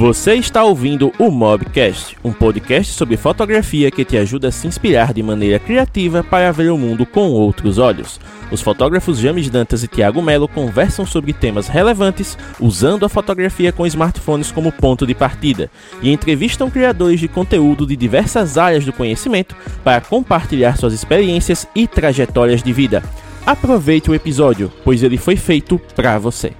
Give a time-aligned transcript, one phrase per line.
[0.00, 5.12] Você está ouvindo o Mobcast, um podcast sobre fotografia que te ajuda a se inspirar
[5.12, 8.18] de maneira criativa para ver o mundo com outros olhos.
[8.50, 13.86] Os fotógrafos James Dantas e Thiago Melo conversam sobre temas relevantes usando a fotografia com
[13.86, 19.54] smartphones como ponto de partida e entrevistam criadores de conteúdo de diversas áreas do conhecimento
[19.84, 23.02] para compartilhar suas experiências e trajetórias de vida.
[23.44, 26.54] Aproveite o episódio, pois ele foi feito para você.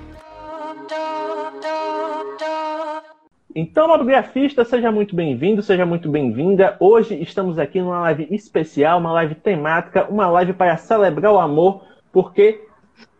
[3.52, 6.77] Então, mobigrafista, seja muito bem-vindo, seja muito bem-vinda.
[6.78, 11.82] Hoje estamos aqui numa live especial, uma live temática, uma live para celebrar o amor,
[12.12, 12.60] porque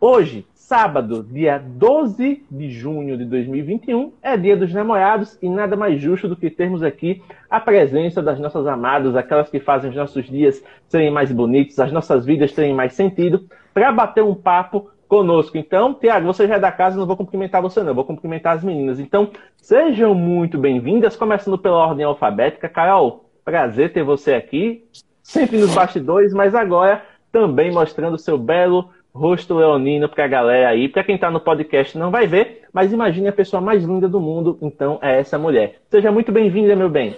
[0.01, 6.01] hoje, sábado, dia 12 de junho de 2021, é dia dos namorados e nada mais
[6.01, 7.21] justo do que termos aqui
[7.51, 11.91] a presença das nossas amadas, aquelas que fazem os nossos dias serem mais bonitos, as
[11.91, 15.59] nossas vidas terem mais sentido, para bater um papo conosco.
[15.59, 18.63] Então, Tiago, você já é da casa, não vou cumprimentar você, não, vou cumprimentar as
[18.63, 19.01] meninas.
[19.01, 22.69] Então, sejam muito bem-vindas, começando pela ordem alfabética.
[22.69, 24.85] Carol, prazer ter você aqui,
[25.21, 30.89] sempre nos bastidores, mas agora também mostrando seu belo rosto leonino para a galera aí.
[30.89, 34.21] Para quem está no podcast não vai ver, mas imagine a pessoa mais linda do
[34.21, 35.81] mundo, então é essa mulher.
[35.91, 37.17] Seja muito bem-vinda, meu bem.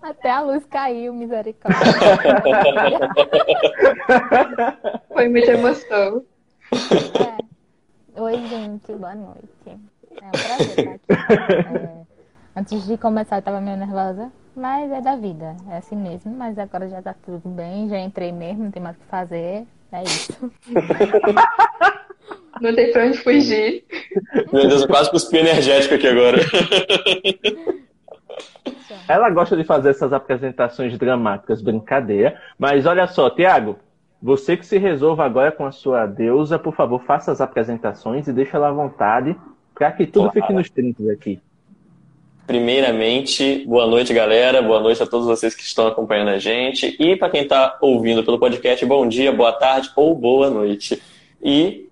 [0.00, 1.82] Até a luz caiu, misericórdia.
[5.12, 6.24] Foi muita emoção.
[6.76, 8.20] É.
[8.20, 9.40] Oi, gente, boa noite.
[9.66, 11.06] É um prazer estar aqui.
[11.78, 16.34] É, antes de começar, eu tava meio nervosa, mas é da vida, é assim mesmo.
[16.36, 19.66] Mas agora já tá tudo bem, já entrei mesmo, não tem mais o que fazer.
[19.92, 20.52] É isso.
[22.60, 23.84] Não tem pra onde fugir.
[24.50, 26.38] Meu Deus, eu quase cuspi energético aqui agora.
[29.06, 32.40] Ela gosta de fazer essas apresentações dramáticas, brincadeira.
[32.58, 33.78] Mas olha só, Tiago,
[34.20, 38.32] você que se resolva agora com a sua deusa, por favor, faça as apresentações e
[38.32, 39.36] deixa ela à vontade
[39.74, 41.40] para que tudo fique nos trintos aqui.
[42.46, 44.62] Primeiramente, boa noite, galera.
[44.62, 46.96] Boa noite a todos vocês que estão acompanhando a gente.
[46.98, 51.02] E para quem está ouvindo pelo podcast, bom dia, boa tarde ou boa noite.
[51.42, 51.88] E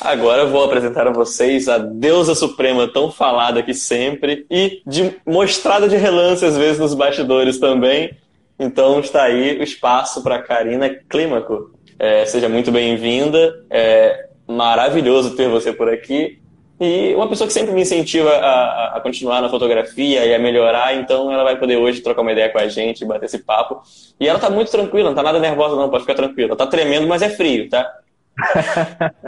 [0.00, 5.88] agora vou apresentar a vocês a deusa suprema tão falada aqui sempre e de, mostrada
[5.88, 8.14] de relance às vezes nos bastidores também,
[8.60, 11.72] então está aí o espaço para Karina Clímaco.
[11.98, 13.64] É, seja muito bem-vinda.
[13.70, 16.38] É maravilhoso ter você por aqui.
[16.78, 20.94] E uma pessoa que sempre me incentiva a, a, continuar na fotografia e a melhorar,
[20.94, 23.82] então ela vai poder hoje trocar uma ideia com a gente, bater esse papo.
[24.18, 26.56] E ela tá muito tranquila, não tá nada nervosa não, pode ficar tranquila.
[26.56, 27.98] Tá tremendo, mas é frio, tá?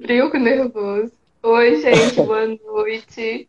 [0.00, 1.12] frio com nervoso.
[1.42, 3.48] Oi, gente, boa noite.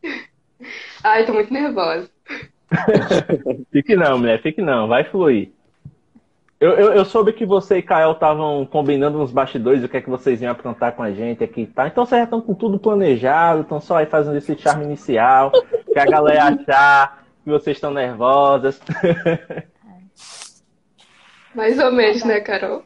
[1.03, 2.09] Ai, tô muito nervosa.
[3.71, 5.51] fique não, mulher, fique não, vai fluir.
[6.59, 10.01] Eu, eu, eu, soube que você e Kael estavam combinando nos bastidores o que é
[10.01, 11.87] que vocês iam aprontar com a gente aqui, tá?
[11.87, 15.99] Então vocês já estão com tudo planejado, estão só aí fazendo esse charme inicial, que
[15.99, 18.81] a galera achar que vocês estão nervosas.
[21.53, 22.83] Mais ou menos, né, Carol?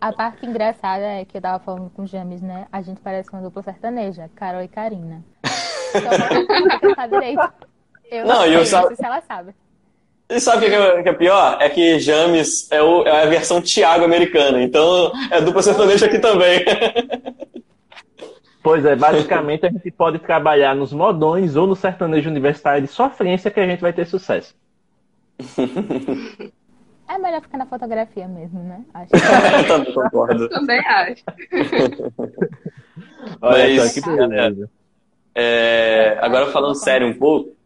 [0.00, 2.66] A parte engraçada é que eu tava falando com o James, né?
[2.70, 5.24] A gente parece uma dupla sertaneja, Carol e Karina.
[5.96, 7.52] Então, direito.
[8.10, 9.54] Eu não, eu sei, não sei se ela sabe.
[10.28, 11.58] E sabe o que, é, que, é pior?
[11.60, 16.18] É que James é, o, é a versão Thiago americana, então é dupla sertaneja aqui
[16.18, 16.64] também.
[18.62, 23.48] Pois é, basicamente a gente pode trabalhar nos modões ou no sertanejo universitário de sofrência
[23.48, 24.56] que a gente vai ter sucesso.
[27.08, 28.84] É melhor ficar na fotografia mesmo, né?
[28.92, 29.12] Acho
[29.68, 30.48] Também concordo.
[30.48, 31.22] Também acho.
[33.40, 34.64] Olha Mas, só, que beleza.
[34.64, 34.68] É,
[36.20, 37.56] agora falando sério um pouco,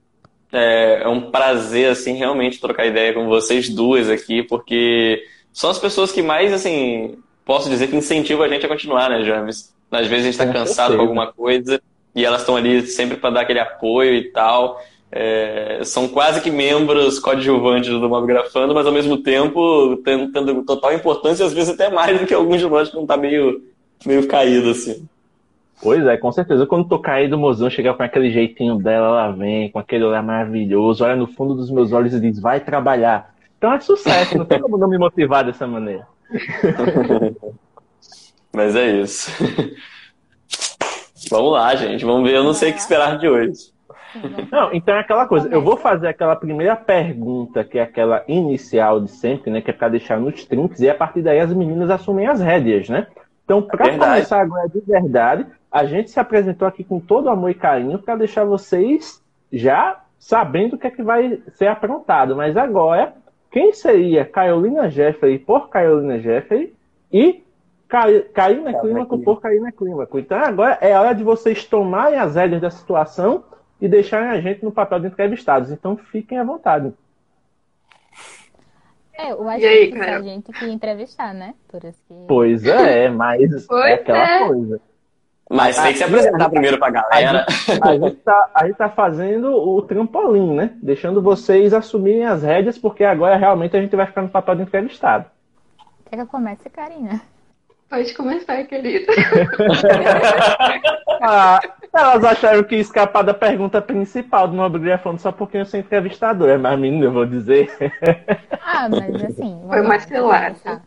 [0.53, 5.23] é, é, um prazer, assim, realmente trocar ideia com vocês duas aqui, porque
[5.53, 9.23] são as pessoas que mais, assim, posso dizer que incentivam a gente a continuar, né,
[9.23, 9.73] James?
[9.91, 11.81] Às vezes a gente está cansado com alguma coisa
[12.15, 14.81] e elas estão ali sempre para dar aquele apoio e tal.
[15.13, 20.93] É, são quase que membros coadjuvantes do Mobgrafando, mas ao mesmo tempo tendo, tendo total
[20.95, 23.61] importância, às vezes até mais do que alguns de nós que não tá meio,
[24.07, 25.05] meio caído, assim.
[25.83, 26.67] Pois é, com certeza.
[26.67, 30.23] Quando tô caído, o mozão chega com aquele jeitinho dela, ela vem, com aquele olhar
[30.23, 33.35] maravilhoso, olha no fundo dos meus olhos e diz, vai trabalhar.
[33.57, 36.07] Então é sucesso, não tem como não me motivar dessa maneira.
[38.53, 39.31] Mas é isso.
[41.31, 42.05] Vamos lá, gente.
[42.05, 42.37] Vamos ver.
[42.37, 43.71] Eu não sei o que esperar de hoje.
[44.51, 45.49] Não, então é aquela coisa.
[45.49, 49.61] Eu vou fazer aquela primeira pergunta, que é aquela inicial de sempre, né?
[49.61, 52.89] Que é para deixar nos trinques, e a partir daí as meninas assumem as rédeas,
[52.89, 53.07] né?
[53.51, 57.55] Então, para começar agora de verdade, a gente se apresentou aqui com todo amor e
[57.55, 59.21] carinho para deixar vocês
[59.53, 62.37] já sabendo o que é que vai ser aprontado.
[62.37, 63.13] Mas agora,
[63.51, 66.73] quem seria Carolina Jeffrey por Carolina Jeffrey
[67.13, 67.43] e
[67.93, 70.17] é clímaco por cair na clímaco.
[70.17, 73.43] Então agora é hora de vocês tomarem as regras da situação
[73.81, 75.73] e deixarem a gente no papel de entrevistados.
[75.73, 76.93] Então fiquem à vontade.
[79.21, 81.55] É, eu acho aí, que é a gente que entrevistar, né?
[81.69, 82.15] Por isso que...
[82.27, 84.47] Pois é, mas pois é aquela é.
[84.49, 84.81] coisa.
[85.51, 87.45] Mas tem que se apresentar primeiro pra galera.
[87.49, 90.77] A gente, a gente, tá, a gente tá fazendo o trampolim, né?
[90.81, 94.63] Deixando vocês assumirem as rédeas, porque agora realmente a gente vai ficar no papel de
[94.63, 95.27] entrevistado.
[96.09, 97.21] Quer que eu comece, Karina?
[97.91, 99.13] Pode começar, querida.
[101.21, 101.61] ah,
[101.93, 105.81] elas acharam que ia escapar da pergunta principal do Nobre Grafando só porque eu sou
[105.81, 107.69] entrevistadora, mas menino, eu vou dizer.
[108.63, 109.61] ah, mas assim.
[109.67, 110.83] Foi uma cilada.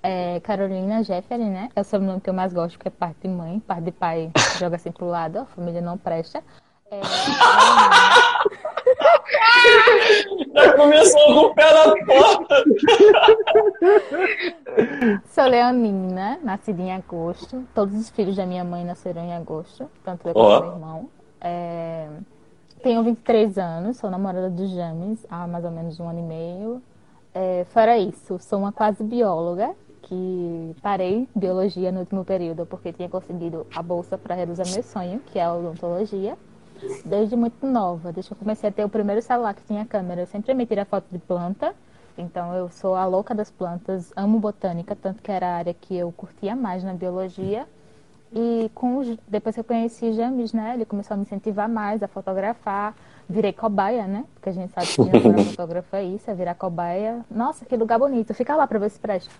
[0.00, 1.68] É, Carolina Jeffrey, né?
[1.74, 4.30] É o sobrenome que eu mais gosto, que é parte de mãe, parte de pai
[4.56, 6.44] joga assim pro lado, a família não presta.
[6.92, 7.00] É,
[10.54, 12.64] Já começou com o pé na porta.
[15.26, 17.64] Sou leonina, nascida em agosto.
[17.74, 20.60] Todos os filhos da minha mãe nasceram em agosto, tanto eu quanto oh.
[20.60, 21.08] meu irmão.
[21.40, 22.08] É...
[22.82, 26.82] Tenho 23 anos, sou namorada de James há mais ou menos um ano e meio.
[27.34, 33.08] É, fora isso, sou uma quase bióloga, que parei biologia no último período porque tinha
[33.08, 36.36] conseguido a bolsa para realizar meu sonho, que é a odontologia
[37.04, 38.12] desde muito nova.
[38.12, 40.66] Desde que eu comecei a ter o primeiro celular que tinha câmera, eu sempre me
[40.66, 41.74] tirar foto de planta.
[42.18, 45.94] Então eu sou a louca das plantas, amo botânica, tanto que era a área que
[45.96, 47.66] eu curtia mais na biologia.
[48.32, 52.02] E com os, depois que eu conheci James, né, ele começou a me incentivar mais
[52.02, 52.94] a fotografar.
[53.28, 54.24] Virei cobaia, né?
[54.34, 57.24] Porque a gente sabe que não é fotógrafa é isso, é virar cobaia.
[57.30, 58.32] Nossa, que lugar bonito.
[58.34, 59.30] Fica lá para ver se presta.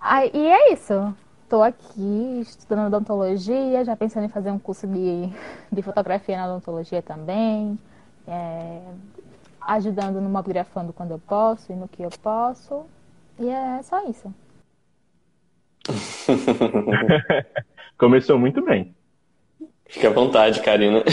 [0.00, 1.14] Aí, e é isso
[1.52, 5.28] estou aqui estudando odontologia, já pensando em fazer um curso de,
[5.70, 7.78] de fotografia na odontologia também,
[8.26, 8.80] é,
[9.60, 12.86] ajudando no mobigrafando quando eu posso e no que eu posso.
[13.38, 14.34] E é só isso.
[17.98, 18.96] Começou muito bem.
[19.84, 21.04] Fique à vontade, Karina.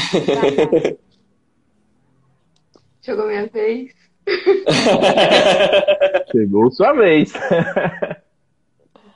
[3.01, 3.93] Chegou minha vez.
[6.31, 7.33] Chegou sua vez.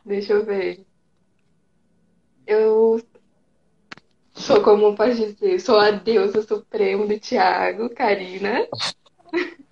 [0.05, 0.85] Deixa eu ver.
[2.45, 3.01] Eu
[4.33, 8.67] sou, como pode dizer, sou a deusa suprema do Thiago, Karina.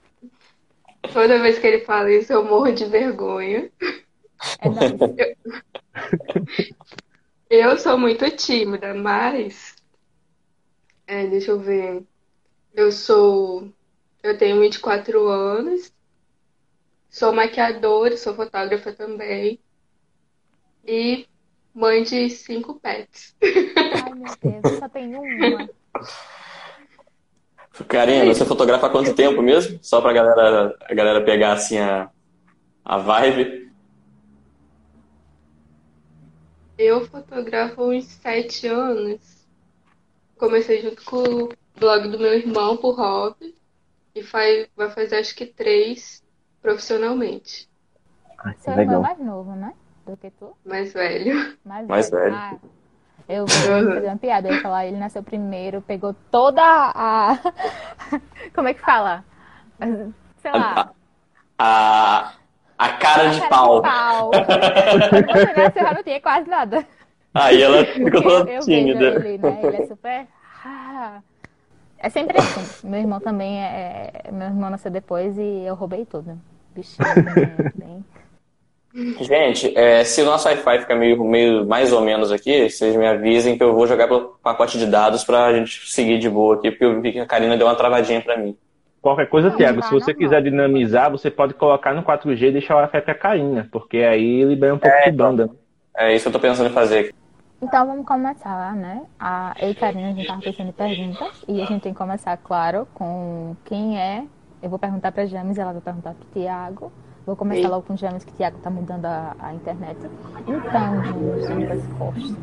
[1.14, 3.72] Toda vez que ele fala isso, eu morro de vergonha.
[4.60, 5.36] É
[7.50, 9.76] eu, eu sou muito tímida, mas.
[11.06, 12.04] É, deixa eu ver.
[12.74, 13.72] Eu sou.
[14.24, 15.92] Eu tenho 24 anos.
[17.10, 19.60] Sou maquiadora, sou fotógrafa também.
[20.86, 21.28] E
[21.74, 23.36] mãe de cinco pets.
[23.42, 25.70] Ai, meu Deus, só tem uma.
[27.88, 29.80] Karina, você fotografa há quanto tempo mesmo?
[29.82, 32.10] Só pra galera, a galera pegar assim a,
[32.84, 33.72] a vibe.
[36.78, 39.48] Eu fotografo uns sete anos.
[40.38, 43.56] Comecei junto com o blog do meu irmão por hobby.
[44.14, 46.22] E faz, vai fazer acho que três
[46.62, 47.70] profissionalmente.
[48.38, 49.74] Ah, Seu irmão é mais novo, né?
[50.12, 50.56] Do que tu?
[50.66, 51.58] Mais velho.
[51.64, 52.24] Mais, Mais velho.
[52.24, 52.36] velho.
[52.36, 52.58] Ah,
[53.30, 54.50] eu vou fazer uma piada.
[54.50, 57.40] Eu ia falar, ele nasceu primeiro, pegou toda a.
[58.54, 59.24] Como é que fala?
[60.38, 60.92] Sei lá.
[61.58, 62.34] A,
[62.78, 63.82] a, cara, de, pau.
[63.82, 64.32] de pau.
[64.32, 66.86] Quando você nasceu, já não tinha quase nada.
[67.34, 69.06] Aí ela ficou toda eu, tímida.
[69.06, 69.60] Ele, né?
[69.64, 70.28] ele é super.
[70.66, 71.22] Ah.
[71.98, 72.88] É sempre assim.
[72.88, 74.24] Meu irmão também é.
[74.32, 76.38] Meu irmão nasceu depois e eu roubei tudo.
[76.76, 78.06] Bichinho também, bem.
[78.94, 83.08] Gente, é, se o nosso Wi-Fi ficar meio, meio mais ou menos aqui, vocês me
[83.08, 86.72] avisem que eu vou jogar pelo pacote de dados pra gente seguir de boa aqui,
[86.72, 88.58] porque eu vi que a Karina deu uma travadinha pra mim.
[89.02, 92.76] Qualquer coisa, não, Thiago, se você quiser dinamizar, você pode colocar no 4G e deixar
[92.76, 95.50] o Wi-Fi pra Karina, porque aí libera um pouco é, de banda.
[95.96, 97.14] É isso que eu tô pensando em fazer.
[97.62, 99.04] Então vamos começar, né?
[99.20, 101.98] A, eu e Karina, a gente tava pensando em perguntas, e a gente tem que
[101.98, 104.24] começar, claro, com quem é.
[104.62, 106.92] Eu vou perguntar pra James, ela vai perguntar pro Tiago.
[107.26, 109.98] Vou começar logo com o James, que o Thiago tá mudando a, a internet.
[110.48, 112.36] Então, James, James Costa.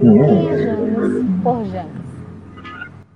[0.00, 2.12] Quem é James por James?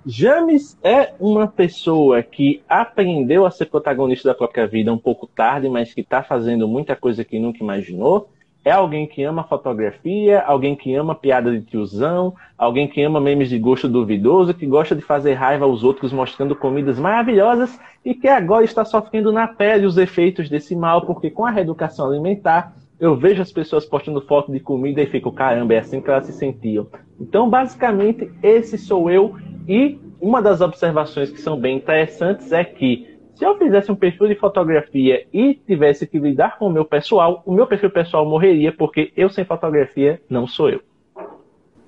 [0.05, 5.67] James é uma pessoa que aprendeu a ser protagonista da própria vida um pouco tarde,
[5.67, 8.29] mas que está fazendo muita coisa que nunca imaginou.
[8.67, 13.47] É alguém que ama fotografia, alguém que ama piada de tiozão, alguém que ama memes
[13.47, 18.27] de gosto duvidoso, que gosta de fazer raiva aos outros mostrando comidas maravilhosas e que
[18.27, 23.15] agora está sofrendo na pele os efeitos desse mal, porque com a reeducação alimentar, eu
[23.15, 26.33] vejo as pessoas postando foto de comida e fico, caramba, é assim que elas se
[26.33, 26.87] sentiam.
[27.17, 29.33] Então, basicamente, esse sou eu
[29.65, 34.27] e uma das observações que são bem interessantes é que Se eu fizesse um perfil
[34.27, 38.71] de fotografia e tivesse que lidar com o meu pessoal, o meu perfil pessoal morreria,
[38.71, 40.81] porque eu sem fotografia não sou eu.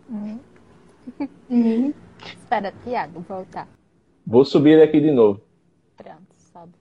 [0.07, 0.39] Uhum.
[1.49, 1.93] Uhum.
[2.23, 3.67] Espera, Tiago, voltar.
[4.27, 5.41] Vou subir aqui de novo.
[5.97, 6.73] Pronto, sobe.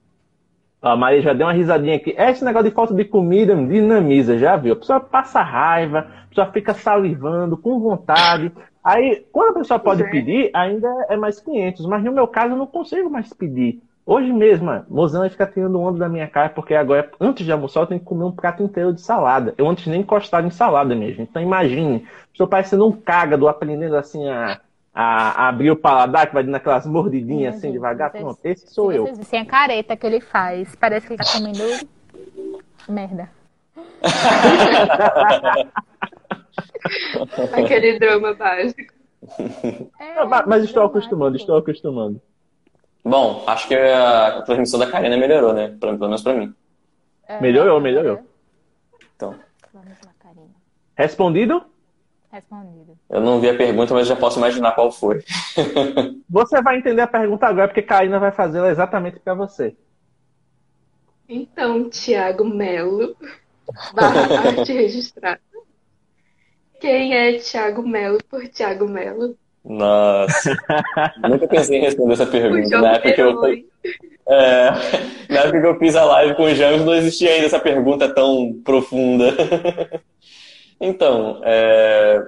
[0.82, 2.14] A Maria já deu uma risadinha aqui.
[2.18, 4.74] Esse negócio de falta de comida dinamiza, já viu?
[4.74, 8.52] A pessoa passa raiva, a pessoa fica salivando, com vontade.
[8.84, 10.10] Aí, quando a pessoa pode é.
[10.10, 11.86] pedir, ainda é mais 500.
[11.86, 13.80] Mas no meu caso, eu não consigo mais pedir.
[14.10, 17.80] Hoje mesmo, a Mozana fica tirando onda da minha cara, porque agora, antes de almoçar,
[17.80, 19.52] eu tenho que comer um prato inteiro de salada.
[19.58, 21.28] Eu antes nem encostava em salada, minha gente.
[21.28, 24.60] Então imagine, pessoa parecendo um cágado, aprendendo assim a,
[24.94, 28.10] a, a abrir o paladar, que vai dando aquelas mordidinhas assim Gente, devagar.
[28.10, 29.02] vocês- Pronto, esse sou eu.
[29.04, 31.64] vocês vissem a careta que ele faz, parece que ele tá comendo
[32.88, 33.28] merda.
[37.52, 38.94] Aquele drama básico.
[40.00, 40.98] É, Mas- Mas estou dramático.
[40.98, 42.22] acostumando, estou acostumando.
[43.08, 45.68] Bom, acho que a transmissão da Karina melhorou, né?
[45.80, 46.54] Pra- Pelo menos pra mim.
[47.26, 48.20] É, Melhorou, melhorou.
[49.16, 49.34] Então,
[49.72, 50.54] Vamos lá, Karina.
[50.96, 51.62] Respondido?
[52.30, 52.98] Respondido.
[53.08, 55.22] eu não vi a pergunta, mas já posso imaginar qual foi.
[56.28, 59.74] Você vai entender a pergunta agora, porque Karina vai fazê-la exatamente para você.
[61.28, 63.16] Então, Tiago Melo,
[63.94, 65.40] barra arte registrada.
[66.80, 69.36] Quem é Tiago Melo por Tiago Melo?
[69.64, 70.56] Nossa.
[71.28, 72.80] Nunca pensei em responder essa O pergunta.
[72.80, 73.44] Na época que eu,
[74.28, 74.70] é,
[75.28, 78.08] na época que eu fiz a live com o James, não existia ainda essa pergunta
[78.08, 79.34] tão profunda.
[80.80, 82.22] Então, é,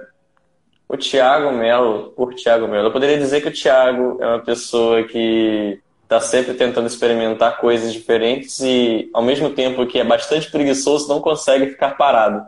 [0.89, 5.03] o Thiago Melo, por Thiago Melo, eu poderia dizer que o Thiago é uma pessoa
[5.03, 11.07] que está sempre tentando experimentar coisas diferentes e, ao mesmo tempo que é bastante preguiçoso,
[11.07, 12.45] não consegue ficar parado.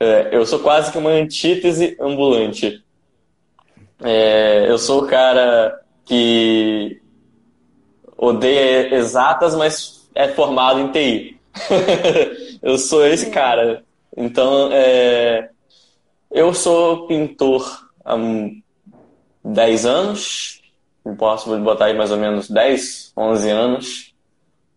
[0.00, 2.82] É, eu sou quase que uma antítese ambulante.
[4.02, 7.00] É, eu sou o cara que
[8.16, 11.40] odeia exatas, mas é formado em TI.
[12.62, 13.84] eu sou esse cara.
[14.16, 15.50] Então, é,
[16.30, 18.60] eu sou pintor há um
[19.44, 20.62] 10 anos,
[21.16, 24.14] posso botar aí mais ou menos 10, 11 anos.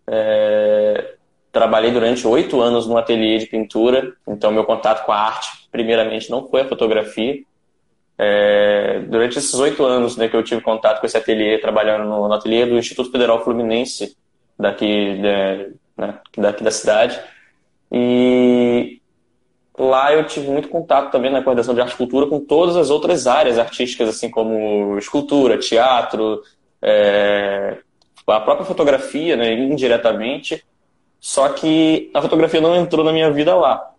[0.07, 1.15] É,
[1.51, 6.29] trabalhei durante 8 anos no ateliê de pintura, então meu contato com a arte, primeiramente,
[6.29, 7.43] não foi a fotografia.
[8.23, 12.27] É, durante esses oito anos né, que eu tive contato com esse ateliê, trabalhando no,
[12.27, 14.15] no ateliê do Instituto Federal Fluminense,
[14.59, 17.19] daqui, de- né, daqui da cidade,
[17.91, 19.01] e
[19.75, 22.91] lá eu tive muito contato também na coordenação de arte e cultura com todas as
[22.91, 26.43] outras áreas artísticas, assim como escultura, teatro,
[26.79, 27.79] é,
[28.27, 30.63] a própria fotografia, né, indiretamente.
[31.19, 33.91] Só que a fotografia não entrou na minha vida lá.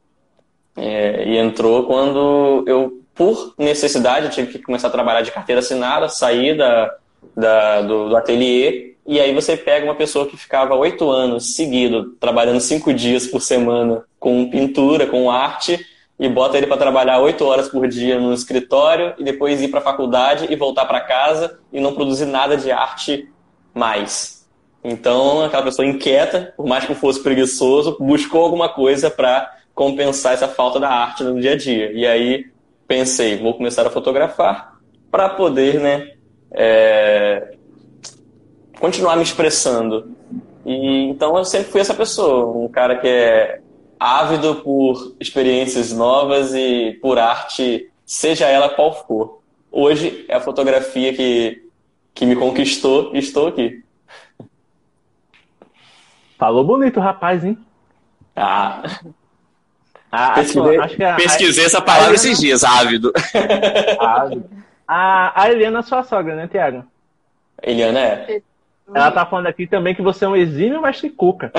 [0.76, 6.08] É, e entrou quando eu, por necessidade, tive que começar a trabalhar de carteira assinada,
[6.08, 6.94] sair da,
[7.36, 12.12] da- do, do ateliê, e aí você pega uma pessoa que ficava oito anos seguido,
[12.20, 15.84] trabalhando cinco dias por semana com pintura, com arte,
[16.18, 19.80] e bota ele para trabalhar oito horas por dia no escritório, e depois ir para
[19.80, 23.28] a faculdade e voltar para casa e não produzir nada de arte
[23.74, 24.46] mais.
[24.84, 30.46] Então, aquela pessoa inquieta, por mais que fosse preguiçoso, buscou alguma coisa para compensar essa
[30.48, 31.90] falta da arte no dia a dia.
[31.92, 32.46] E aí
[32.92, 34.78] pensei, vou começar a fotografar
[35.10, 36.12] para poder, né,
[36.52, 37.56] é,
[38.78, 40.14] continuar me expressando.
[40.66, 43.62] E então eu sempre fui essa pessoa, um cara que é
[43.98, 49.40] ávido por experiências novas e por arte, seja ela qual for.
[49.70, 51.66] Hoje é a fotografia que,
[52.12, 53.82] que me conquistou e estou aqui.
[56.36, 57.56] Falou bonito, rapaz, hein?
[58.36, 58.82] Ah,
[60.14, 63.10] Ah, pesquisei, acho que a, pesquisei essa palavra esses dias, ávido.
[63.98, 64.28] a,
[64.86, 66.84] a, a Eliana é sua sogra, né, Tiago?
[67.62, 68.40] Eliana é.
[68.94, 71.50] Ela tá falando aqui também que você é um exímio mestre cuca.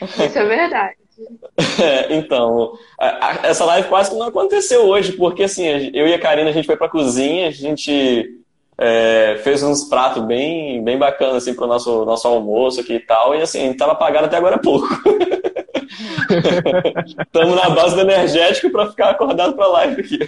[0.00, 0.94] Isso é verdade.
[2.10, 6.18] Então, a- a- essa live quase que não aconteceu hoje, porque assim, eu e a
[6.18, 8.40] Karina, a gente foi pra cozinha, a gente
[8.78, 13.34] é, fez uns pratos bem, bem bacanas assim, pro nosso, nosso almoço aqui e tal,
[13.34, 14.86] e assim, a gente tava apagado até agora há pouco.
[17.26, 20.18] Estamos na base do energético pra ficar acordado pra live aqui.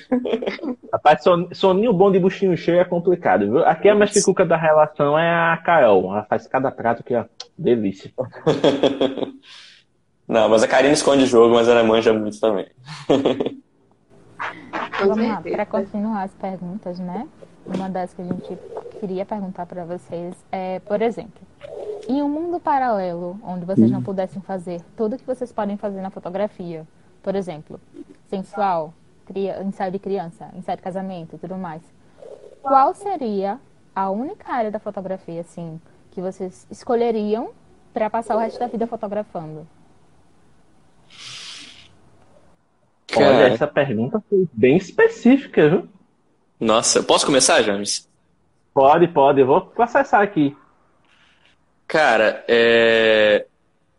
[0.93, 3.65] Rapaz, son- soninho bom de buchinho cheio é complicado, viu?
[3.65, 6.13] Aqui a mestre cuca da relação é a Carol.
[6.13, 7.25] Ela faz cada prato que, ó,
[7.59, 8.13] delícia.
[10.29, 12.67] Não, mas a Karina esconde o jogo, mas ela manja muito também.
[15.01, 17.27] Vamos lá, para continuar as perguntas, né?
[17.67, 18.59] Uma das que a gente
[19.01, 21.41] queria perguntar para vocês é, por exemplo,
[22.09, 26.11] em um mundo paralelo onde vocês não pudessem fazer tudo que vocês podem fazer na
[26.11, 26.87] fotografia,
[27.23, 27.81] por exemplo,
[28.29, 28.95] sensual,
[29.27, 31.83] cria, ensaio de criança, ensaio de casamento e tudo mais,
[32.63, 33.59] qual seria
[33.95, 35.81] a única área da fotografia, assim,
[36.11, 37.51] que vocês escolheriam
[37.93, 39.67] para passar o resto da vida fotografando?
[43.17, 45.89] Olha, essa pergunta foi bem específica, viu?
[46.59, 48.09] Nossa, posso começar, James?
[48.73, 49.41] Pode, pode.
[49.41, 50.57] Eu vou processar aqui.
[51.87, 53.47] Cara, é...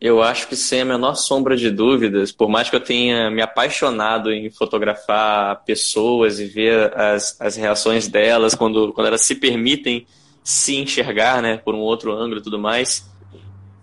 [0.00, 3.40] eu acho que sem a menor sombra de dúvidas, por mais que eu tenha me
[3.40, 10.06] apaixonado em fotografar pessoas e ver as, as reações delas quando, quando elas se permitem
[10.42, 13.08] se enxergar, né, por um outro ângulo e tudo mais,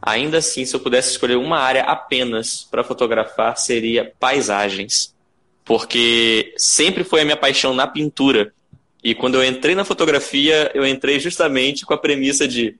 [0.01, 5.15] ainda assim, se eu pudesse escolher uma área apenas para fotografar, seria paisagens
[5.65, 8.53] porque sempre foi a minha paixão na pintura.
[9.05, 12.75] E quando eu entrei na fotografia, eu entrei justamente com a premissa de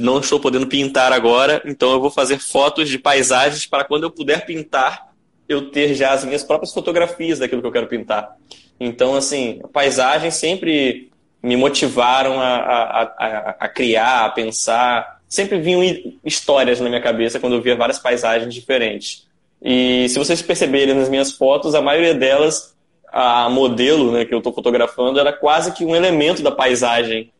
[0.00, 4.10] não estou podendo pintar agora, então eu vou fazer fotos de paisagens para quando eu
[4.10, 5.12] puder pintar,
[5.48, 8.36] eu ter já as minhas próprias fotografias daquilo que eu quero pintar.
[8.80, 15.20] Então, assim, paisagens sempre me motivaram a, a, a, a criar, a pensar.
[15.28, 15.84] Sempre vinham
[16.24, 19.28] histórias na minha cabeça quando eu via várias paisagens diferentes.
[19.62, 22.76] E se vocês perceberem nas minhas fotos, a maioria delas,
[23.12, 27.32] a modelo né, que eu estou fotografando, era quase que um elemento da paisagem,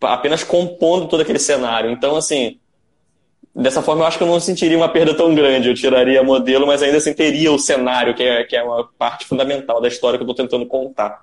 [0.00, 1.90] apenas compondo todo aquele cenário.
[1.90, 2.58] Então, assim,
[3.54, 5.68] dessa forma eu acho que eu não sentiria uma perda tão grande.
[5.68, 8.88] Eu tiraria a modelo, mas ainda assim teria o cenário, que é, que é uma
[8.98, 11.22] parte fundamental da história que eu estou tentando contar.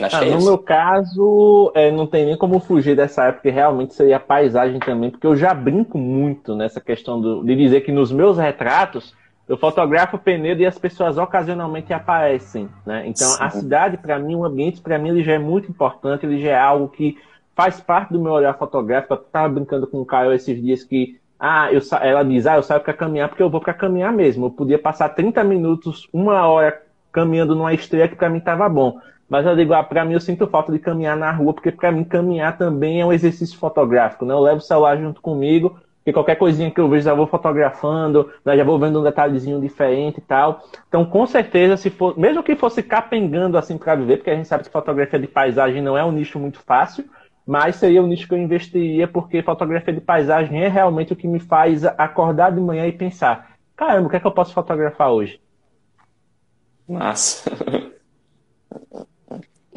[0.00, 4.16] Ah, é no meu caso, é, não tem nem como fugir dessa época, realmente seria
[4.16, 8.10] a paisagem também, porque eu já brinco muito nessa questão do, de dizer que nos
[8.10, 9.14] meus retratos
[9.48, 13.06] eu fotografo Penedo e as pessoas ocasionalmente aparecem, né?
[13.06, 13.42] Então Sim.
[13.42, 16.50] a cidade para mim, o ambiente para mim ele já é muito importante, ele já
[16.50, 17.18] é algo que
[17.54, 19.14] faz parte do meu olhar fotográfico.
[19.14, 22.62] Eu estava brincando com o Caio esses dias que ah, eu, ela diz, ah, eu
[22.62, 24.46] saio para caminhar porque eu vou para caminhar mesmo.
[24.46, 26.80] Eu podia passar 30 minutos, uma hora
[27.10, 29.00] caminhando numa estreia que para mim estava bom.
[29.28, 31.90] Mas eu digo, ah, para mim eu sinto falta de caminhar na rua, porque para
[31.90, 34.32] mim caminhar também é um exercício fotográfico, né?
[34.32, 38.30] Eu levo o celular junto comigo, e qualquer coisinha que eu vejo já vou fotografando,
[38.44, 38.56] né?
[38.56, 40.62] já vou vendo um detalhezinho diferente e tal.
[40.88, 44.48] Então, com certeza, se for, mesmo que fosse capengando assim para viver, porque a gente
[44.48, 47.04] sabe que fotografia de paisagem não é um nicho muito fácil,
[47.46, 51.28] mas seria um nicho que eu investiria, porque fotografia de paisagem é realmente o que
[51.28, 55.10] me faz acordar de manhã e pensar: caramba, o que é que eu posso fotografar
[55.10, 55.40] hoje?
[56.88, 57.50] Massa.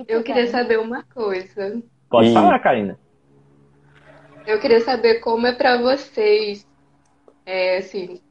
[0.07, 1.81] Eu queria saber uma coisa.
[2.09, 2.33] Pode hum.
[2.33, 2.99] falar, Karina.
[4.45, 6.67] Eu queria saber como é para vocês,
[7.45, 8.21] é, assim,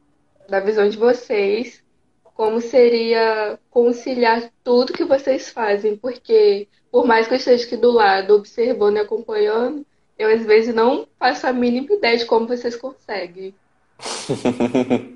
[0.47, 1.83] da visão de vocês,
[2.35, 7.91] como seria conciliar tudo que vocês fazem, porque por mais que eu esteja aqui do
[7.91, 9.85] lado, observando e acompanhando,
[10.17, 13.53] eu às vezes não faço a mínima ideia de como vocês conseguem.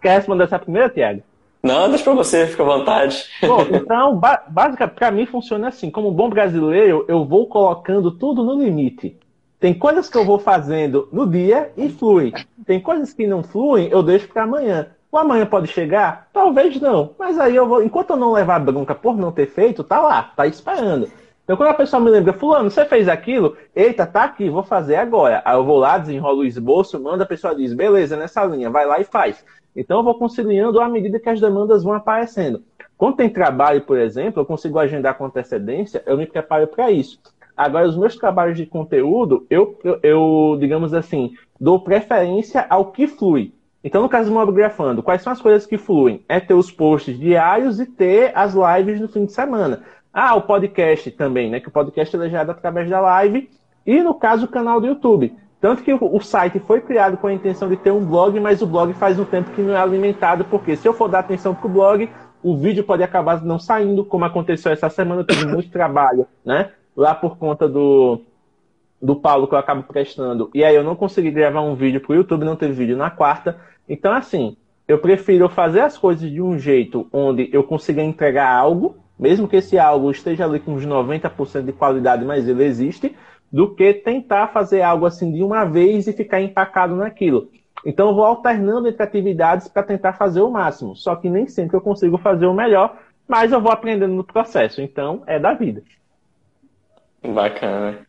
[0.00, 1.22] Quer responder essa primeira, Tiago?
[1.62, 3.24] Não, deixa pra você, fica à vontade.
[3.42, 5.90] Bom, então, basicamente, pra mim funciona assim.
[5.90, 9.16] Como bom brasileiro, eu vou colocando tudo no limite.
[9.62, 12.32] Tem coisas que eu vou fazendo no dia e flui.
[12.66, 14.88] Tem coisas que não fluem, eu deixo para amanhã.
[15.08, 16.28] O amanhã pode chegar?
[16.32, 17.14] Talvez não.
[17.16, 20.32] Mas aí eu vou, enquanto eu não levar bronca por não ter feito, tá lá,
[20.34, 21.08] tá esperando.
[21.44, 23.56] Então quando a pessoa me lembra, fulano, você fez aquilo?
[23.72, 25.40] Eita, tá aqui, vou fazer agora.
[25.44, 28.84] Aí eu vou lá, desenrolo o esboço, manda a pessoa diz, beleza, nessa linha, vai
[28.84, 29.44] lá e faz.
[29.76, 32.64] Então eu vou conciliando à medida que as demandas vão aparecendo.
[32.98, 37.20] Quando tem trabalho, por exemplo, eu consigo agendar com antecedência, eu me preparo para isso.
[37.56, 43.52] Agora, os meus trabalhos de conteúdo, eu, eu, digamos assim, dou preferência ao que flui.
[43.84, 46.24] Então, no caso do Mobgrafando, quais são as coisas que fluem?
[46.28, 49.82] É ter os posts diários e ter as lives no fim de semana.
[50.12, 51.58] Ah, o podcast também, né?
[51.58, 53.50] Que o podcast é gerado através da live.
[53.84, 55.34] E, no caso, o canal do YouTube.
[55.60, 58.66] Tanto que o site foi criado com a intenção de ter um blog, mas o
[58.66, 61.66] blog faz um tempo que não é alimentado, porque se eu for dar atenção para
[61.66, 62.10] o blog,
[62.42, 66.72] o vídeo pode acabar não saindo, como aconteceu essa semana, eu tive muito trabalho, né?
[66.96, 68.20] Lá por conta do,
[69.00, 70.50] do Paulo que eu acabo prestando.
[70.54, 73.10] E aí eu não consegui gravar um vídeo para o YouTube, não teve vídeo na
[73.10, 73.58] quarta.
[73.88, 78.96] Então, assim, eu prefiro fazer as coisas de um jeito onde eu consiga entregar algo,
[79.18, 83.14] mesmo que esse algo esteja ali com uns 90% de qualidade, mas ele existe,
[83.50, 87.48] do que tentar fazer algo assim de uma vez e ficar empacado naquilo.
[87.84, 90.96] Então eu vou alternando entre atividades para tentar fazer o máximo.
[90.96, 94.80] Só que nem sempre eu consigo fazer o melhor, mas eu vou aprendendo no processo.
[94.80, 95.82] Então é da vida.
[97.24, 98.06] Bacana.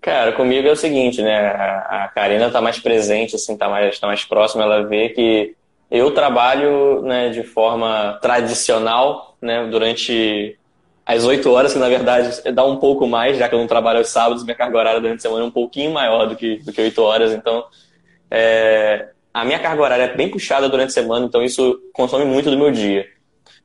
[0.00, 1.46] Cara, comigo é o seguinte, né?
[1.48, 5.54] A Karina está mais presente, assim, tá mais, tá mais próxima, ela vê que
[5.90, 10.58] eu trabalho né, de forma tradicional, né, durante
[11.04, 13.98] às 8 horas, que na verdade dá um pouco mais, já que eu não trabalho
[13.98, 16.72] aos sábados, minha carga horária durante a semana é um pouquinho maior do que, do
[16.72, 17.64] que 8 horas, então
[18.30, 22.50] é, a minha carga horária é bem puxada durante a semana, então isso consome muito
[22.50, 23.06] do meu dia.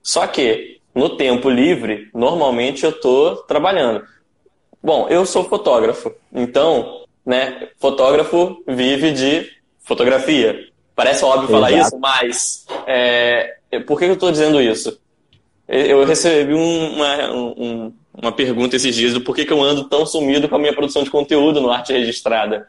[0.04, 4.04] Só que no tempo livre, normalmente eu estou trabalhando.
[4.82, 9.50] Bom, eu sou fotógrafo, então, né, fotógrafo vive de
[9.84, 10.68] fotografia.
[10.96, 11.88] Parece óbvio falar Exato.
[11.88, 15.00] isso, mas é, por que eu estou dizendo isso?
[15.68, 20.06] Eu recebi um- uma, um- uma pergunta esses dias do porquê que eu ando tão
[20.06, 22.68] sumido com a minha produção de conteúdo no Arte Registrada.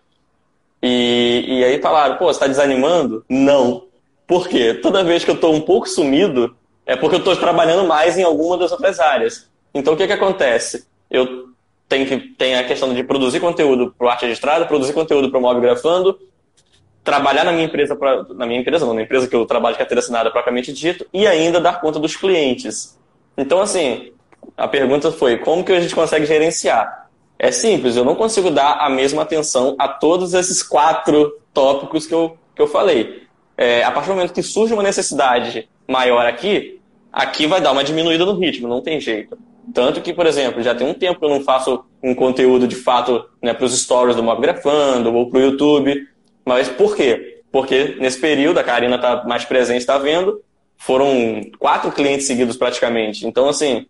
[0.83, 3.25] E, e aí falaram, pô, você está desanimando?
[3.29, 3.85] Não.
[4.27, 4.75] Por quê?
[4.75, 8.23] Toda vez que eu estou um pouco sumido, é porque eu estou trabalhando mais em
[8.25, 9.49] alguma das outras áreas.
[9.73, 10.87] Então o que, que acontece?
[11.11, 11.49] Eu
[11.89, 15.39] tenho que tem a questão de produzir conteúdo para o Arte Registrada, produzir conteúdo para
[15.39, 16.19] o Mob Grafando,
[17.03, 19.79] trabalhar na minha empresa, pra, na minha empresa, não, na empresa que eu trabalho de
[19.79, 22.99] carteira assinada propriamente dito, e ainda dar conta dos clientes.
[23.37, 24.13] Então, assim,
[24.57, 27.09] a pergunta foi, como que a gente consegue gerenciar?
[27.39, 32.13] É simples, eu não consigo dar a mesma atenção a todos esses quatro tópicos que
[32.13, 33.23] eu, que eu falei.
[33.57, 36.81] É, a partir do momento que surge uma necessidade maior aqui,
[37.13, 39.39] aqui vai dar uma diminuída no ritmo, não tem jeito.
[39.75, 42.77] Tanto que, por exemplo, já tem um tempo que eu não faço um conteúdo de
[42.77, 46.07] fato né, para os stories do Mob Grafando ou para o YouTube.
[46.45, 47.43] Mas por quê?
[47.51, 50.41] Porque nesse período, a Karina está mais presente, está vendo,
[50.77, 53.27] foram quatro clientes seguidos praticamente.
[53.27, 53.87] Então, assim,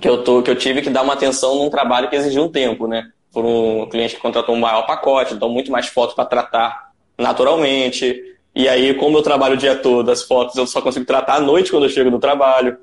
[0.00, 2.48] que eu, tô, que eu tive que dar uma atenção num trabalho que exigiu um
[2.50, 3.10] tempo, né?
[3.32, 8.22] Por um cliente que contratou um maior pacote, então muito mais fotos para tratar naturalmente.
[8.54, 11.40] E aí, como eu trabalho o dia todo, as fotos eu só consigo tratar à
[11.40, 12.78] noite quando eu chego do trabalho.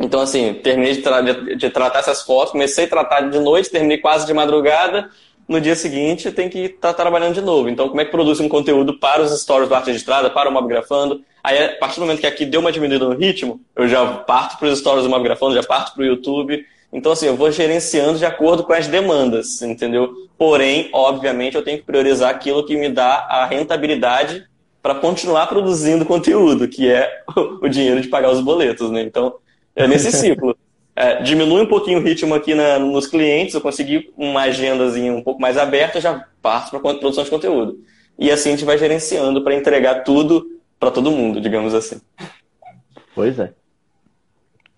[0.00, 3.70] Então, assim, terminei de, tra de, de tratar essas fotos, comecei a tratar de noite,
[3.70, 5.10] terminei quase de madrugada.
[5.48, 7.68] No dia seguinte, tem que estar tá trabalhando de novo.
[7.68, 10.52] Então, como é que produz um conteúdo para os stories do Arte Registrada, para o
[10.52, 11.22] Mobgrafando?
[11.42, 14.58] Aí, a partir do momento que aqui deu uma diminuída no ritmo, eu já parto
[14.58, 16.64] para os stories do Mobgrafando, já parto para o YouTube.
[16.92, 20.12] Então, assim, eu vou gerenciando de acordo com as demandas, entendeu?
[20.36, 24.44] Porém, obviamente, eu tenho que priorizar aquilo que me dá a rentabilidade
[24.82, 27.22] para continuar produzindo conteúdo, que é
[27.60, 29.02] o dinheiro de pagar os boletos, né?
[29.02, 29.34] Então,
[29.78, 30.56] é nesse ciclo.
[30.94, 35.22] É, diminui um pouquinho o ritmo aqui na, nos clientes, eu consegui uma agendazinha um
[35.22, 37.78] pouco mais aberta, já parto para produção de conteúdo.
[38.18, 40.44] E assim a gente vai gerenciando para entregar tudo
[40.78, 42.00] para todo mundo, digamos assim.
[43.14, 43.52] Pois é.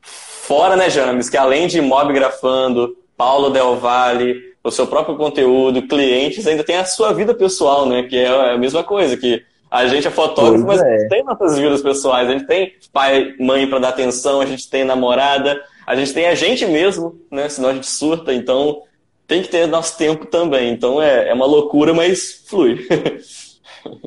[0.02, 5.86] Fora, né, James, que além de Mob Grafando, Paulo Del Valle, o seu próprio conteúdo,
[5.86, 8.02] clientes, ainda tem a sua vida pessoal, né?
[8.02, 10.94] Que é a mesma coisa, que a gente é fotógrafo, Pois mas é.
[10.94, 12.28] a gente tem nossas vidas pessoais.
[12.28, 16.26] A gente tem pai, mãe para dar atenção, a gente tem namorada, a gente tem
[16.26, 17.48] a gente mesmo, né?
[17.48, 18.34] Senão a gente surta.
[18.34, 18.82] Então
[19.26, 20.72] tem que ter nosso tempo também.
[20.72, 22.86] Então é, é uma loucura, mas flui.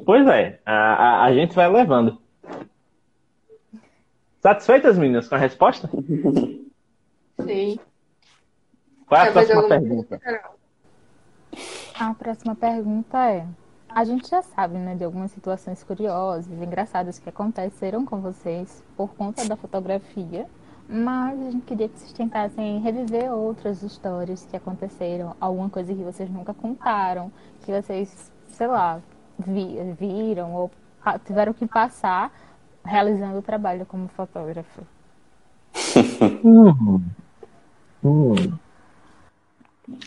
[0.05, 2.19] Pois é, a, a, a gente vai levando.
[4.39, 5.89] Satisfeitas, meninas, com a resposta?
[7.39, 7.79] Sim.
[9.07, 10.19] Qual é a Quer próxima pergunta?
[10.19, 10.55] Carol?
[11.99, 13.47] A próxima pergunta é:
[13.93, 19.13] a gente já sabe, né, de algumas situações curiosas, engraçadas que aconteceram com vocês por
[19.15, 20.47] conta da fotografia,
[20.87, 26.03] mas a gente queria que vocês tentassem reviver outras histórias que aconteceram, alguma coisa que
[26.03, 27.31] vocês nunca contaram,
[27.65, 28.99] que vocês, sei lá,
[29.39, 30.71] vi- viram ou
[31.25, 32.31] tiveram que passar
[32.83, 34.81] realizando o trabalho como fotógrafo.
[36.43, 37.01] Hum.
[38.03, 38.33] Hum.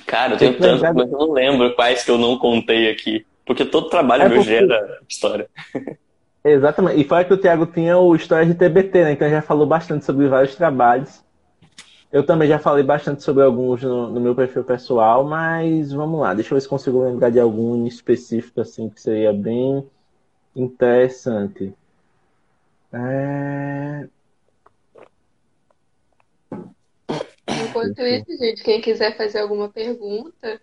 [0.07, 2.91] Cara, eu tenho Tem que tanto, mas eu não lembro quais que eu não contei
[2.91, 3.27] aqui.
[3.47, 5.49] Porque todo trabalho É meu porque- gera história.
[6.45, 7.01] Exatamente.
[7.01, 9.13] E fora que o Thiago tinha o História de TBT, né?
[9.13, 11.25] Então já falou bastante sobre vários trabalhos.
[12.13, 16.35] Eu também já falei bastante sobre alguns no, no meu perfil pessoal, mas vamos lá.
[16.35, 19.85] Deixa eu ver se consigo lembrar de algum em específico, assim, que seria bem
[20.55, 21.73] interessante.
[22.93, 24.07] É...
[27.69, 30.61] Enquanto isso, gente, quem quiser fazer alguma pergunta,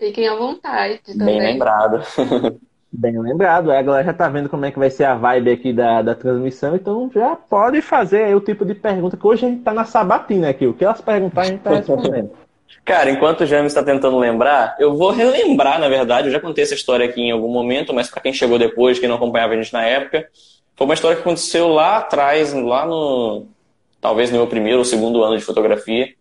[0.00, 1.38] fiquem à vontade Bem também.
[1.38, 2.02] lembrado.
[2.92, 5.72] Bem lembrado, a galera já tá vendo como é que vai ser a vibe aqui
[5.72, 9.48] da, da transmissão, então já pode fazer aí o tipo de pergunta, que hoje a
[9.48, 12.32] gente tá na sabatina aqui, o que elas perguntarem a gente tá respondendo.
[12.84, 16.28] Cara, enquanto o James está tentando lembrar, eu vou relembrar, na verdade.
[16.28, 19.08] Eu já contei essa história aqui em algum momento, mas para quem chegou depois, quem
[19.08, 20.28] não acompanhava a gente na época,
[20.76, 23.46] foi uma história que aconteceu lá atrás, lá no.
[24.00, 26.14] Talvez no meu primeiro ou segundo ano de fotografia,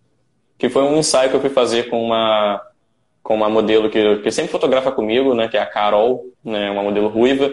[0.58, 2.62] que foi um ensaio que eu fui fazer com uma
[3.22, 6.84] com uma modelo que, que sempre fotografa comigo, né, que é a Carol, né, uma
[6.84, 7.52] modelo ruiva,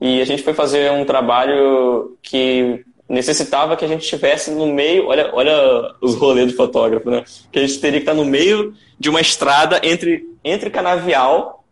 [0.00, 5.06] e a gente foi fazer um trabalho que necessitava que a gente estivesse no meio,
[5.06, 8.74] olha, olha os rolês do fotógrafo, né, que a gente teria que estar no meio
[8.98, 11.64] de uma estrada entre, entre canavial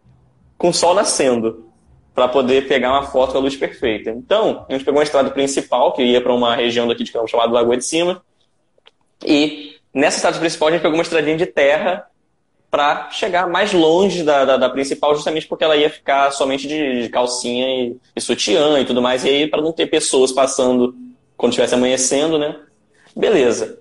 [0.56, 1.66] com sol nascendo,
[2.14, 4.10] para poder pegar uma foto com a luz perfeita.
[4.10, 7.26] Então, a gente pegou uma estrada principal, que ia para uma região daqui de Campo
[7.26, 8.22] chamada Lagoa de Cima,
[9.24, 12.06] e nessa estrada principal a gente pegou uma estradinha de terra
[12.72, 17.02] para chegar mais longe da, da, da, principal, justamente porque ela ia ficar somente de,
[17.02, 20.96] de calcinha e, e, sutiã e tudo mais, e aí para não ter pessoas passando
[21.36, 22.56] quando estivesse amanhecendo, né?
[23.14, 23.78] Beleza.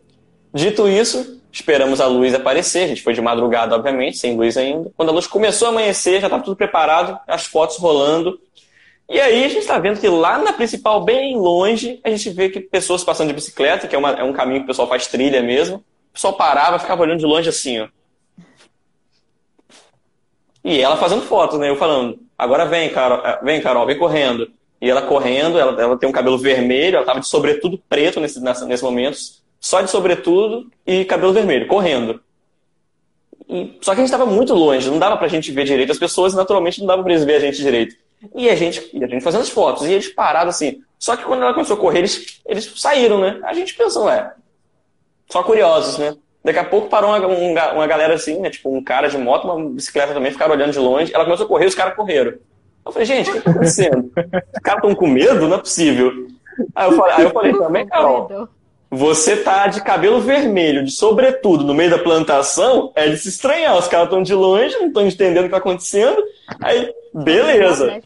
[0.54, 4.92] Dito isso, esperamos a luz aparecer, a gente foi de madrugada, obviamente, sem luz ainda.
[4.98, 8.42] Quando a luz começou a amanhecer, já estava tudo preparado, as fotos rolando.
[9.10, 12.50] E aí a gente está vendo que lá na principal, bem longe, a gente vê
[12.50, 15.08] que pessoas passando de bicicleta, que é, uma, é um caminho que o pessoal faz
[15.08, 15.78] trilha mesmo.
[15.78, 17.88] O pessoal parava, ficava olhando de longe assim, ó.
[20.64, 21.70] E ela fazendo fotos, né?
[21.70, 24.52] Eu falando, agora vem, Carol, eh, vem, Carol, vem correndo.
[24.80, 28.40] E ela correndo, ela, ela tem um cabelo vermelho, ela tava de sobretudo preto nesse,
[28.40, 29.18] nesse momento,
[29.60, 32.20] só de sobretudo e cabelo vermelho, correndo.
[33.48, 35.92] E, só que a gente estava muito longe, não dava pra gente ver direito.
[35.92, 37.96] As pessoas, naturalmente, não dava pra eles ver a gente direito.
[38.36, 40.82] E a gente, e a gente fazendo as fotos, e eles pararam assim.
[40.98, 43.40] Só que quando ela começou a correr, eles, eles saíram, né?
[43.44, 44.34] A gente pensou, é,
[45.30, 46.16] só curiosos, né?
[46.44, 48.50] Daqui a pouco parou uma, uma, uma, galera assim, né?
[48.50, 51.14] Tipo, um cara de moto, uma bicicleta também, ficaram olhando de longe.
[51.14, 52.34] Ela começou a correr, os caras correram.
[52.84, 54.12] Eu falei, gente, o que está acontecendo?
[54.16, 55.48] Os caras estão com medo?
[55.48, 56.12] Não é possível.
[56.76, 58.50] Aí eu falei, aí eu falei também, Carol,
[58.90, 63.78] você tá de cabelo vermelho, de sobretudo, no meio da plantação, é de se estranhar.
[63.78, 66.22] Os caras estão de longe, não estão entendendo o que está acontecendo.
[66.60, 68.02] Aí, beleza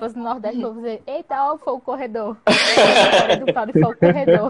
[0.00, 2.36] fosse no Nordeste, eu dizer, eita, ó, foi o corredor.
[3.72, 4.48] foi o corredor.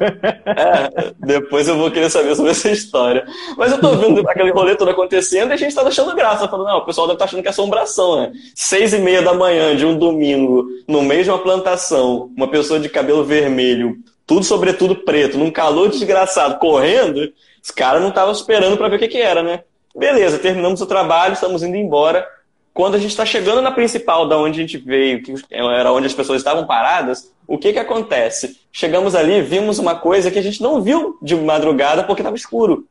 [1.19, 3.27] Depois eu vou querer saber sobre essa história.
[3.57, 6.49] Mas eu tô vendo aquele rolê todo acontecendo e a gente tá achando graça.
[6.49, 8.33] Falando, não, o pessoal deve estar tá achando que é assombração, né?
[8.55, 12.79] Seis e meia da manhã de um domingo, no meio de uma plantação, uma pessoa
[12.79, 18.77] de cabelo vermelho, tudo sobretudo preto, num calor desgraçado, correndo, os caras não estavam esperando
[18.77, 19.65] para ver o que, que era, né?
[19.95, 22.25] Beleza, terminamos o trabalho, estamos indo embora
[22.73, 26.07] quando a gente está chegando na principal, da onde a gente veio, que era onde
[26.07, 28.61] as pessoas estavam paradas, o que que acontece?
[28.73, 32.87] Chegamos ali, vimos uma coisa que a gente não viu de madrugada porque estava escuro.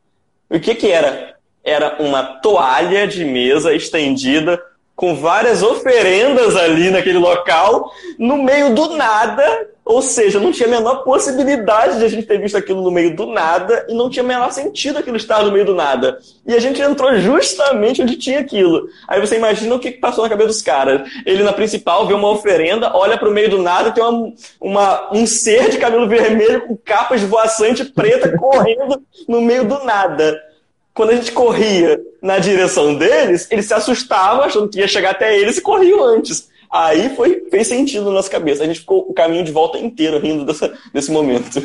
[0.50, 1.36] O que que era?
[1.64, 4.60] Era uma toalha de mesa estendida
[5.00, 10.70] com várias oferendas ali naquele local, no meio do nada, ou seja, não tinha a
[10.70, 14.22] menor possibilidade de a gente ter visto aquilo no meio do nada e não tinha
[14.22, 16.18] o menor sentido aquilo estar no meio do nada.
[16.46, 18.88] E a gente entrou justamente onde tinha aquilo.
[19.08, 21.10] Aí você imagina o que passou na cabeça dos caras.
[21.24, 24.32] Ele na principal vê uma oferenda, olha para o meio do nada e tem uma,
[24.60, 29.82] uma, um ser de cabelo vermelho com capas de voaçante preta correndo no meio do
[29.82, 30.49] nada.
[30.94, 35.38] Quando a gente corria na direção deles, eles se assustavam achando que ia chegar até
[35.38, 36.50] eles e corriam antes.
[36.70, 38.62] Aí foi, fez sentido na nossa cabeça.
[38.62, 41.60] A gente ficou o caminho de volta inteiro rindo dessa, desse momento.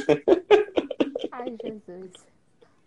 [1.31, 2.11] Ai, Jesus.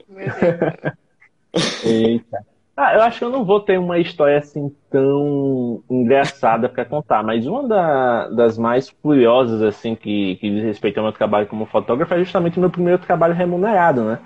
[1.85, 2.47] Eita.
[2.81, 7.25] Ah, eu acho que eu não vou ter uma história assim tão engraçada para contar,
[7.25, 11.67] mas uma da, das mais curiosas assim que, que diz respeito ao meu trabalho como
[11.67, 14.21] fotógrafo é justamente o meu primeiro trabalho remunerado, né?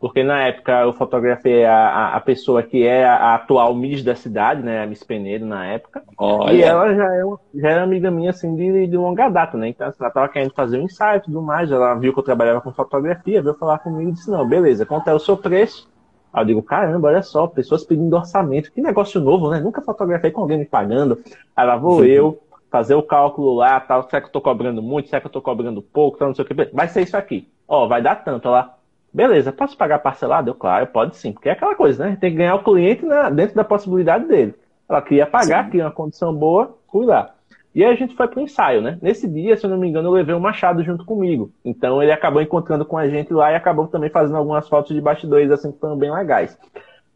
[0.00, 4.62] Porque na época eu fotografei a, a pessoa que é a, atual Miss da cidade,
[4.62, 6.52] né, a Miss Penedo na época, Olha.
[6.52, 9.68] e ela já é, uma, já é amiga minha, assim, de, de longa data, né,
[9.68, 12.24] então assim, ela tava querendo fazer um ensaio e tudo mais, ela viu que eu
[12.24, 15.88] trabalhava com fotografia, veio falar comigo e disse, não, beleza, quanto é o seu preço?
[16.32, 20.30] Aí eu digo, caramba, olha só, pessoas pedindo orçamento, que negócio novo, né, nunca fotografei
[20.30, 21.18] com alguém me pagando,
[21.56, 22.38] aí lá vou eu,
[22.70, 25.42] fazer o cálculo lá, tal, será que eu tô cobrando muito, será que eu tô
[25.42, 28.48] cobrando pouco, tal, não sei o que, vai ser isso aqui, ó, vai dar tanto,
[28.48, 28.77] lá,
[29.12, 30.50] Beleza, posso pagar parcelado?
[30.50, 32.18] Eu, claro, pode sim, porque é aquela coisa, né?
[32.20, 34.54] Tem que ganhar o cliente na, dentro da possibilidade dele.
[34.88, 35.70] Ela queria pagar, sim.
[35.70, 37.34] queria uma condição boa, fui lá.
[37.74, 38.98] E aí a gente foi pro ensaio, né?
[39.00, 41.50] Nesse dia, se eu não me engano, eu levei o Machado junto comigo.
[41.64, 45.00] Então ele acabou encontrando com a gente lá e acabou também fazendo algumas fotos de
[45.00, 46.58] bastidores, assim, que foram bem legais.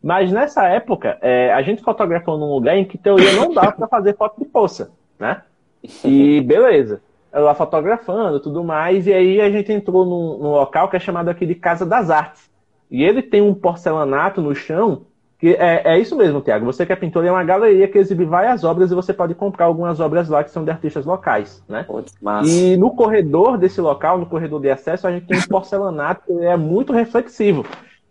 [0.03, 3.89] Mas nessa época, é, a gente fotografou num lugar em que teoria não dava para
[3.89, 5.43] fazer foto de poça, né?
[6.05, 7.01] E beleza
[7.41, 11.29] lá fotografando tudo mais, e aí a gente entrou num, num, local que é chamado
[11.29, 12.51] aqui de Casa das Artes.
[12.91, 15.07] E ele tem um porcelanato no chão,
[15.39, 16.67] que é, é isso mesmo, Tiago.
[16.67, 19.65] Você que é pintor, é uma galeria que exibe várias obras e você pode comprar
[19.65, 21.85] algumas obras lá que são de artistas locais, né?
[22.47, 26.45] e no corredor desse local, no corredor de acesso, a gente tem um porcelanato que
[26.45, 27.65] é muito reflexivo.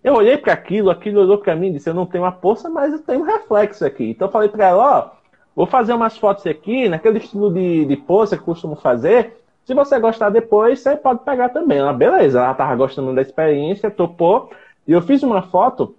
[0.04, 2.70] Eu olhei para aquilo, aquilo olhou para mim e disse: Eu não tenho uma poça,
[2.70, 4.10] mas eu tenho um reflexo aqui.
[4.10, 5.21] Então eu falei para ela: Ó,
[5.56, 9.38] Vou fazer umas fotos aqui, naquele estilo de, de pose que costumo fazer.
[9.66, 11.78] Se você gostar depois, você pode pegar também.
[11.78, 14.50] Ela, beleza, ela tava gostando da experiência, topou.
[14.88, 15.96] E eu fiz uma foto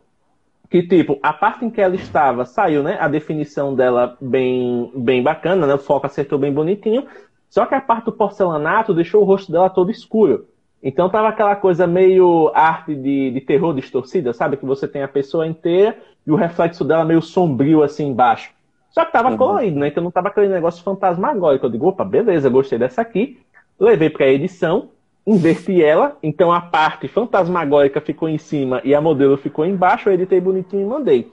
[0.70, 2.96] que, tipo, a parte em que ela estava saiu, né?
[2.98, 5.74] A definição dela bem, bem bacana, né?
[5.74, 7.06] O foco acertou bem bonitinho.
[7.48, 10.46] Só que a parte do porcelanato deixou o rosto dela todo escuro.
[10.82, 14.56] Então tava aquela coisa meio arte de, de terror distorcida, sabe?
[14.56, 18.50] Que você tem a pessoa inteira e o reflexo dela meio sombrio assim embaixo.
[18.92, 19.36] Só que tava uhum.
[19.36, 19.88] colorido, né?
[19.88, 21.66] Então não tava aquele negócio fantasmagórico.
[21.66, 23.40] Eu digo, opa, beleza, gostei dessa aqui.
[23.80, 24.90] Levei pra edição,
[25.26, 30.14] inverti ela, então a parte fantasmagórica ficou em cima e a modelo ficou embaixo, eu
[30.14, 31.32] editei bonitinho e mandei.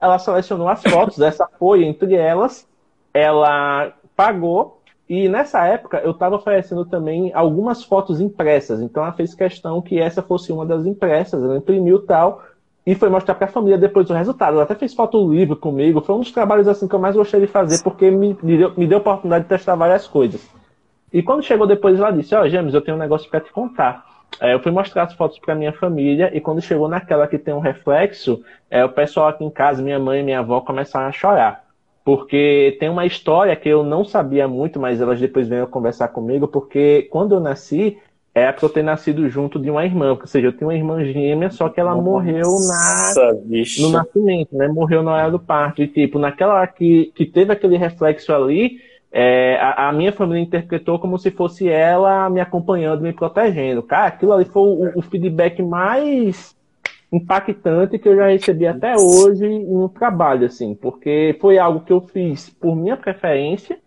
[0.00, 2.66] Ela selecionou as fotos, essa foi entre elas,
[3.12, 9.34] ela pagou, e nessa época eu estava oferecendo também algumas fotos impressas, então ela fez
[9.34, 12.42] questão que essa fosse uma das impressas, ela imprimiu tal,
[12.86, 14.54] e foi mostrar para a família depois o resultado.
[14.54, 16.02] Ela até fez foto livre comigo.
[16.02, 18.72] Foi um dos trabalhos assim que eu mais gostei de fazer, porque me, me, deu,
[18.76, 20.46] me deu a oportunidade de testar várias coisas.
[21.12, 23.50] E quando chegou depois, ela disse: Ó, oh, James, eu tenho um negócio para te
[23.52, 24.04] contar.
[24.40, 27.54] É, eu fui mostrar as fotos para minha família e quando chegou naquela que tem
[27.54, 31.12] um reflexo, é, o pessoal aqui em casa, minha mãe e minha avó, começaram a
[31.12, 31.64] chorar.
[32.04, 36.46] Porque tem uma história que eu não sabia muito, mas elas depois vieram conversar comigo,
[36.48, 37.96] porque quando eu nasci,
[38.34, 41.04] é para eu ter nascido junto de uma irmã, ou seja, eu tenho uma irmã
[41.04, 43.32] gêmea, só que ela Nossa, morreu na,
[43.80, 44.66] no nascimento, né?
[44.66, 45.80] Morreu na hora do parto.
[45.80, 48.80] E tipo, naquela hora que, que teve aquele reflexo ali,
[49.12, 53.80] é, a, a, minha família interpretou como se fosse ela me acompanhando, me protegendo.
[53.84, 56.56] Cara, aquilo ali foi o, o feedback mais
[57.12, 62.00] impactante que eu já recebi até hoje no trabalho, assim, porque foi algo que eu
[62.00, 63.78] fiz por minha preferência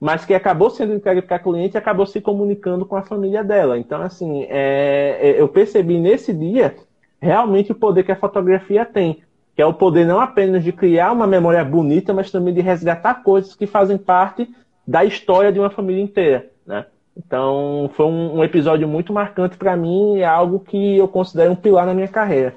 [0.00, 3.44] mas que acabou sendo entregue para a cliente e acabou se comunicando com a família
[3.44, 3.78] dela.
[3.78, 6.74] Então, assim, é, é, eu percebi nesse dia
[7.20, 9.22] realmente o poder que a fotografia tem,
[9.54, 13.22] que é o poder não apenas de criar uma memória bonita, mas também de resgatar
[13.22, 14.48] coisas que fazem parte
[14.86, 16.86] da história de uma família inteira, né?
[17.14, 21.52] Então, foi um, um episódio muito marcante para mim e é algo que eu considero
[21.52, 22.54] um pilar na minha carreira.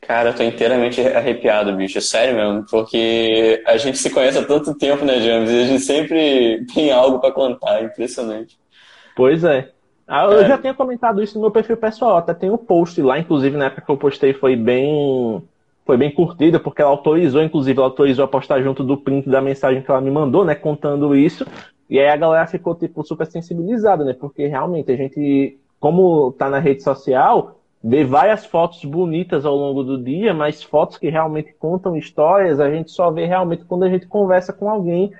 [0.00, 2.00] Cara, eu tô inteiramente arrepiado, bicho.
[2.00, 2.66] Sério mesmo.
[2.70, 5.50] Porque a gente se conhece há tanto tempo, né, James?
[5.50, 7.82] E a gente sempre tem algo para contar.
[7.82, 8.58] Impressionante.
[9.16, 9.70] Pois é.
[10.06, 10.48] Ah, eu é.
[10.48, 12.16] já tinha comentado isso no meu perfil pessoal.
[12.18, 15.42] Até tem um post lá, inclusive na época que eu postei foi bem
[15.84, 19.40] foi bem curtida, porque ela autorizou, inclusive, ela autorizou a postar junto do print da
[19.40, 21.46] mensagem que ela me mandou, né, contando isso.
[21.88, 26.50] E aí a galera ficou, tipo, super sensibilizada, né, porque realmente a gente, como tá
[26.50, 31.54] na rede social, ver várias fotos bonitas ao longo do dia, mas fotos que realmente
[31.56, 35.12] contam histórias, a gente só vê realmente quando a gente conversa com alguém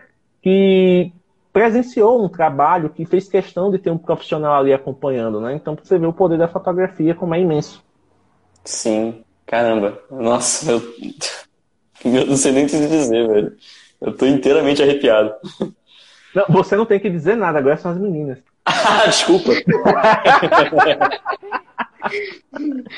[0.42, 1.12] que
[1.52, 5.54] presenciou um trabalho, que fez questão de ter um profissional ali acompanhando, né?
[5.54, 7.84] Então você vê o poder da fotografia como é imenso.
[8.64, 10.00] Sim, caramba.
[10.10, 10.82] Nossa, eu,
[12.04, 13.56] eu não sei nem o que dizer, velho.
[14.00, 15.32] Eu tô inteiramente arrepiado.
[16.34, 18.38] Não, você não tem que dizer nada, agora são as meninas.
[18.68, 19.52] Ah, desculpa.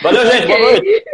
[0.02, 0.46] Valeu, gente.
[0.46, 1.04] Boa noite.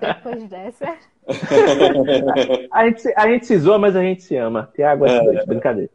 [0.00, 0.96] Depois dessa.
[2.72, 4.68] A gente, se, a gente se zoa, mas a gente se ama.
[4.74, 5.46] Tiago é, é.
[5.46, 5.90] brincadeira.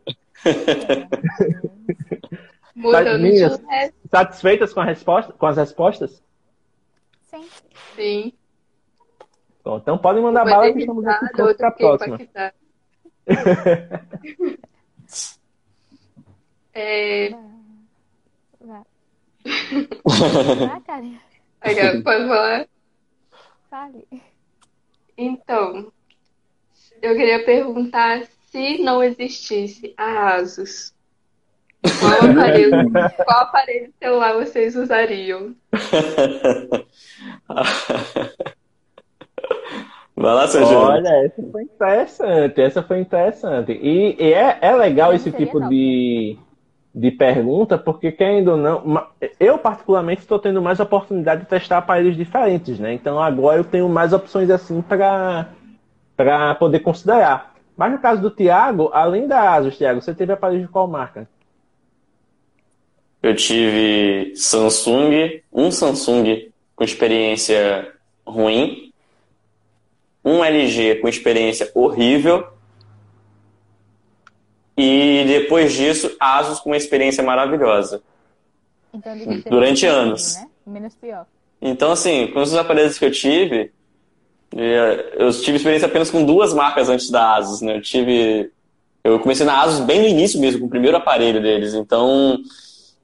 [2.76, 3.62] Meninas,
[4.10, 6.24] satisfeitas com, a resposta, com as respostas?
[7.24, 7.46] Sim.
[7.96, 8.34] Sim.
[9.63, 12.20] Bom, então podem mandar bala que estamos aqui para a próxima.
[16.74, 17.36] é...
[19.45, 20.81] ah.
[21.62, 22.67] Agora, pode falar?
[23.69, 24.08] Fale.
[25.17, 25.91] Então,
[27.01, 30.93] eu queria perguntar se não existisse a Asus,
[31.99, 32.71] qual aparelho,
[33.25, 35.55] qual aparelho celular vocês usariam?
[40.15, 43.73] Vai lá, seu Olha, essa foi interessante, essa foi interessante.
[43.73, 46.38] E, e é, é legal esse tipo de,
[46.95, 49.08] de pergunta, porque quem ou não.
[49.38, 52.93] Eu, particularmente, estou tendo mais oportunidade de testar aparelhos diferentes, né?
[52.93, 57.53] Então agora eu tenho mais opções assim para poder considerar.
[57.75, 61.27] Mas no caso do Thiago, além da Asus, Thiago, você teve aparelho de qual marca?
[63.21, 67.91] Eu tive Samsung, um Samsung com experiência
[68.25, 68.93] ruim,
[70.23, 72.55] um LG com experiência horrível
[74.78, 78.02] e depois disso, Asus com uma experiência maravilhosa.
[78.94, 79.14] Então,
[79.50, 80.36] durante anos.
[80.36, 80.48] né?
[80.68, 81.26] Menos pior.
[81.62, 83.72] Então, assim, com os aparelhos que eu tive,
[84.56, 87.78] é, eu tive experiência apenas com duas marcas antes da Asus, né?
[87.78, 88.52] Eu tive.
[89.04, 91.74] Eu comecei na Asus bem no início mesmo, com o primeiro aparelho deles.
[91.74, 92.40] Então,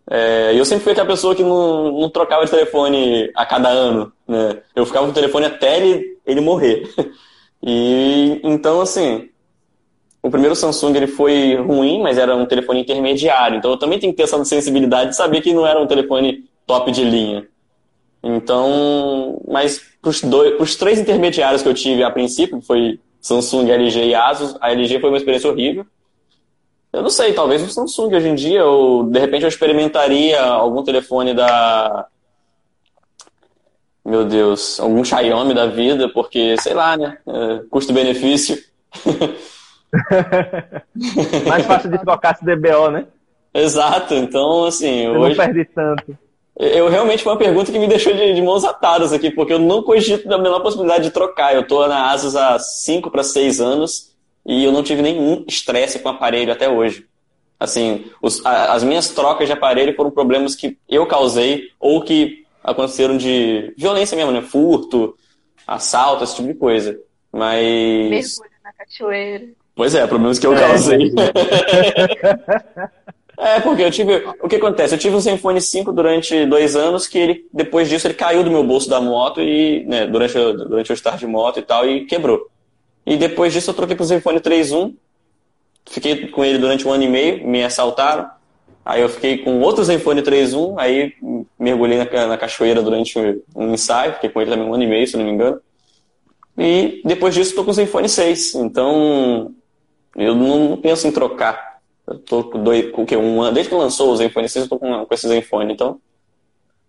[0.09, 4.11] é, eu sempre fui aquela pessoa que não, não trocava de telefone a cada ano,
[4.27, 4.61] né?
[4.75, 6.83] Eu ficava com o telefone até ele, ele morrer.
[7.63, 9.29] E então, assim,
[10.23, 13.57] o primeiro Samsung ele foi ruim, mas era um telefone intermediário.
[13.57, 16.45] Então eu também tenho que ter essa sensibilidade de saber que não era um telefone
[16.67, 17.47] top de linha.
[18.23, 20.09] Então, mas para
[20.59, 24.71] os três intermediários que eu tive a princípio, que foi Samsung, LG e Asus, a
[24.71, 25.85] LG foi uma experiência horrível.
[26.93, 30.83] Eu não sei, talvez o Samsung hoje em dia, ou de repente eu experimentaria algum
[30.83, 32.05] telefone da.
[34.03, 37.17] Meu Deus, algum Xiaomi da vida, porque, sei lá, né?
[37.25, 38.57] É, custo-benefício.
[41.47, 43.07] Mais fácil de trocar esse DBO, né?
[43.53, 45.05] Exato, então assim.
[45.05, 45.37] Eu hoje...
[45.37, 46.17] não perde tanto.
[46.57, 49.59] Eu realmente foi uma pergunta que me deixou de, de, mãos atadas aqui, porque eu
[49.59, 51.55] não cogito da menor possibilidade de trocar.
[51.55, 54.11] Eu estou na Asus há 5 para 6 anos
[54.45, 57.07] e eu não tive nenhum estresse com o aparelho até hoje.
[57.59, 62.45] Assim, os, a, as minhas trocas de aparelho foram problemas que eu causei ou que
[62.63, 64.41] aconteceram de violência mesmo, né?
[64.41, 65.15] Furto,
[65.65, 66.99] assalto, esse tipo de coisa.
[67.31, 68.09] Mas.
[68.09, 69.47] Mergulho na cachoeira.
[69.75, 71.11] Pois é, problemas que eu causei.
[73.41, 74.23] É, porque eu tive.
[74.39, 74.93] O que acontece?
[74.93, 78.51] Eu tive um Zenfone 5 durante dois anos, que ele, depois disso, ele caiu do
[78.51, 82.05] meu bolso da moto e, né, durante, durante o start de moto e tal, e
[82.05, 82.47] quebrou.
[83.03, 84.93] E depois disso eu troquei pro Zenfone 3.1,
[85.89, 88.29] fiquei com ele durante um ano e meio, me assaltaram.
[88.85, 91.13] Aí eu fiquei com outro Zenfone 3.1, aí
[91.57, 93.17] mergulhei na, na cachoeira durante
[93.55, 95.59] um ensaio, fiquei com ele também um ano e meio, se não me engano.
[96.55, 98.53] E depois disso estou com o Zenfone 6.
[98.55, 99.51] Então,
[100.15, 101.79] eu não penso em trocar.
[102.07, 103.15] Eu tô com, dois, com o que?
[103.15, 105.73] Um ano, desde que lançou o Zenfone 6, eu tô com, com esse Zenfone.
[105.73, 105.99] Então,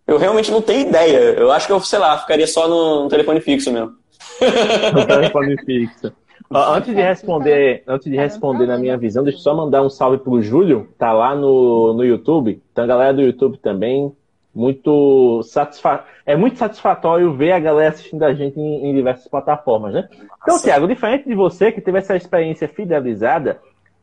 [0.06, 1.18] eu realmente não tenho ideia.
[1.38, 3.92] Eu acho que eu, sei lá, ficaria só no, no telefone fixo mesmo.
[4.94, 6.12] no telefone fixo.
[6.50, 10.18] antes de responder, antes de responder na minha visão, deixa eu só mandar um salve
[10.18, 12.60] pro Júlio, tá lá no, no YouTube.
[12.72, 14.12] Então, a galera do YouTube também,
[14.54, 19.94] muito satisfa é muito satisfatório ver a galera assistindo a gente em, em diversas plataformas,
[19.94, 20.08] né?
[20.42, 23.60] Então, Thiago, diferente de você que teve essa experiência fidelizada,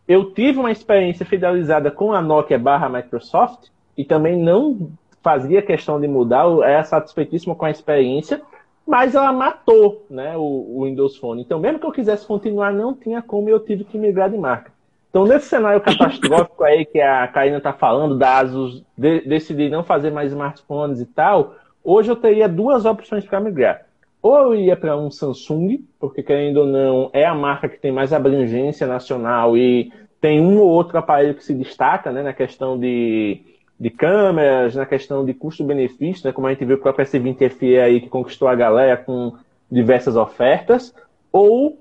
[0.08, 4.90] eu tive uma experiência fidelizada com a Nokia barra Microsoft e também não
[5.22, 8.42] fazia questão de mudar, eu era satisfeitíssimo com a experiência,
[8.88, 11.42] mas ela matou né, o, o, Windows Phone.
[11.42, 14.72] Então, mesmo que eu quisesse continuar, não tinha como eu tive que migrar de marca.
[15.10, 19.84] Então, nesse cenário catastrófico aí que a Karina está falando, da ASUS de, decidir não
[19.84, 23.86] fazer mais smartphones e tal, hoje eu teria duas opções para migrar.
[24.22, 27.92] Ou eu ia para um Samsung, porque querendo ou não, é a marca que tem
[27.92, 29.92] mais abrangência nacional e
[30.22, 33.42] tem um ou outro aparelho que se destaca né, na questão de,
[33.80, 37.80] de câmeras, na questão de custo-benefício, né, como a gente viu o próprio S20 FE
[37.80, 39.34] aí que conquistou a galera com
[39.72, 40.94] diversas ofertas,
[41.32, 41.80] ou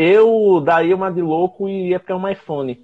[0.00, 2.80] eu daria uma de louco e ia para um iPhone.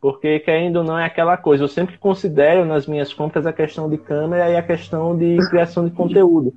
[0.00, 1.64] Porque, querendo ou não, é aquela coisa.
[1.64, 5.84] Eu sempre considero nas minhas compras a questão de câmera e a questão de criação
[5.84, 6.54] de conteúdo.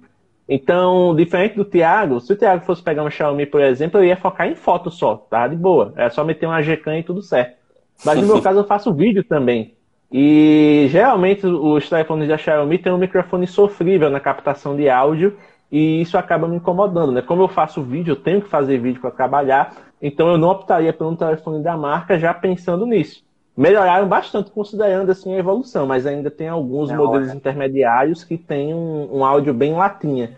[0.48, 4.16] Então, diferente do Thiago, se o Thiago fosse pegar um Xiaomi, por exemplo, eu ia
[4.16, 5.46] focar em foto só, tá?
[5.46, 5.94] De boa.
[5.98, 7.58] É só meter uma Gcam e tudo certo.
[8.06, 9.76] Mas no meu caso, eu faço vídeo também.
[10.10, 15.36] E geralmente os telefones da Xiaomi têm um microfone sofrível na captação de áudio
[15.72, 17.22] e isso acaba me incomodando, né?
[17.22, 20.94] Como eu faço vídeo, eu tenho que fazer vídeo para trabalhar, então eu não optaria
[20.94, 23.24] por um telefone da marca já pensando nisso.
[23.56, 27.36] Melhoraram bastante considerando assim a evolução, mas ainda tem alguns não, modelos é.
[27.36, 30.38] intermediários que têm um, um áudio bem latinha.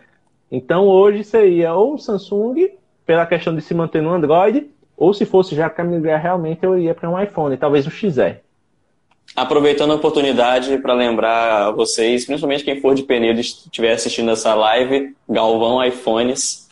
[0.49, 2.69] Então hoje seria ou Samsung,
[3.05, 6.77] pela questão de se manter no Android, ou se fosse já para migrar realmente, eu
[6.77, 8.37] iria para um iPhone, talvez um XR.
[9.35, 14.31] Aproveitando a oportunidade para lembrar a vocês, principalmente quem for de Penedo e estiver assistindo
[14.31, 16.68] essa live, Galvão iPhones,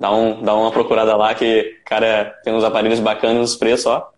[0.00, 4.10] dá, um, dá uma procurada lá que, cara, tem uns aparelhos bacanas, os preços, ó.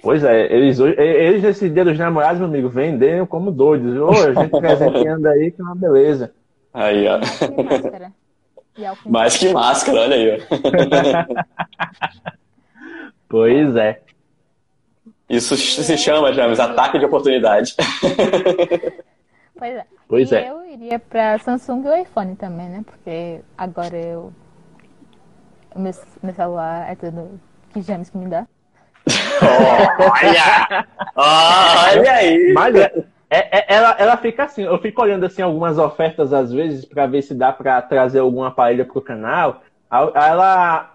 [0.00, 3.98] Pois é, eles, eles nesse dia dos namorados, meu amigo, vendem como doidos.
[3.98, 6.32] Ô, a gente presenteando aí, que é uma beleza.
[6.72, 7.18] Aí, ó.
[9.06, 11.34] Mais que máscara, olha aí, ó.
[13.28, 14.00] pois é.
[15.28, 17.74] Isso se chama, James, ataque de oportunidade.
[19.56, 19.86] Pois é.
[20.08, 20.50] Pois e é.
[20.50, 22.84] eu iria para Samsung e iPhone também, né?
[22.84, 24.32] Porque agora eu.
[25.74, 27.40] O meu, meu celular é tudo
[27.72, 28.46] que James que me dá.
[29.98, 30.86] Olha!
[31.16, 32.52] Olha aí!
[32.54, 32.92] Mas é,
[33.28, 37.06] é, é, ela, ela fica assim, eu fico olhando assim algumas ofertas às vezes para
[37.06, 39.62] ver se dá para trazer algum aparelho para o canal.
[39.90, 40.94] Ela,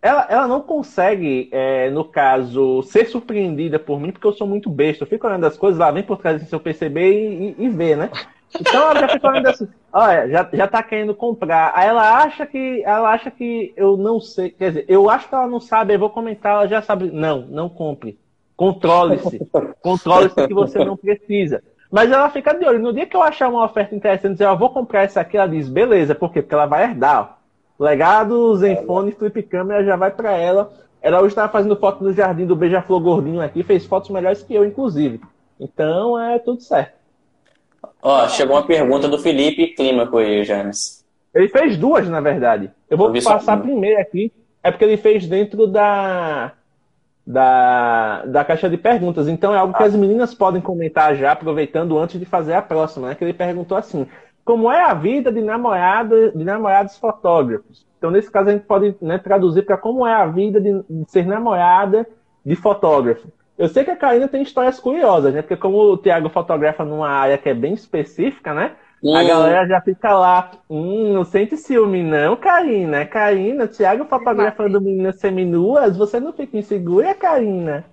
[0.00, 4.70] ela, ela não consegue, é, no caso, ser surpreendida por mim, porque eu sou muito
[4.70, 5.04] besta.
[5.04, 7.68] Eu fico olhando as coisas, lá vem por trás se eu perceber e, e, e
[7.68, 8.10] ver, né?
[8.58, 11.72] Então ela já fica olhando assim, olha, já, já tá querendo comprar.
[11.74, 14.50] Aí ela acha que ela acha que eu não sei.
[14.50, 17.10] Quer dizer, eu acho que ela não sabe, eu vou comentar, ela já sabe.
[17.10, 18.18] Não, não compre.
[18.56, 19.40] Controle-se.
[19.82, 21.62] Controle-se que você não precisa.
[21.90, 22.80] Mas ela fica de olho.
[22.80, 25.68] No dia que eu achar uma oferta interessante, eu vou comprar essa aqui, ela diz,
[25.68, 26.42] beleza, por quê?
[26.42, 27.38] Porque ela vai herdar.
[27.78, 30.72] Legado, Zenfone, Flip Câmera já vai para ela.
[31.00, 34.52] Ela hoje estava fazendo foto no jardim do Beija-Flor Gordinho aqui, fez fotos melhores que
[34.52, 35.20] eu, inclusive.
[35.60, 36.97] Então é tudo certo.
[38.02, 41.04] Ó, chegou uma pergunta do Felipe Clímaco aí, James.
[41.34, 42.70] Ele fez duas, na verdade.
[42.88, 44.32] Eu vou eu passar a primeira aqui.
[44.62, 46.52] É porque ele fez dentro da,
[47.26, 49.28] da, da caixa de perguntas.
[49.28, 53.08] Então é algo que as meninas podem comentar já, aproveitando antes de fazer a próxima,
[53.08, 53.14] né?
[53.14, 54.06] Que ele perguntou assim:
[54.44, 57.86] como é a vida de namorada, de namorados fotógrafos?
[57.98, 61.10] Então, nesse caso, a gente pode né, traduzir para como é a vida de, de
[61.10, 62.06] ser namorada
[62.46, 63.28] de fotógrafo.
[63.58, 65.42] Eu sei que a Karina tem histórias curiosas, né?
[65.42, 68.72] Porque como o Thiago fotografa numa área que é bem específica, né?
[69.02, 69.14] Hum.
[69.16, 73.04] A galera já fica lá, hum, não sente ciúme não, Karina.
[73.04, 77.84] Karina, o Thiago fotografando meninas seminuas, você não fica insegura, Karina?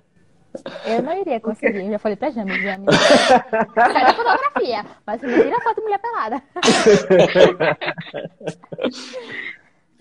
[0.86, 2.86] Eu não iria conseguir, eu já falei pra James, James.
[3.74, 6.42] Sai da fotografia, mas você me tira foto de mulher pelada.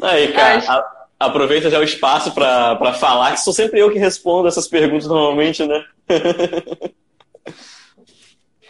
[0.03, 4.49] Aí, cara, a- aproveita já o espaço pra falar, que sou sempre eu que respondo
[4.49, 5.85] essas perguntas normalmente, né?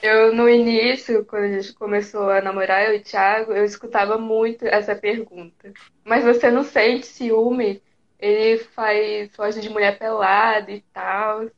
[0.07, 4.19] Eu, no início, quando a gente começou a namorar, eu e o Thiago, eu escutava
[4.19, 5.73] muito essa pergunta.
[6.05, 7.83] Mas você não sente ciúme?
[8.19, 11.49] Ele faz foto de mulher pelada e tal.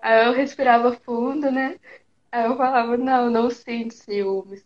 [0.00, 1.78] Aí eu respirava fundo, né?
[2.32, 4.64] Aí eu falava, não, não sinto ciúmes.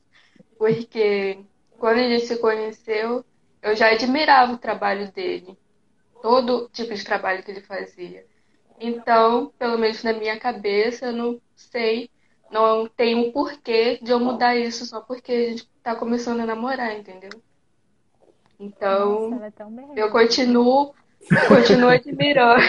[0.57, 1.41] Porque
[1.79, 3.25] quando a gente se conheceu,
[3.65, 5.59] eu já admirava o trabalho dele.
[6.21, 8.25] Todo tipo de trabalho que ele fazia.
[8.79, 12.11] Então, pelo menos na minha cabeça, eu não sei,
[12.51, 16.47] não tem um porquê de eu mudar isso só porque a gente tá começando a
[16.47, 17.31] namorar, entendeu?
[18.61, 19.53] Então, Nossa, é
[19.97, 20.95] eu continuo,
[21.49, 22.63] continuo admirando.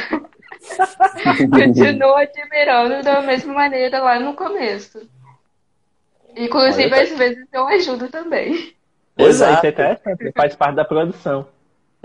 [1.51, 5.07] continuo admirando da mesma maneira lá no começo.
[6.35, 8.74] Inclusive, às vezes eu ajudo também.
[9.15, 9.67] Pois é, Exato.
[9.67, 11.47] é faz parte da produção.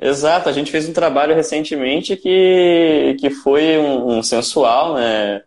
[0.00, 5.42] Exato, a gente fez um trabalho recentemente que, que foi um, um sensual, né?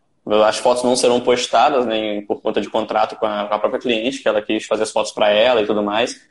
[0.45, 3.82] As fotos não serão postadas, né, por conta de contrato com a, com a própria
[3.82, 6.22] cliente, que ela quis fazer as fotos para ela e tudo mais.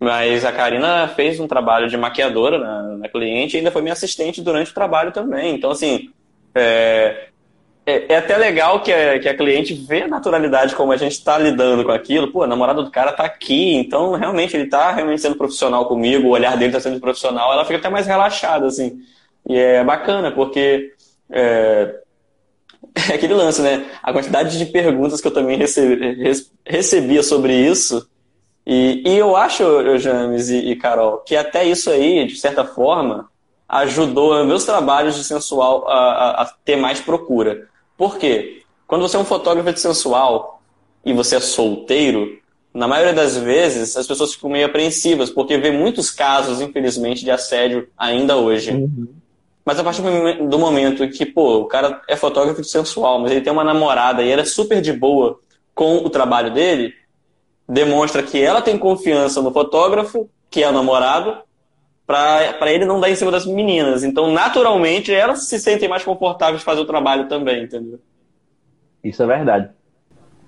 [0.00, 3.92] Mas a Karina fez um trabalho de maquiadora na, na cliente e ainda foi minha
[3.92, 5.54] assistente durante o trabalho também.
[5.54, 6.10] Então, assim,
[6.54, 7.28] é,
[7.86, 11.12] é, é até legal que a, que a cliente vê a naturalidade como a gente
[11.12, 12.32] está lidando com aquilo.
[12.32, 16.26] Pô, a namorada do cara tá aqui, então realmente ele tá realmente sendo profissional comigo,
[16.28, 18.98] o olhar dele tá sendo profissional, ela fica até mais relaxada, assim.
[19.48, 20.92] E é bacana, porque
[21.30, 21.94] é,
[23.10, 23.86] é aquele lance, né?
[24.02, 26.22] A quantidade de perguntas que eu também recebi,
[26.64, 28.08] recebia sobre isso.
[28.66, 33.28] E, e eu acho, James e, e Carol, que até isso aí, de certa forma,
[33.68, 37.68] ajudou meus trabalhos de sensual a, a- a ter mais procura.
[37.96, 38.62] Por quê?
[38.86, 40.62] Quando você é um fotógrafo de sensual
[41.04, 42.38] e você é solteiro,
[42.72, 47.30] na maioria das vezes as pessoas ficam meio apreensivas, porque vê muitos casos, infelizmente, de
[47.30, 48.88] assédio ainda hoje.
[49.64, 53.18] Mas a partir do momen- do momento que, pô, o cara é fotógrafo de sensual,
[53.18, 55.40] mas ele tem uma namorada e ela é super de boa
[55.74, 56.94] com o trabalho dele,
[57.68, 61.38] demonstra que ela tem confiança no fotógrafo, que é o namorado,
[62.06, 64.04] pra pra ele não dar em cima das meninas.
[64.04, 67.98] Então, naturalmente, elas se sentem mais confortáveis de fazer o trabalho também, entendeu?
[69.02, 69.70] Isso é verdade.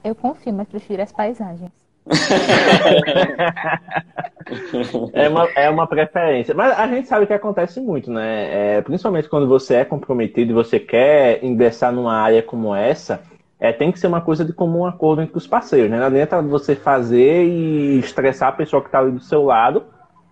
[0.05, 1.73] Eu confio, mas prefiro as paisagens.
[5.13, 6.55] É uma, é uma preferência.
[6.55, 8.77] Mas a gente sabe que acontece muito, né?
[8.77, 13.21] É, principalmente quando você é comprometido e você quer ingressar numa área como essa,
[13.61, 15.99] é, tem que ser uma coisa de comum acordo entre os parceiros, né?
[15.99, 19.85] Não adianta você fazer e estressar a pessoa que está ali do seu lado,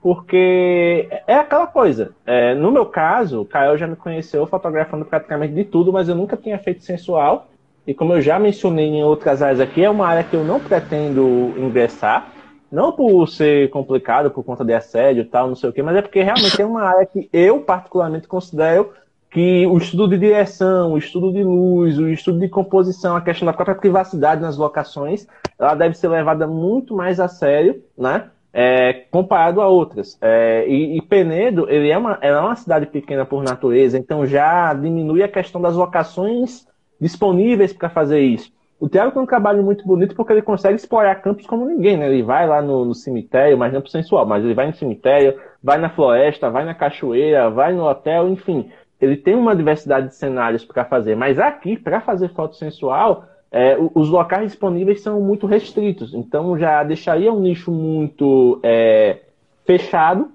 [0.06, 2.12] porque é aquela coisa.
[2.24, 6.14] É, no meu caso, o Caio já me conheceu fotografando praticamente de tudo, mas eu
[6.14, 7.48] nunca tinha feito sensual.
[7.84, 10.60] E como eu já mencionei em outras áreas aqui, é uma área que eu não
[10.60, 12.28] pretendo ingressar.
[12.70, 15.96] Não por ser complicado, por conta de assédio e tal, não sei o quê, mas
[15.96, 18.92] é porque realmente é uma área que eu particularmente considero
[19.28, 23.44] que o estudo de direção, o estudo de luz, o estudo de composição, a questão
[23.44, 25.26] da própria privacidade nas locações,
[25.58, 28.30] ela deve ser levada muito mais a sério, né?
[28.58, 30.16] É, comparado a outras.
[30.22, 34.24] É, e, e Penedo, ele é, uma, ela é uma cidade pequena por natureza, então
[34.24, 36.66] já diminui a questão das locações
[36.98, 38.50] disponíveis para fazer isso.
[38.80, 42.08] O Thiago tem um trabalho muito bonito porque ele consegue explorar campos como ninguém, né?
[42.08, 45.38] Ele vai lá no, no cemitério, mas não pro sensual, mas ele vai no cemitério,
[45.62, 48.70] vai na floresta, vai na cachoeira, vai no hotel, enfim.
[48.98, 51.14] Ele tem uma diversidade de cenários para fazer.
[51.14, 53.26] Mas aqui, para fazer foto sensual,
[53.56, 56.12] é, os locais disponíveis são muito restritos.
[56.12, 59.20] Então já deixaria um nicho muito é,
[59.64, 60.30] fechado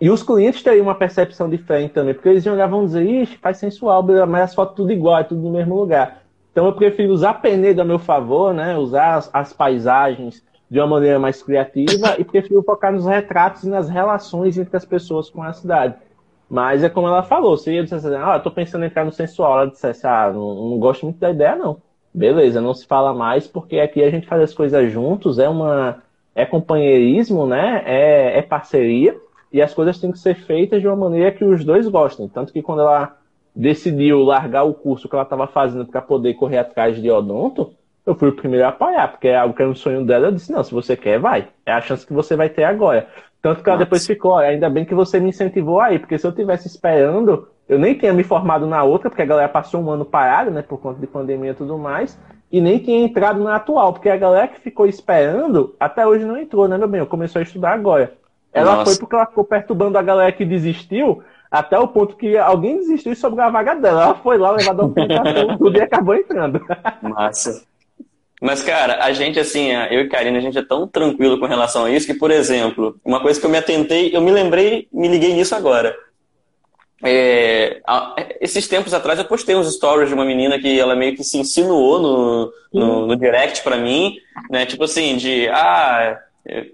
[0.00, 3.04] e os clientes teriam uma percepção diferente também, porque eles iam olhar e vão dizer,
[3.04, 6.22] ixi, faz sensual, mas as fotos tudo igual, é tudo no mesmo lugar.
[6.52, 8.78] Então eu prefiro usar Penedo a meu favor, né?
[8.78, 10.40] Usar as, as paisagens
[10.70, 14.84] de uma maneira mais criativa e prefiro focar nos retratos e nas relações entre as
[14.84, 15.96] pessoas com a cidade.
[16.48, 19.04] Mas é como ela falou, se eu dissesse assim, ah, eu tô pensando em entrar
[19.04, 21.82] no sensual, ela dissesse, ah, não, não gosto muito da ideia, não.
[22.16, 26.02] Beleza, não se fala mais, porque aqui a gente faz as coisas juntos, é uma.
[26.34, 27.82] É companheirismo, né?
[27.84, 29.14] É, é parceria,
[29.52, 32.26] e as coisas têm que ser feitas de uma maneira que os dois gostem.
[32.26, 33.18] Tanto que quando ela
[33.54, 37.74] decidiu largar o curso que ela estava fazendo para poder correr atrás de odonto,
[38.06, 40.28] eu fui o primeiro a apoiar, porque é algo que era um sonho dela.
[40.28, 41.48] Eu disse: não, se você quer, vai.
[41.66, 43.08] É a chance que você vai ter agora.
[43.42, 43.84] Tanto que ela Nossa.
[43.84, 47.46] depois ficou: "Olha, ainda bem que você me incentivou aí, porque se eu tivesse esperando,
[47.68, 50.62] eu nem tinha me formado na outra, porque a galera passou um ano parado, né,
[50.62, 52.18] por conta de pandemia e tudo mais,
[52.50, 56.38] e nem tinha entrado na atual, porque a galera que ficou esperando até hoje não
[56.38, 57.00] entrou, né, meu bem?
[57.00, 58.12] Eu começou a estudar agora.
[58.52, 58.92] Ela Nossa.
[58.92, 61.22] foi porque ela ficou perturbando a galera que desistiu.
[61.50, 64.02] até o ponto que alguém desistiu sobre a vaga dela.
[64.02, 66.60] Ela foi lá levar documentação, tudo e acabou entrando.
[67.02, 67.62] Massa.
[68.40, 71.84] Mas, cara, a gente, assim, eu e Karina, a gente é tão tranquilo com relação
[71.84, 75.08] a isso que, por exemplo, uma coisa que eu me atentei, eu me lembrei, me
[75.08, 75.94] liguei nisso agora.
[77.04, 77.80] É,
[78.40, 81.36] esses tempos atrás eu postei uns stories de uma menina que ela meio que se
[81.36, 84.16] insinuou no, no, no direct para mim,
[84.50, 84.64] né?
[84.64, 86.66] Tipo assim, de ah, é,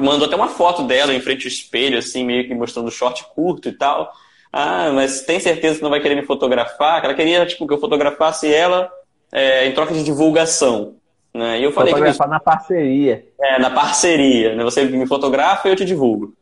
[0.00, 3.68] mandou até uma foto dela em frente ao espelho, assim, meio que mostrando short curto
[3.68, 4.12] e tal.
[4.52, 7.00] Ah, mas tem certeza que não vai querer me fotografar?
[7.00, 8.88] Que ela queria tipo, que eu fotografasse ela
[9.32, 10.94] é, em troca de divulgação.
[11.34, 11.58] Né?
[11.58, 12.32] E eu falei Fotografar que.
[12.32, 13.26] na parceria.
[13.40, 14.54] É, na parceria.
[14.54, 14.62] Né?
[14.62, 16.32] Você me fotografa e eu te divulgo.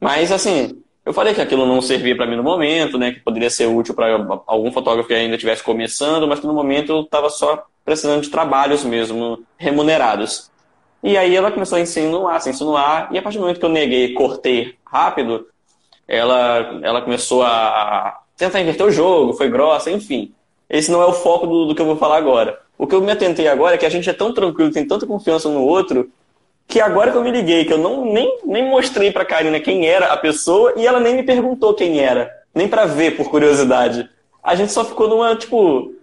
[0.00, 3.12] Mas, assim, eu falei que aquilo não servia para mim no momento, né?
[3.12, 6.92] Que poderia ser útil para algum fotógrafo que ainda estivesse começando, mas que no momento
[6.92, 10.50] eu estava só precisando de trabalhos mesmo, remunerados.
[11.02, 13.70] E aí ela começou a insinuar, a insinuar, e a partir do momento que eu
[13.70, 15.46] neguei, cortei rápido,
[16.08, 20.32] ela, ela começou a tentar inverter o jogo, foi grossa, enfim.
[20.70, 22.58] Esse não é o foco do, do que eu vou falar agora.
[22.78, 25.06] O que eu me atentei agora é que a gente é tão tranquilo, tem tanta
[25.06, 26.10] confiança no outro,
[26.66, 29.86] que agora que eu me liguei, que eu não, nem, nem mostrei pra Karina quem
[29.86, 32.30] era a pessoa e ela nem me perguntou quem era.
[32.54, 34.08] Nem para ver, por curiosidade.
[34.42, 35.94] A gente só ficou numa, tipo,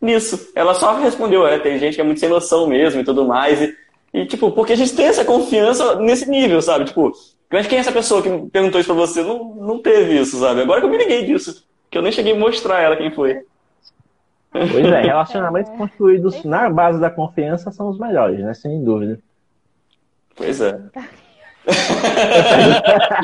[0.00, 0.52] nisso.
[0.54, 3.60] Ela só respondeu, é, tem gente que é muito sem noção mesmo e tudo mais.
[3.60, 3.74] E,
[4.12, 6.84] e tipo, porque a gente tem essa confiança nesse nível, sabe?
[6.84, 7.12] Tipo,
[7.50, 9.22] mas quem é essa pessoa que perguntou isso pra você?
[9.22, 10.62] Não, não teve isso, sabe?
[10.62, 11.64] Agora que eu me liguei disso.
[11.90, 13.44] Que eu nem cheguei a mostrar ela quem foi.
[14.50, 18.54] Pois é, relacionamentos construídos na base da confiança são os melhores, né?
[18.54, 19.18] Sem dúvida.
[20.34, 20.58] Pois
[21.66, 23.14] é.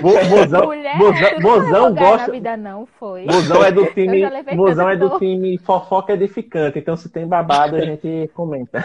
[0.00, 2.30] Bozão, Bozão, Bozão gosta.
[2.30, 3.24] Vida não foi.
[3.24, 4.22] Bozão é do time,
[4.54, 6.78] Bozão é do time fofoca edificante.
[6.78, 8.84] Então se tem babado a gente comenta.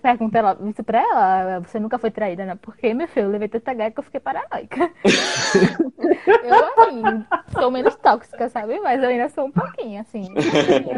[0.00, 2.58] Pergunta ela, isso pra ela, você nunca foi traída, né?
[2.60, 4.90] Porque meu filho, eu levei tanta gaita que eu fiquei paranoica.
[6.26, 8.80] eu assim, sou menos tóxica, sabe?
[8.80, 10.28] Mas eu ainda sou um pouquinho assim.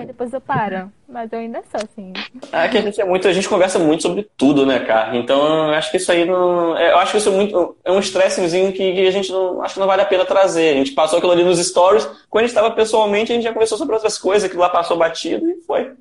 [0.03, 0.91] E depois eu paro.
[1.09, 2.13] Mas eu ainda sou assim.
[2.53, 5.17] É que a gente é muito, a gente conversa muito sobre tudo, né, cara?
[5.17, 6.77] Então eu acho que isso aí não.
[6.77, 7.77] É, eu acho que isso é muito.
[7.85, 9.63] É um estressezinho que, que, a gente não.
[9.63, 10.71] Acho que não vale a pena trazer.
[10.71, 12.09] A gente passou aquilo ali nos stories.
[12.29, 14.97] Quando a gente estava pessoalmente, a gente já conversou sobre outras coisas, que lá passou
[14.97, 15.93] batido e foi.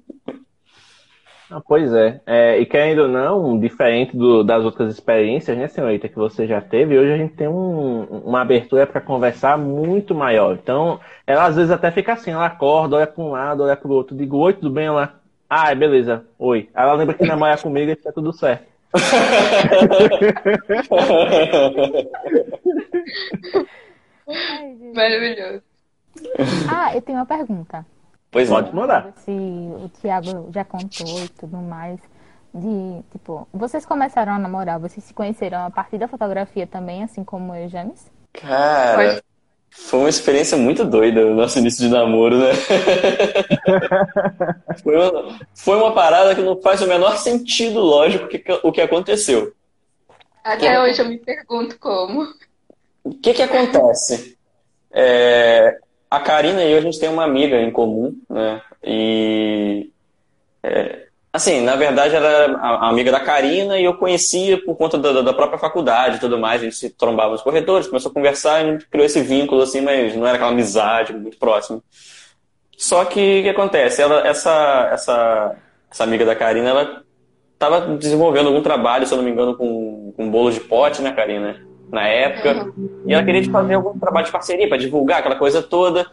[1.50, 2.20] Ah, pois é.
[2.26, 2.60] é.
[2.60, 6.98] E querendo ou não, diferente do, das outras experiências, né, senhorita, que você já teve,
[6.98, 10.56] hoje a gente tem um, uma abertura para conversar muito maior.
[10.62, 13.88] Então, ela às vezes até fica assim, ela acorda, olha para um lado, olha para
[13.88, 14.88] o outro, digo, oi, tudo bem?
[14.88, 15.14] Ela,
[15.50, 16.70] ah, beleza, oi.
[16.76, 18.66] Ela lembra que namora comigo e está tudo certo.
[24.94, 25.64] Maravilhoso.
[26.70, 27.86] Ah, eu tenho uma pergunta.
[28.32, 29.14] Pois pode mandar.
[29.18, 32.00] Se o Thiago já contou e tudo mais.
[32.54, 37.24] De, tipo, vocês começaram a namorar, vocês se conheceram a partir da fotografia também, assim
[37.24, 38.10] como eu e James?
[38.34, 39.22] Cara,
[39.86, 42.52] foi uma experiência muito doida o nosso início de namoro, né?
[44.84, 48.82] foi, uma, foi uma parada que não faz o menor sentido, lógico, que, o que
[48.82, 49.54] aconteceu.
[50.44, 52.28] Até que, hoje eu me pergunto como.
[53.04, 54.38] O que que acontece?
[54.92, 55.78] É,
[56.10, 58.62] a Karina e eu, a gente tem uma amiga em comum, né?
[58.84, 59.90] E.
[60.64, 61.07] É,
[61.38, 62.54] assim, na verdade, ela era
[62.88, 66.62] amiga da Karina e eu conhecia por conta da, da, própria faculdade e tudo mais.
[66.62, 69.62] A gente se trombava nos corredores, começou a conversar e a gente criou esse vínculo,
[69.62, 71.82] assim, mas não era aquela amizade muito próxima.
[72.78, 74.02] Só que o que acontece?
[74.02, 75.56] Ela, essa, essa,
[75.90, 77.04] essa amiga da Karina, ela
[77.54, 81.12] estava desenvolvendo algum trabalho, se eu não me engano, com, com bolo de pote, né,
[81.12, 81.68] Karina?
[81.92, 82.74] na época.
[83.06, 86.06] E ela queria fazer algum trabalho de parceria para divulgar aquela coisa toda.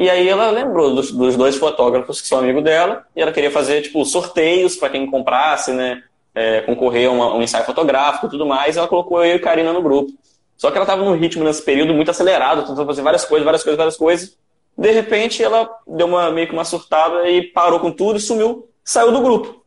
[0.00, 3.50] E aí ela lembrou dos, dos, dois fotógrafos que são amigos dela, e ela queria
[3.50, 6.00] fazer, tipo, sorteios para quem comprasse, né?
[6.32, 9.40] É, concorrer a uma, um ensaio fotográfico e tudo mais, e ela colocou eu e
[9.40, 10.12] Karina no grupo.
[10.56, 13.64] Só que ela estava num ritmo nesse período muito acelerado, tentando fazer várias coisas, várias
[13.64, 14.38] coisas, várias coisas.
[14.76, 18.70] De repente, ela deu uma, meio que uma surtada e parou com tudo e sumiu,
[18.84, 19.64] saiu do grupo.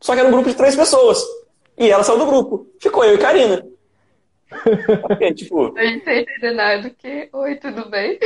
[0.00, 1.24] Só que era um grupo de três pessoas.
[1.78, 2.66] E ela saiu do grupo.
[2.80, 3.64] Ficou eu e Karina.
[5.06, 5.78] Porque, tipo.
[5.78, 7.28] A gente não entendendo nada do que.
[7.32, 8.18] Oi, tudo bem?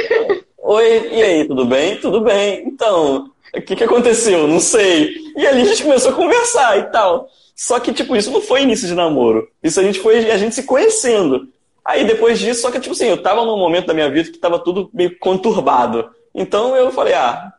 [0.68, 1.96] Oi, e aí, tudo bem?
[1.98, 2.66] Tudo bem.
[2.66, 4.48] Então, o que, que aconteceu?
[4.48, 5.14] Não sei.
[5.36, 7.28] E ali a gente começou a conversar e tal.
[7.54, 9.48] Só que, tipo, isso não foi início de namoro.
[9.62, 11.48] Isso a gente foi a gente se conhecendo.
[11.84, 14.38] Aí depois disso, só que, tipo assim, eu tava num momento da minha vida que
[14.38, 16.10] tava tudo meio conturbado.
[16.34, 17.52] Então eu falei, ah,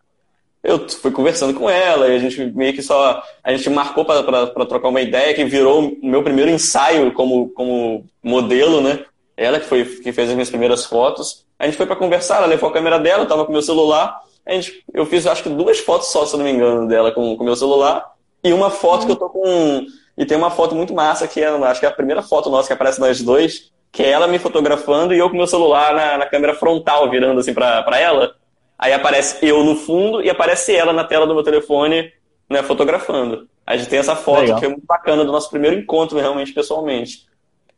[0.61, 3.23] eu fui conversando com ela e a gente meio que só.
[3.41, 4.21] A gente marcou para
[4.65, 9.05] trocar uma ideia que virou o meu primeiro ensaio como, como modelo, né?
[9.37, 11.45] Ela que foi que fez as minhas primeiras fotos.
[11.59, 14.19] A gente foi para conversar, ela levou a câmera dela, eu tava com meu celular.
[14.43, 17.11] A gente, eu fiz acho que duas fotos só, se eu não me engano, dela
[17.11, 18.03] com o meu celular.
[18.43, 19.85] E uma foto que eu tô com.
[20.17, 22.67] E tem uma foto muito massa que é, acho que é a primeira foto nossa
[22.67, 26.17] que aparece nós dois, que é ela me fotografando e eu com meu celular na,
[26.17, 28.35] na câmera frontal virando assim pra, pra ela.
[28.79, 32.11] Aí aparece eu no fundo e aparece ela na tela do meu telefone,
[32.49, 33.47] né, fotografando.
[33.65, 34.59] A gente tem essa foto Legal.
[34.59, 37.27] que é muito bacana do nosso primeiro encontro realmente pessoalmente.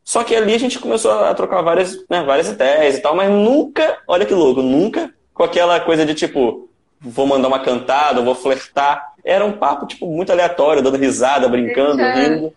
[0.03, 3.29] Só que ali a gente começou a trocar várias, né, várias ideias e tal, mas
[3.29, 6.69] nunca, olha que louco, nunca com aquela coisa de tipo,
[6.99, 9.13] vou mandar uma cantada, vou flertar.
[9.23, 12.53] Era um papo, tipo, muito aleatório, dando risada, brincando, Deixa- rindo.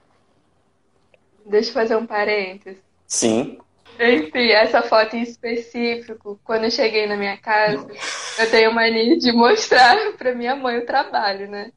[1.44, 2.80] Deixa eu fazer um parênteses.
[3.06, 3.58] Sim.
[4.00, 7.86] Enfim, essa foto em específico, quando eu cheguei na minha casa,
[8.38, 11.70] eu tenho mania de mostrar pra minha mãe o trabalho, né?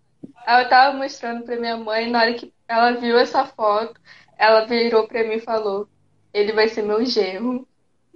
[0.46, 4.00] Aí eu tava mostrando pra minha mãe, na hora que ela viu essa foto,
[4.38, 5.88] ela virou pra mim e falou:
[6.34, 7.68] Ele vai ser meu genro.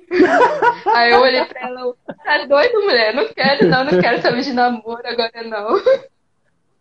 [0.93, 1.93] Aí eu olhei pra ela,
[2.23, 3.13] tá doido, mulher?
[3.13, 5.79] Não quero, não, não quero saber de namoro agora, não.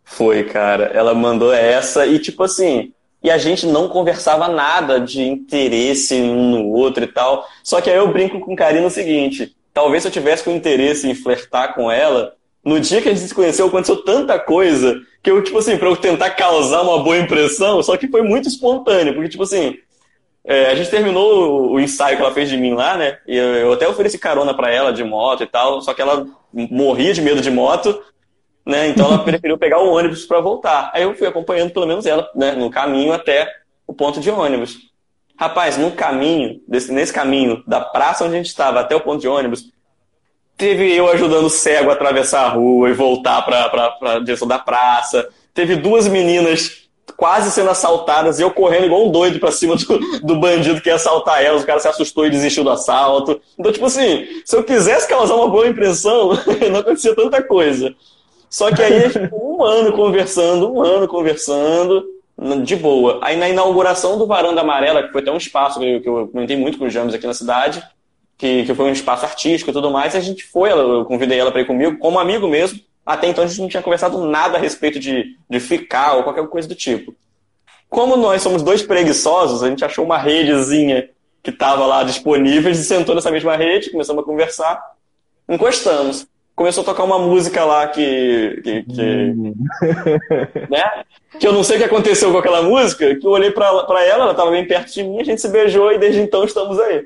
[0.03, 0.85] Foi, cara.
[0.85, 6.49] Ela mandou essa e, tipo assim, e a gente não conversava nada de interesse um
[6.49, 7.47] no outro e tal.
[7.63, 11.07] Só que aí eu brinco com Karina o seguinte: talvez se eu tivesse com interesse
[11.07, 12.35] em flertar com ela,
[12.69, 15.89] no dia que a gente se conheceu, aconteceu tanta coisa que eu, tipo assim, pra
[15.89, 19.77] eu tentar causar uma boa impressão, só que foi muito espontâneo, porque, tipo assim.
[20.45, 23.17] é, a gente terminou o, ensaio que ela fez de mim lá, né?
[23.27, 26.25] E eu, eu até ofereci carona pra ela de moto e tal, só que ela
[26.53, 28.01] morria de medo de moto
[28.69, 28.87] né?
[28.87, 30.91] Então ela preferiu pegar o ônibus para voltar.
[30.93, 33.51] Aí eu fui acompanhando pelo menos ela, né, no caminho até
[33.87, 34.77] o ponto de ônibus.
[35.37, 39.21] Rapaz, no caminho, desse, nesse caminho da praça onde a gente estava até o ponto
[39.21, 39.71] de ônibus,
[40.59, 44.59] teve eu ajudando o cego a atravessar a rua e voltar para a direção da
[44.59, 45.27] praça.
[45.53, 50.19] Teve duas meninas quase sendo assaltadas e eu correndo igual um doido para cima do,
[50.19, 51.63] do bandido que ia assaltar elas.
[51.63, 53.39] O cara se assustou e desistiu do assalto.
[53.57, 56.31] Então, tipo assim, se eu quisesse causar uma boa impressão,
[56.69, 57.95] não acontecia tanta coisa.
[58.49, 62.03] Só que aí ficou um ano conversando, um ano conversando,
[62.65, 63.19] de boa.
[63.21, 66.27] Aí na inauguração do Varanda Amarela, que foi até um espaço que eu, que eu
[66.27, 67.81] comentei muito com os James aqui na cidade,
[68.39, 71.51] que, que foi um espaço artístico e tudo mais, a gente foi, eu convidei ela
[71.51, 72.79] para ir comigo, como amigo mesmo.
[73.05, 76.47] Até então a gente não tinha conversado nada a respeito de, de ficar ou qualquer
[76.47, 77.13] coisa do tipo.
[77.89, 81.09] Como nós somos dois preguiçosos, a gente achou uma redezinha
[81.43, 84.81] que estava lá disponível, gente sentou nessa mesma rede, começamos a conversar,
[85.49, 86.25] encostamos.
[86.55, 89.33] Começou a tocar uma música lá que, que, que
[90.69, 91.03] né?
[91.37, 94.03] Que eu não sei o que aconteceu com aquela música, que eu olhei pra ela,
[94.03, 97.05] ela tava bem perto de mim, a gente se beijou e desde então estamos aí.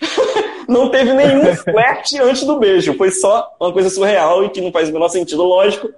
[0.72, 4.72] não teve nenhum flerte antes do beijo, foi só uma coisa surreal e que não
[4.72, 5.88] faz o menor sentido, lógico,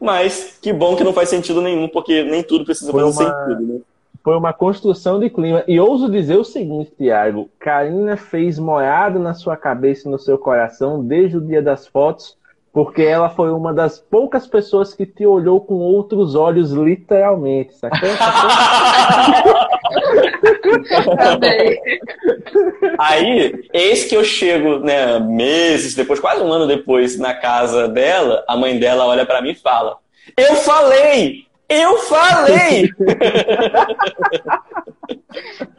[0.00, 3.46] mas que bom que não faz sentido nenhum, porque nem tudo precisa Foi fazer uma-
[3.46, 3.80] sentido, né?
[4.22, 5.64] Foi uma construção de clima.
[5.66, 10.36] E ouso dizer o seguinte, Tiago: Karina fez morada na sua cabeça e no seu
[10.36, 12.36] coração desde o dia das fotos,
[12.72, 18.08] porque ela foi uma das poucas pessoas que te olhou com outros olhos, literalmente, sacou?
[18.10, 19.54] Sacou?
[21.16, 21.80] Também.
[22.98, 28.44] Aí, eis que eu chego, né, meses depois, quase um ano depois, na casa dela,
[28.48, 29.96] a mãe dela olha pra mim e fala:
[30.36, 31.46] Eu falei!
[31.68, 32.90] Eu falei!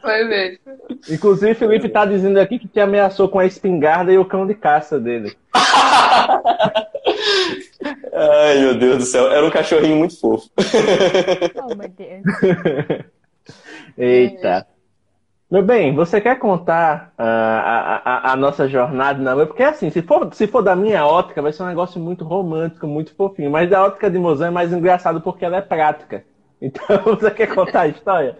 [0.00, 0.58] Foi mesmo.
[1.10, 4.54] Inclusive, Felipe tá dizendo aqui que te ameaçou com a espingarda e o cão de
[4.54, 5.36] caça dele.
[8.12, 10.48] Ai, meu Deus do céu, era um cachorrinho muito fofo.
[11.56, 12.22] Oh, meu Deus.
[13.98, 14.66] Eita.
[15.50, 19.48] Meu bem, você quer contar ah, a, a, a nossa jornada na web?
[19.48, 22.86] Porque assim, se for, se for da minha ótica, vai ser um negócio muito romântico,
[22.86, 23.50] muito fofinho.
[23.50, 26.24] Mas da ótica de Mozão é mais engraçado porque ela é prática.
[26.62, 28.38] Então, você quer contar a história?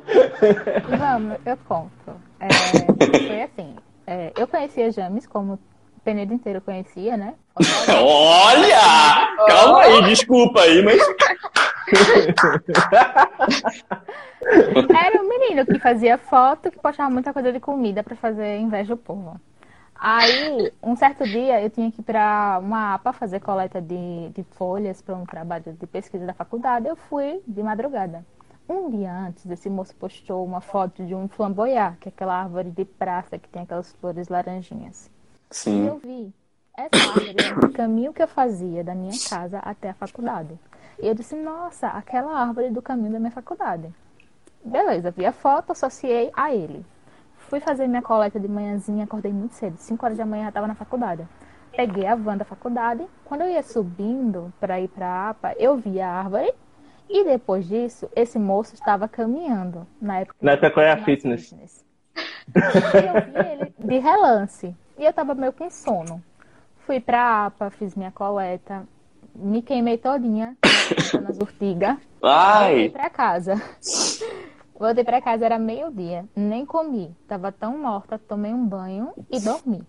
[0.86, 1.90] Vamos, eu conto.
[2.38, 2.48] É,
[3.26, 3.76] foi assim.
[4.06, 5.58] é, eu conhecia James, como o
[6.04, 7.32] Penedo inteiro conhecia, né?
[7.98, 9.36] Olha!
[9.46, 11.00] Calma aí, desculpa aí, mas.
[15.04, 18.94] Era um menino que fazia foto, que postava muita coisa de comida pra fazer inveja
[18.94, 19.40] ao povo.
[19.94, 24.42] Aí, um certo dia, eu tinha que ir pra uma APA fazer coleta de, de
[24.52, 26.88] folhas para um trabalho de pesquisa da faculdade.
[26.88, 28.24] Eu fui de madrugada.
[28.66, 32.70] Um dia antes, esse moço postou uma foto de um flamboyant, que é aquela árvore
[32.70, 35.10] de praça que tem aquelas flores laranjinhas.
[35.50, 35.88] E Sim.
[35.88, 36.32] eu vi
[36.80, 40.58] essa árvore era o caminho que eu fazia da minha casa até a faculdade.
[41.02, 43.92] E eu disse, nossa, aquela árvore do caminho da minha faculdade.
[44.64, 46.84] Beleza, vi a foto, associei a ele.
[47.36, 50.66] Fui fazer minha coleta de manhãzinha, acordei muito cedo, 5 horas da manhã já estava
[50.66, 51.26] na faculdade.
[51.74, 53.06] Peguei a van da faculdade.
[53.24, 56.52] Quando eu ia subindo para ir para a APA, eu vi a árvore.
[57.08, 59.86] E depois disso, esse moço estava caminhando.
[60.00, 61.52] Na época, Na época era mais fitness.
[61.52, 64.76] E eu vi ele de relance.
[64.98, 66.22] E eu tava meio com sono.
[66.86, 68.86] Fui pra APA, fiz minha coleta,
[69.34, 70.56] me queimei todinha
[71.22, 71.96] nas urtigas.
[72.20, 72.88] Voltei Ai!
[72.90, 73.54] pra casa.
[74.78, 76.24] Voltei pra casa, era meio-dia.
[76.34, 77.14] Nem comi.
[77.28, 79.82] Tava tão morta, tomei um banho e dormi.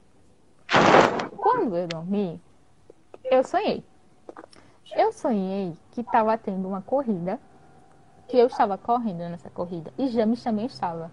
[1.38, 2.42] Quando eu dormi,
[3.24, 3.84] eu sonhei.
[4.96, 7.40] Eu sonhei que tava tendo uma corrida,
[8.28, 11.12] que eu estava correndo nessa corrida e James também estava.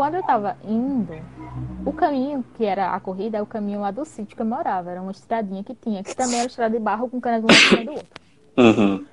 [0.00, 1.12] Quando eu tava indo,
[1.84, 4.90] o caminho que era a corrida é o caminho lá do sítio que eu morava.
[4.90, 7.54] Era uma estradinha que tinha, que também era estrada de barro com canas um em
[7.54, 8.08] cima do outro.
[8.56, 9.06] Uhum.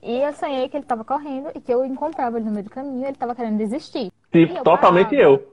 [0.00, 2.70] E eu sonhei que ele tava correndo e que eu encontrava ele no meio do
[2.70, 4.12] caminho e ele tava querendo desistir.
[4.30, 5.52] Tipo, E eu totalmente parava, eu.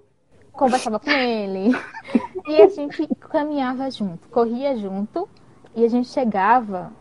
[0.51, 1.75] Conversava com ele.
[2.47, 5.27] E a gente caminhava junto, corria junto.
[5.75, 6.91] E a gente chegava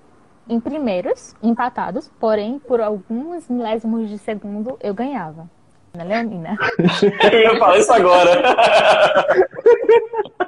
[0.49, 2.11] em primeiros, empatados.
[2.19, 5.51] Porém, por alguns milésimos de segundo, eu ganhava.
[5.95, 6.57] Na Leonina.
[7.33, 8.57] Eu ia falar isso agora.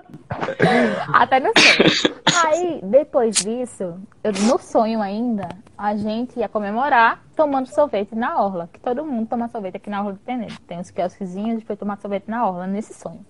[1.14, 2.16] Até no sonho.
[2.44, 8.68] Aí, depois disso, eu, no sonho ainda, a gente ia comemorar tomando sorvete na orla.
[8.72, 10.58] Que todo mundo toma sorvete aqui na orla do Penedo.
[10.66, 13.24] Tem uns quiosquezinhos, foi tomar sorvete na orla, nesse sonho.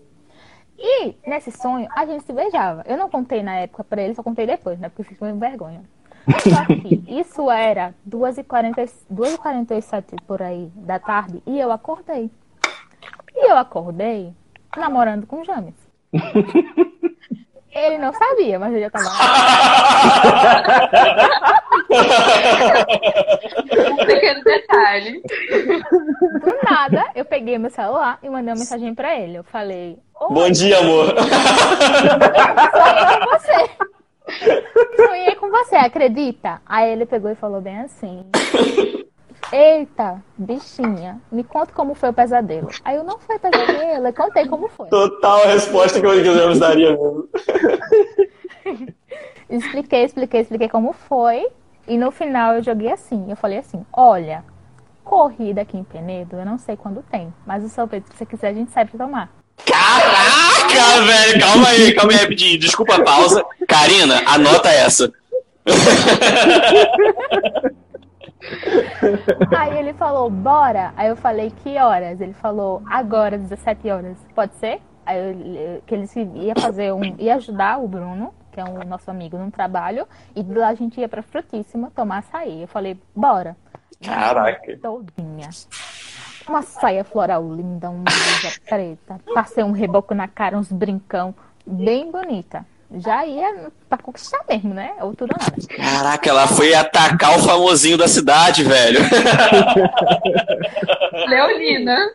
[0.79, 2.83] E, nesse sonho, a gente se beijava.
[2.87, 4.89] Eu não contei na época pra ele, só contei depois, né?
[4.89, 5.83] Porque eu fiquei com vergonha.
[6.27, 12.31] Só que isso era 2h40 2h47 por aí da tarde e eu acordei.
[13.35, 14.33] E eu acordei
[14.77, 15.75] namorando com o James.
[17.73, 19.05] Ele não sabia, mas eu já tava.
[23.91, 25.23] Um pequeno detalhe.
[26.41, 29.39] Do nada, eu peguei meu celular e mandei uma mensagem pra ele.
[29.39, 31.07] Eu falei: Oi, Bom dia, amor.
[31.09, 31.19] sonhei
[33.21, 33.71] com você.
[34.97, 36.61] Sonhei com você, acredita?
[36.67, 38.25] Aí ele pegou e falou bem assim:
[39.53, 42.69] Eita, bichinha, me conta como foi o pesadelo.
[42.85, 44.89] Aí eu não foi pesadelo, eu contei como foi.
[44.89, 47.29] Total a resposta que eu James daria mesmo.
[49.49, 51.47] Expliquei, expliquei, expliquei como foi.
[51.87, 53.27] E no final eu joguei assim.
[53.29, 54.45] Eu falei assim: olha,
[55.05, 57.33] corrida aqui em Penedo, eu não sei quando tem.
[57.47, 59.31] Mas o sorvete, se você quiser, a gente sai pra tomar.
[59.65, 61.41] Caraca, velho.
[61.41, 62.59] Calma aí, calma aí, rapidinho.
[62.59, 63.45] Desculpa a pausa.
[63.69, 65.13] Karina, anota essa.
[69.57, 70.93] Aí ele falou, bora.
[70.97, 72.21] Aí eu falei, que horas?
[72.21, 74.17] Ele falou, agora, 17 horas.
[74.35, 74.81] Pode ser?
[75.05, 77.03] Aí eu, que ele ia fazer um.
[77.19, 80.07] ia ajudar o Bruno, que é o nosso amigo, num trabalho.
[80.35, 82.63] E de lá a gente ia pra Frutíssima tomar açaí.
[82.63, 83.57] Eu falei, bora.
[84.03, 84.79] Caraca.
[84.79, 85.51] Todinha.
[86.49, 89.21] Uma saia floral linda, uma blusa preta.
[89.35, 91.35] Passei um reboco na cara, uns brincão.
[91.67, 92.65] Bem bonita.
[92.95, 94.93] Já ia pra conquistar mesmo, né?
[95.01, 95.53] Outro nada.
[95.69, 99.01] Caraca, ela foi atacar o famosinho da cidade, velho.
[101.29, 102.13] Leonina.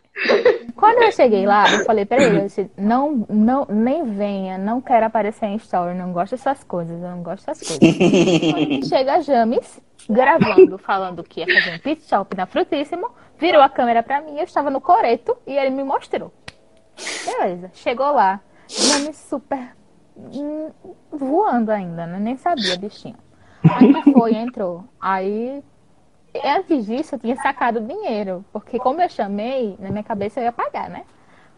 [0.74, 5.04] Quando eu cheguei lá, eu falei ele, eu disse, não, não, nem venha, não quero
[5.04, 7.98] aparecer em story, não gosto dessas coisas, eu não gosto dessas coisas.
[7.98, 13.10] Quando chega a James, gravando, falando que ia fazer um pit shop na Frutíssimo,
[13.42, 16.32] virou a câmera pra mim, eu estava no coreto e ele me mostrou.
[17.26, 19.74] Beleza, chegou lá, James super
[20.16, 20.70] hum,
[21.10, 22.20] voando ainda, né?
[22.20, 23.16] Nem sabia, bichinho.
[23.64, 24.84] Aí foi, entrou.
[25.00, 25.60] Aí
[26.44, 28.44] antes disso, eu tinha sacado dinheiro.
[28.52, 31.04] Porque como eu chamei, na minha cabeça eu ia pagar, né?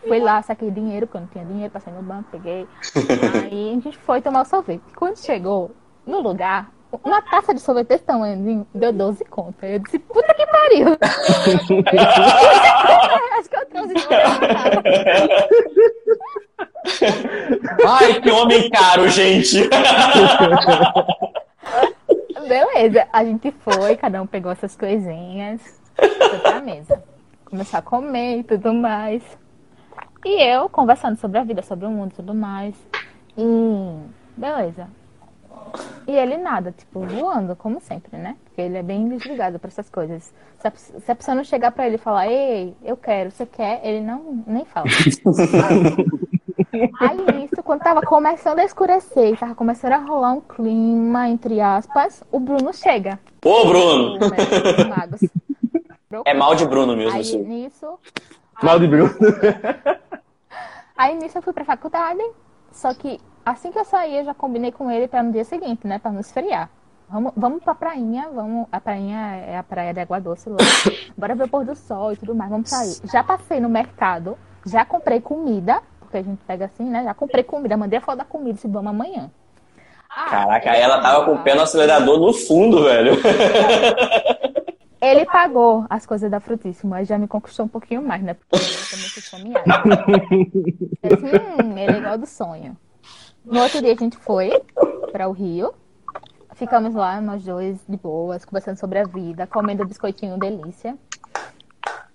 [0.09, 2.67] Fui lá, saquei dinheiro, porque eu não tinha dinheiro, passei no banco, peguei.
[3.45, 4.85] Aí a gente foi tomar o sorvete.
[4.97, 5.71] Quando chegou
[6.07, 6.71] no lugar,
[7.03, 9.71] uma taça de sorvete desse tamanho deu 12 contas.
[9.71, 10.97] Eu disse, puta que pariu!
[13.39, 13.95] Acho que eu trouxe
[17.87, 19.69] Ai, que homem caro, gente.
[22.47, 25.61] Beleza, a gente foi, cada um pegou essas coisinhas,
[25.97, 27.03] foi pra mesa.
[27.45, 29.23] Começou a comer e tudo mais.
[30.25, 32.75] E eu conversando sobre a vida, sobre o mundo e tudo mais.
[33.37, 33.97] E
[34.37, 34.89] beleza.
[36.07, 38.37] E ele nada, tipo, voando, como sempre, né?
[38.45, 40.33] Porque ele é bem desligado pra essas coisas.
[40.59, 43.45] Se a, se a pessoa não chegar pra ele e falar, ei, eu quero, você
[43.47, 44.87] quer, ele não nem fala.
[47.01, 52.23] Aí isso, quando tava começando a escurecer, tava começando a rolar um clima, entre aspas,
[52.31, 53.19] o Bruno chega.
[53.45, 54.19] Ô, O Bruno.
[54.89, 55.21] magos.
[56.25, 57.43] É mal de Bruno mesmo, Aí assim.
[57.43, 57.99] nisso,
[58.63, 59.11] Mal de Bruno.
[60.97, 62.23] aí nisso eu fui pra faculdade,
[62.71, 65.87] só que assim que eu saí, eu já combinei com ele pra no dia seguinte,
[65.87, 66.71] né, pra não esfriar.
[67.09, 70.57] Vamos, vamos pra prainha, vamos, a prainha é a praia de Água Doce lá.
[71.17, 72.97] Bora ver o pôr do sol e tudo mais, vamos sair.
[73.13, 77.45] Já passei no mercado, já comprei comida, porque a gente pega assim, né, já comprei
[77.45, 79.31] comida, mandei a foto da comida, se vamos amanhã.
[80.09, 83.15] Ah, Caraca, aí ela tava com o pé no acelerador no fundo, velho.
[85.05, 88.35] Ele pagou as coisas da Frutíssimo, aí já me conquistou um pouquinho mais, né?
[88.35, 88.63] Porque eu
[89.31, 90.51] também.
[91.03, 92.75] Eu disse, hum, ele é igual do sonho.
[93.45, 94.63] No outro dia a gente foi
[95.13, 95.75] para o Rio.
[96.55, 100.97] Ficamos lá, nós dois, de boas, conversando sobre a vida, comendo biscoitinho delícia.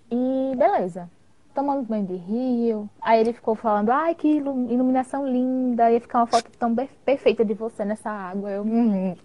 [0.09, 1.09] E beleza.
[1.53, 2.89] tomando banho de rio.
[3.01, 6.73] Aí ele ficou falando, ai, que iluminação linda, ia ficar uma foto tão
[7.05, 8.49] perfeita de você nessa água.
[8.49, 9.15] Eu, hum.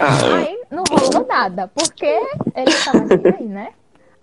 [0.00, 2.98] Ah, aí não rolou nada, porque ele estava
[3.38, 3.72] aí, né?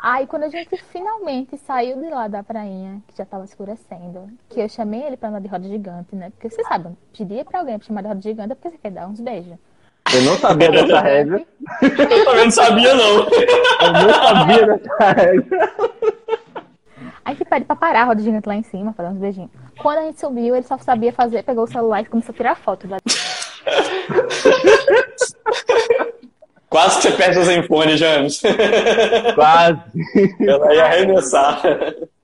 [0.02, 4.60] Aí quando a gente finalmente saiu de lá da prainha, que já tava escurecendo, que
[4.60, 6.32] eu chamei ele pra andar de roda gigante, né?
[6.32, 8.89] Porque você sabe, pedir pra alguém pra chamar de roda gigante é porque você quer
[8.89, 9.54] dar uns beijos.
[10.12, 11.45] Eu não sabia dessa regra.
[11.84, 13.20] Eu também não sabia, não.
[13.20, 15.72] Eu não sabia dessa regra.
[17.24, 19.52] Aí gente pede pra parar a roda gigante lá em cima, fazer uns beijinhos.
[19.80, 22.56] Quando a gente subiu, ele só sabia fazer, pegou o celular e começou a tirar
[22.56, 22.88] foto.
[26.82, 28.42] Quase que você perde o Zenfone, James.
[29.36, 29.80] Quase.
[30.40, 31.62] Ela ia arremessar.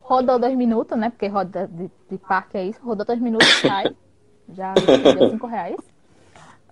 [0.02, 1.12] Rodou dois minutos, né?
[1.12, 2.80] Porque roda de, de parque é isso.
[2.84, 3.96] Rodou dois minutos, sai.
[4.50, 5.78] Já deu cinco reais.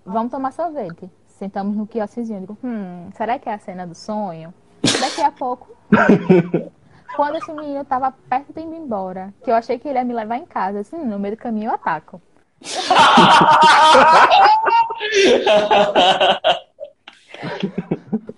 [0.03, 1.07] Vamos tomar sorvete.
[1.27, 2.39] Sentamos no quiosquezinho.
[2.39, 4.51] Digo, hum, será que é a cena do sonho?
[4.81, 5.77] Daqui a pouco.
[7.15, 10.13] Quando esse menino tava perto de ir embora, que eu achei que ele ia me
[10.13, 12.19] levar em casa, assim, no meio do caminho eu ataco.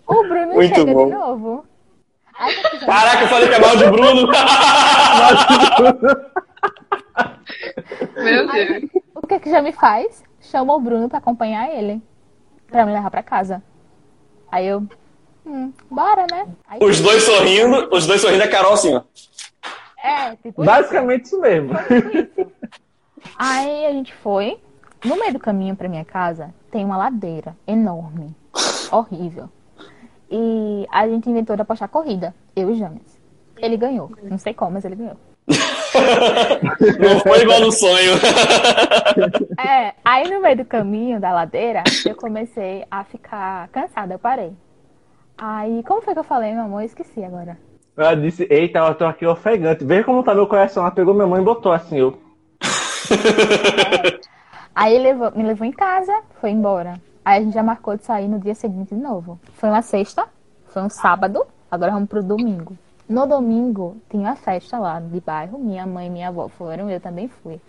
[0.08, 1.06] o Bruno Muito chega bom.
[1.06, 1.66] de novo.
[2.40, 2.54] Ai,
[2.86, 4.28] Caraca, eu falei que é mal de Bruno.
[8.16, 8.52] Meu Deus.
[8.52, 10.24] Aí, o que que já me faz?
[10.42, 12.02] Chama o Bruno pra acompanhar ele.
[12.68, 13.64] Pra me levar pra casa.
[14.52, 14.86] Aí eu.
[15.46, 16.48] Hum, bora, né?
[16.68, 19.02] Aí, os dois sorrindo, os dois sorrindo, a Carol assim, ó.
[20.04, 20.64] É, tipo.
[20.64, 21.74] Basicamente isso, isso mesmo.
[21.74, 22.52] Isso.
[23.38, 24.60] Aí a gente foi.
[25.06, 28.36] No meio do caminho pra minha casa tem uma ladeira enorme.
[28.92, 29.50] Horrível.
[30.30, 32.34] E a gente inventou de apostar corrida.
[32.56, 33.18] Eu e James.
[33.58, 34.12] Ele ganhou.
[34.24, 35.18] Não sei como, mas ele ganhou.
[37.00, 38.14] Não foi igual no sonho.
[39.58, 44.54] É, aí no meio do caminho da ladeira, eu comecei a ficar cansada, eu parei.
[45.36, 46.82] Aí, como foi que eu falei, meu amor?
[46.82, 47.58] Eu esqueci agora.
[47.98, 49.84] Ela disse, eita, eu tô aqui ofegante.
[49.84, 50.84] Veja como tá meu coração.
[50.84, 52.18] Ela pegou minha mãe e botou assim, eu.
[52.62, 54.20] É.
[54.76, 56.94] Aí levou, me levou em casa, foi embora.
[57.28, 59.38] Aí a gente já marcou de sair no dia seguinte de novo.
[59.56, 60.26] Foi uma sexta,
[60.68, 62.78] foi um sábado, agora vamos pro domingo.
[63.10, 67.02] No domingo tinha uma festa lá de bairro, minha mãe e minha avó foram, eu
[67.02, 67.60] também fui.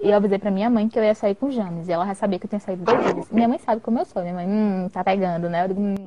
[0.00, 1.86] E eu avisei pra minha mãe que eu ia sair com o James.
[1.86, 3.30] E ela já sabia que eu tinha saído dois vezes.
[3.30, 4.22] Minha mãe sabe como eu sou.
[4.22, 5.62] Minha mãe, hum, tá pegando, né?
[5.62, 5.94] Eu digo, hum,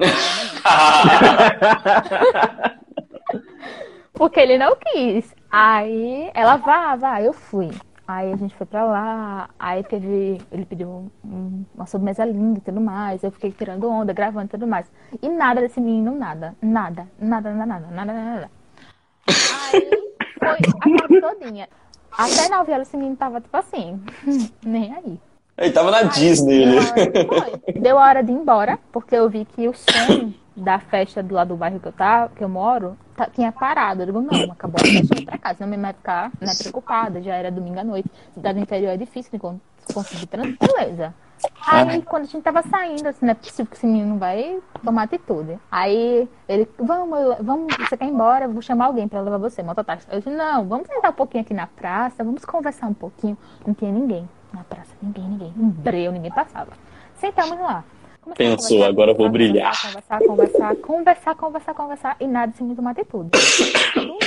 [4.12, 5.34] Porque ele não quis.
[5.50, 7.72] Aí ela, vá, vá, eu fui.
[8.10, 10.42] Aí a gente foi pra lá, aí teve.
[10.52, 13.24] Ele pediu um, uma sobremesa linda e tudo mais.
[13.24, 14.92] Eu fiquei tirando onda, gravando e tudo mais.
[15.22, 16.56] E nada desse menino, nada.
[16.60, 18.52] Nada, nada, nada, nada, nada, nada.
[19.62, 19.90] Aí
[20.40, 21.70] foi a tarde todinha.
[22.12, 24.02] Até 9 horas esse menino tava tipo assim,
[24.66, 25.20] nem aí.
[25.56, 26.66] Ele tava na aí, Disney,
[27.80, 31.36] deu a hora de ir embora, porque eu vi que o som da festa do
[31.36, 34.02] lado do bairro que eu, tava, que eu moro tá, tinha parado.
[34.02, 35.58] Eu digo, não, acabou a festa, eu pra casa.
[35.58, 37.22] Senão minha mãe vai ficar né, preocupada.
[37.22, 38.10] Já era domingo à noite.
[38.34, 39.40] Cidade do interior é difícil de
[39.94, 40.28] conseguir.
[40.28, 41.14] Beleza.
[41.66, 45.04] Aí, quando a gente tava saindo, assim, não é possível que esse menino vai tomar
[45.04, 45.58] atitude.
[45.72, 48.48] Aí, ele, vamos, vamos, você quer ir embora?
[48.48, 50.06] Vou chamar alguém pra levar você, mototáxi.
[50.12, 53.38] Eu disse, não, vamos sentar um pouquinho aqui na praça, vamos conversar um pouquinho.
[53.66, 55.54] Não tinha ninguém na praça, ninguém, ninguém.
[55.58, 56.72] Um breu, ninguém passava.
[57.16, 57.84] Sentamos lá.
[58.36, 59.74] Pensou, agora vou brilhar.
[59.82, 63.30] Conversar, conversar, conversar, conversar, conversar, e nada sem tomar atitude.
[63.96, 64.18] Do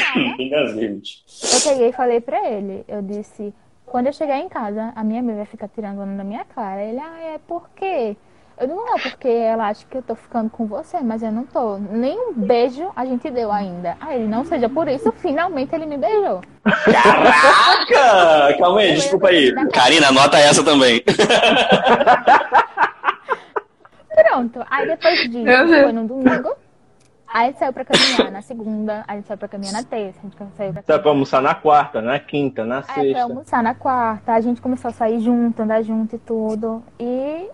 [0.51, 3.55] nada, eu peguei e falei pra ele, eu disse,
[3.87, 6.83] quando eu chegar em casa, a minha mãe vai ficar tirando onda na minha cara.
[6.83, 8.17] Ele, ah, é por quê?
[8.59, 11.45] Eu digo, não, porque ela acha que eu tô ficando com você, mas eu não
[11.45, 11.79] tô.
[11.79, 13.97] Nem um beijo a gente deu ainda.
[14.01, 16.43] Aí ele, não seja por isso, finalmente ele me beijou.
[16.65, 18.57] Caraca!
[18.59, 19.53] Calma aí, desculpa aí.
[19.71, 21.03] Karina, anota essa também.
[24.15, 24.65] Pronto.
[24.71, 26.55] Aí depois disso, foi no domingo.
[27.35, 29.83] Aí a gente saiu pra caminhar na segunda, aí a gente saiu pra caminhar na
[29.83, 30.83] terça, a gente saiu pra...
[30.83, 33.01] Saiu pra almoçar na quarta, na quinta, na sexta.
[33.01, 36.83] Aí foi almoçar na quarta, a gente começou a sair junto, andar junto e tudo.
[37.01, 37.49] E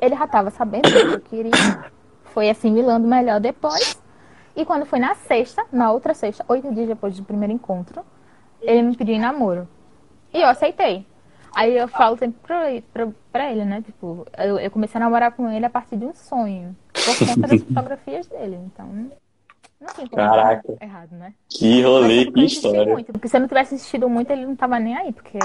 [0.00, 1.84] ele já tava sabendo o que eu queria.
[2.24, 4.02] Foi assimilando melhor depois.
[4.56, 8.02] E quando foi na sexta, na outra sexta, oito dias depois do primeiro encontro,
[8.60, 9.68] ele me pediu em namoro.
[10.34, 11.06] E eu aceitei.
[11.54, 13.82] Aí eu falo sempre pra, pra, pra ele, né?
[13.82, 16.76] Tipo, eu, eu, comecei a namorar com ele a partir de um sonho.
[16.92, 18.58] Por conta das fotografias dele.
[18.66, 20.76] Então, não tinha como Caraca.
[20.80, 21.32] errado, né?
[21.48, 22.92] Que rolê, que história.
[22.92, 25.38] Muito, porque se eu não tivesse assistido muito, ele não tava nem aí, porque.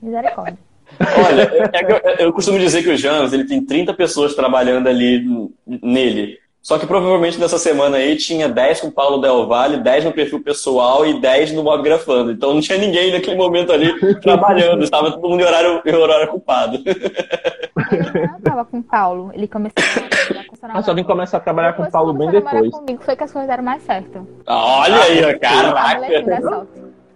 [0.00, 0.58] Misericórdia.
[0.98, 1.42] Olha,
[1.72, 6.38] é eu, eu, costumo dizer que o James, ele tem 30 pessoas trabalhando ali nele.
[6.62, 10.12] Só que provavelmente nessa semana aí tinha 10 com o Paulo Del Valle, 10 no
[10.12, 12.30] perfil pessoal e 10 no Mob Grafando.
[12.32, 16.28] Então não tinha ninguém naquele momento ali trabalhando, estava todo mundo em horário, em horário
[16.28, 16.82] ocupado.
[16.84, 21.38] Eu não tava com o Paulo, ele começou a trabalhar com Ah, só vim começar
[21.38, 22.70] a trabalhar com o Paulo bem depois.
[22.70, 24.28] Comigo foi que as coisas deram mais certo.
[24.46, 26.66] Olha aí, ó, A mulher que dá caraca.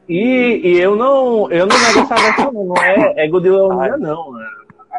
[0.08, 2.64] E, e eu não, eu não nego essa versão, não.
[2.66, 4.36] Não é de leonina, não.
[4.36, 4.53] A,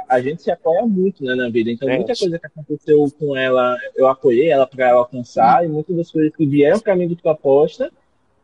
[0.08, 1.72] a gente se apoia muito né, na vida.
[1.72, 2.20] Então, muita Gente.
[2.20, 6.36] coisa que aconteceu com ela, eu apoiei ela para ela alcançar, e muitas das coisas
[6.36, 7.92] que vieram para mim de proposta,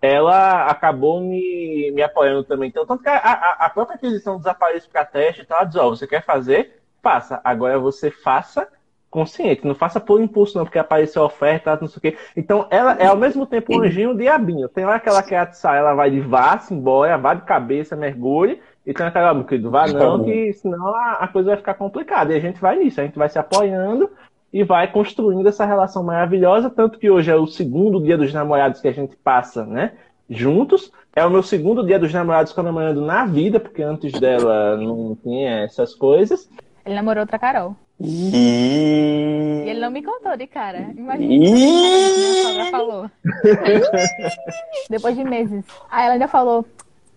[0.01, 2.70] ela acabou me, me apoiando também.
[2.70, 5.57] Então, tanto que a, a, a própria aquisição dos aparelhos para teste, tá?
[5.57, 6.82] ela diz, ó, você quer fazer?
[7.01, 7.39] Faça.
[7.43, 8.68] Agora você faça
[9.12, 12.18] consciente, não faça por impulso, não, porque apareceu a oferta, não sei o quê.
[12.36, 14.70] Então, ela é ao mesmo tempo um anjinho e um diabinho.
[14.70, 18.94] Tem lá aquela que atiçar, ela vai de vá-se embora, vai de cabeça, mergulhe, e
[18.94, 22.34] tem aquela, meu querido, vá não, que senão a, a coisa vai ficar complicada.
[22.34, 24.10] E a gente vai nisso, a gente vai se apoiando
[24.52, 28.82] e vai construindo essa relação maravilhosa, tanto que hoje é o segundo dia dos namorados
[28.82, 29.94] que a gente passa, né,
[30.30, 30.92] juntos.
[31.16, 35.64] É o meu segundo dia dos namorados comemorando na vida, porque antes dela não tinha
[35.64, 36.50] essas coisas.
[36.86, 37.76] Ele namorou outra Carol.
[38.00, 39.70] E Ih.
[39.70, 40.92] ele não me contou de cara.
[40.98, 41.34] Imagina.
[41.34, 41.38] Ih.
[41.38, 43.12] Minha sogra falou.
[44.90, 45.64] Depois de meses.
[45.90, 46.66] Aí ela ainda falou: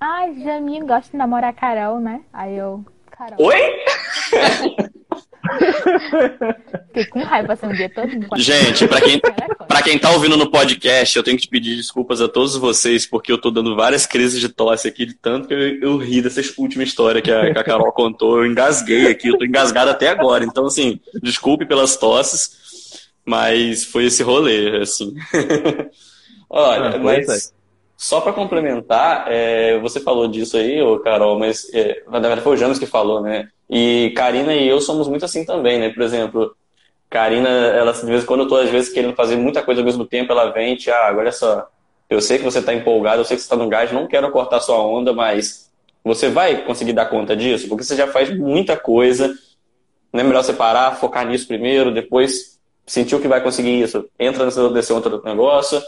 [0.07, 2.21] Ai, Jaminho gosta de namorar a Carol, né?
[2.31, 2.85] Aí eu.
[3.11, 3.37] Carol.
[3.41, 3.57] Oi?
[6.89, 8.11] Fiquei com raiva assim um dia todo.
[8.37, 9.19] Gente, pra quem,
[9.67, 13.07] pra quem tá ouvindo no podcast, eu tenho que te pedir desculpas a todos vocês,
[13.07, 16.21] porque eu tô dando várias crises de tosse aqui, de tanto que eu, eu ri
[16.21, 18.41] dessa última história que a, que a Carol contou.
[18.41, 20.45] Eu engasguei aqui, eu tô engasgado até agora.
[20.45, 25.15] Então, assim, desculpe pelas tosses, mas foi esse rolê, assim.
[26.51, 27.55] Olha, Ah, mas
[28.05, 32.53] só pra complementar, é, você falou disso aí, ô Carol, mas é, na verdade foi
[32.53, 33.49] o James que falou, né?
[33.69, 35.89] E Karina e eu somos muito assim também, né?
[35.89, 36.55] Por exemplo,
[37.09, 39.87] Karina, ela de vez em quando eu tô às vezes querendo fazer muita coisa ao
[39.87, 41.67] mesmo tempo, ela vem, Thiago, olha só,
[42.11, 44.31] eu sei que você tá empolgado, eu sei que você tá no gás, não quero
[44.31, 45.73] cortar sua onda, mas
[46.05, 47.69] você vai conseguir dar conta disso?
[47.69, 49.35] Porque você já faz muita coisa,
[50.13, 54.05] não é melhor você parar, focar nisso primeiro, depois sentir o que vai conseguir isso,
[54.21, 55.81] entra nesse, nesse outro negócio.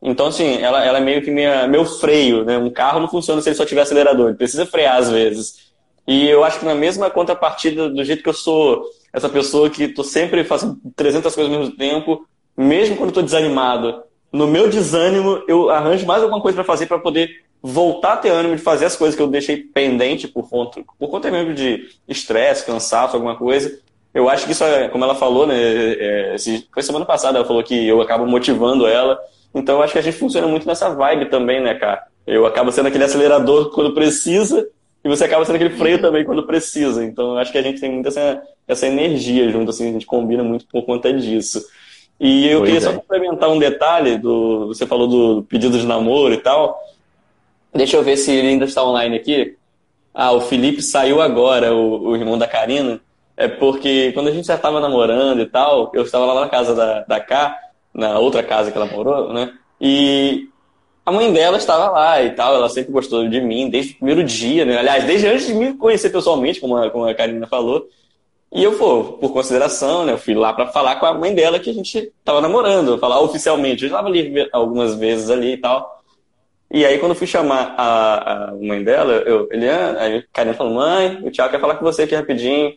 [0.00, 2.56] Então, assim, ela, ela é meio que minha, meu freio, né?
[2.56, 5.68] Um carro não funciona se ele só tiver acelerador, ele precisa frear às vezes.
[6.06, 8.82] E eu acho que na mesma contrapartida, do jeito que eu sou
[9.12, 12.26] essa pessoa que tô sempre fazendo 300 coisas ao mesmo tempo,
[12.56, 16.98] mesmo quando tô desanimado, no meu desânimo eu arranjo mais alguma coisa para fazer para
[16.98, 17.30] poder
[17.62, 21.08] voltar a ter ânimo de fazer as coisas que eu deixei pendente por conta, por
[21.08, 23.80] conta mesmo de estresse, cansaço, alguma coisa.
[24.14, 25.54] Eu acho que isso é, como ela falou, né?
[25.58, 29.18] é, esse- foi semana passada, ela falou que eu acabo motivando ela.
[29.54, 32.04] Então eu acho que a gente funciona muito nessa vibe também, né, cara?
[32.26, 34.68] Eu acabo sendo aquele acelerador quando precisa
[35.04, 37.04] e você acaba sendo aquele freio também quando precisa.
[37.04, 40.06] Então eu acho que a gente tem muito essa, essa energia junto, assim, a gente
[40.06, 41.64] combina muito por conta disso.
[42.20, 42.94] E eu Pois queria só é.
[42.94, 44.66] complementar um detalhe do.
[44.68, 46.78] Você falou do pedido de namoro e tal.
[47.72, 49.56] Deixa eu ver se ele ainda está online aqui.
[50.12, 53.00] Ah, o Felipe saiu agora, o, o irmão da Karina.
[53.36, 56.74] É porque quando a gente já estava namorando e tal, eu estava lá na casa
[56.74, 57.56] da, da Cá,
[57.98, 59.52] na outra casa que ela morou, né?
[59.80, 60.48] E
[61.04, 64.22] a mãe dela estava lá e tal, ela sempre gostou de mim desde o primeiro
[64.22, 64.78] dia, né?
[64.78, 67.88] Aliás, desde antes de me conhecer pessoalmente, como a, como a Karina falou.
[68.52, 70.12] E eu, pô, por consideração, né?
[70.12, 73.20] Eu fui lá para falar com a mãe dela que a gente tava namorando, falar
[73.20, 73.82] oficialmente.
[73.82, 76.02] Eu estava ali algumas vezes ali e tal.
[76.70, 80.54] E aí, quando eu fui chamar a, a mãe dela, eu, Eliana, aí a Karina
[80.54, 82.74] falou, mãe, o Thiago quer falar com você aqui rapidinho.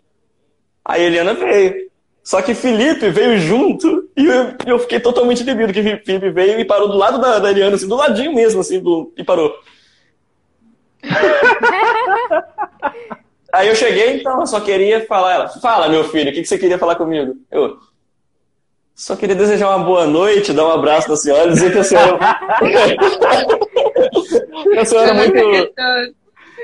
[0.84, 1.91] Aí a Eliana veio.
[2.24, 6.65] Só que Felipe veio junto e eu, eu fiquei totalmente inibido que Felipe veio e
[6.65, 9.53] parou do lado da, da Eliana, assim, do ladinho mesmo, assim, do, e parou.
[13.51, 16.47] Aí eu cheguei, então, eu só queria falar, ela, fala, meu filho, o que, que
[16.47, 17.36] você queria falar comigo?
[17.51, 17.78] Eu,
[18.96, 22.17] só queria desejar uma boa noite, dar um abraço na senhora, dizer que a senhora...
[24.78, 25.74] a senhora é muito...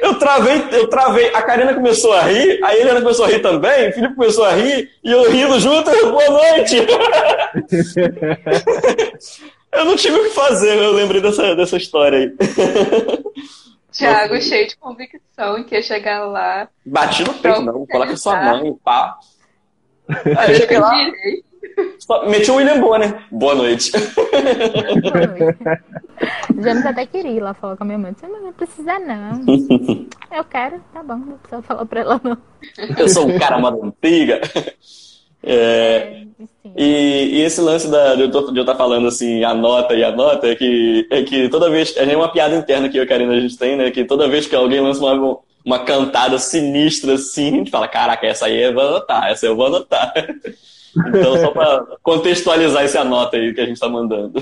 [0.01, 1.27] Eu travei, eu travei.
[1.33, 4.53] A Karina começou a rir, a Helena começou a rir também, o Felipe começou a
[4.53, 6.77] rir, e eu rindo junto, boa noite!
[9.71, 12.31] eu não tive o que fazer, eu lembrei dessa, dessa história aí.
[13.91, 16.69] Thiago, cheio de convicção que ia chegar lá.
[16.85, 19.17] Bati no peito, não, vou falar com sua mãe, pá.
[20.37, 20.91] Aí eu cheguei lá.
[22.27, 23.23] Meti o William Bonner.
[23.31, 23.91] Boa noite.
[26.61, 28.13] James até queria ir lá falar com a minha mãe.
[28.13, 29.41] Disse, mas não precisa não.
[30.35, 32.37] Eu quero, tá bom, não precisa falar pra ela não.
[32.97, 34.41] Eu sou um cara uma antiga.
[35.43, 36.73] É, Sim.
[36.75, 40.03] E, e esse lance da, de eu tô- de eu estar falando assim, anota e
[40.03, 41.95] anota, é que, é que toda vez.
[41.95, 43.91] É uma piada interna que eu e a Karina a gente tem, né?
[43.91, 48.25] Que toda vez que alguém lança uma, uma cantada sinistra assim, a gente fala: caraca,
[48.25, 50.11] essa aí eu vou anotar, essa eu vou anotar.
[50.95, 54.41] Então, só pra contextualizar esse anota aí que a gente tá mandando.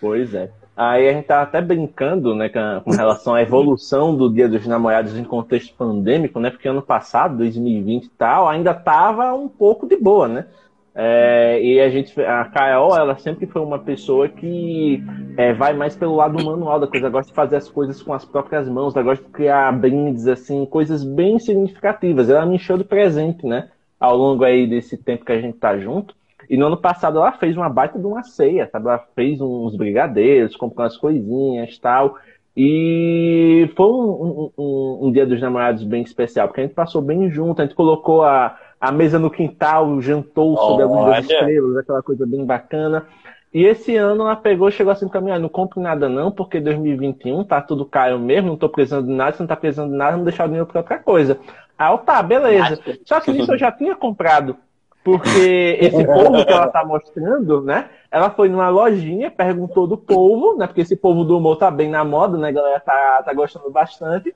[0.00, 0.50] Pois é.
[0.76, 4.66] Aí a gente tava até brincando, né, com com relação à evolução do Dia dos
[4.66, 6.48] Namorados em contexto pandêmico, né?
[6.48, 10.46] Porque ano passado, 2020 e tal, ainda tava um pouco de boa, né?
[10.94, 15.02] É, e a gente, a Kael, ela sempre foi uma pessoa que
[15.36, 18.24] é, vai mais pelo lado manual da coisa, gosta de fazer as coisas com as
[18.24, 22.28] próprias mãos, ela gosta de criar brindes, assim, coisas bem significativas.
[22.28, 23.68] Ela me encheu de presente, né?
[24.00, 26.14] Ao longo aí desse tempo que a gente tá junto.
[26.48, 28.88] E no ano passado ela fez uma baita de uma ceia, sabe?
[28.88, 32.16] Ela fez uns brigadeiros, comprou umas coisinhas tal.
[32.56, 37.30] E foi um, um, um, dia dos namorados bem especial, porque a gente passou bem
[37.30, 41.76] junto, a gente colocou a, a mesa no quintal, jantou sob a luz das estrelas,
[41.76, 43.06] aquela coisa bem bacana.
[43.52, 46.60] E esse ano ela pegou, chegou assim pra mim, ah, não compro nada não, porque
[46.60, 49.96] 2021 tá tudo caro mesmo, não tô precisando de nada, se não tá precisando de
[49.96, 51.38] nada, não deixar o dinheiro pra outra coisa.
[51.80, 52.78] Eu, tá, beleza.
[53.04, 54.56] Só que nisso eu já tinha comprado
[55.02, 57.88] porque esse povo que ela tá mostrando, né?
[58.10, 60.66] Ela foi numa lojinha, perguntou do povo, né?
[60.66, 62.48] Porque esse povo do humor tá bem na moda, né?
[62.48, 64.34] A galera tá, tá gostando bastante.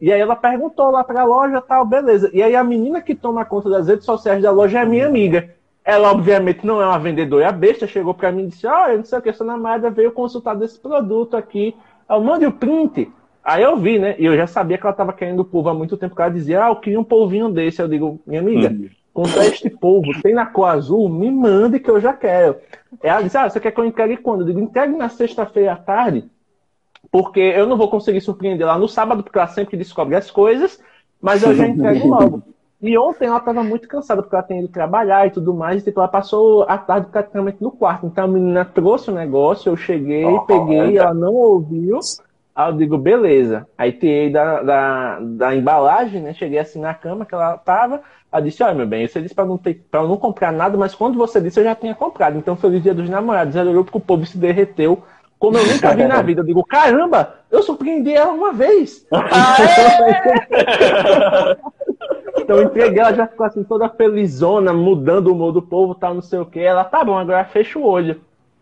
[0.00, 2.30] E aí ela perguntou lá pra loja tal, beleza.
[2.32, 5.50] E aí a menina que toma conta das redes sociais da loja é minha amiga.
[5.84, 9.18] Ela, obviamente, não é uma vendedora besta, chegou para mim e disse: Olha, não sei
[9.18, 11.76] o que, essa namorada veio consultar desse produto aqui.
[12.08, 13.12] Eu mande o print.
[13.46, 14.16] Aí eu vi, né?
[14.18, 16.32] E eu já sabia que ela estava querendo o povo há muito tempo, porque ela
[16.32, 17.80] dizia: Ah, eu queria um polvinho desse.
[17.80, 18.76] Eu digo: Minha amiga.
[19.14, 22.56] Contra este povo, tem na cor azul, me mande que eu já quero.
[23.02, 24.42] Ela disse, ah, você quer que eu entregue quando?
[24.42, 26.28] Eu digo, entregue na sexta-feira à tarde,
[27.10, 30.78] porque eu não vou conseguir surpreender lá no sábado, porque ela sempre descobre as coisas,
[31.18, 32.42] mas eu já entrego logo.
[32.82, 35.84] E ontem ela estava muito cansada, porque ela tem ido trabalhar e tudo mais, e
[35.86, 38.04] tipo, ela passou a tarde praticamente no quarto.
[38.04, 42.00] Então a menina trouxe o negócio, eu cheguei, oh, peguei, ela não ouviu.
[42.56, 43.68] Aí eu digo, beleza.
[43.76, 46.32] Aí tirei da, da, da embalagem, né?
[46.32, 48.00] Cheguei assim na cama que ela tava.
[48.32, 51.18] Ela disse, olha, meu bem, você disse para não, ter, não comprar nada, mas quando
[51.18, 52.38] você disse, eu já tinha comprado.
[52.38, 53.54] Então, feliz dia dos namorados.
[53.54, 55.02] Ela olhou porque o povo se derreteu,
[55.38, 56.40] como eu nunca vi na vida.
[56.40, 59.06] Eu digo, caramba, eu surpreendi ela uma vez.
[62.38, 66.22] então, entreguei, ela já ficou assim, toda felizona, mudando o humor do povo, tal, não
[66.22, 66.60] sei o que.
[66.60, 68.18] Ela, tá bom, agora fecha o olho.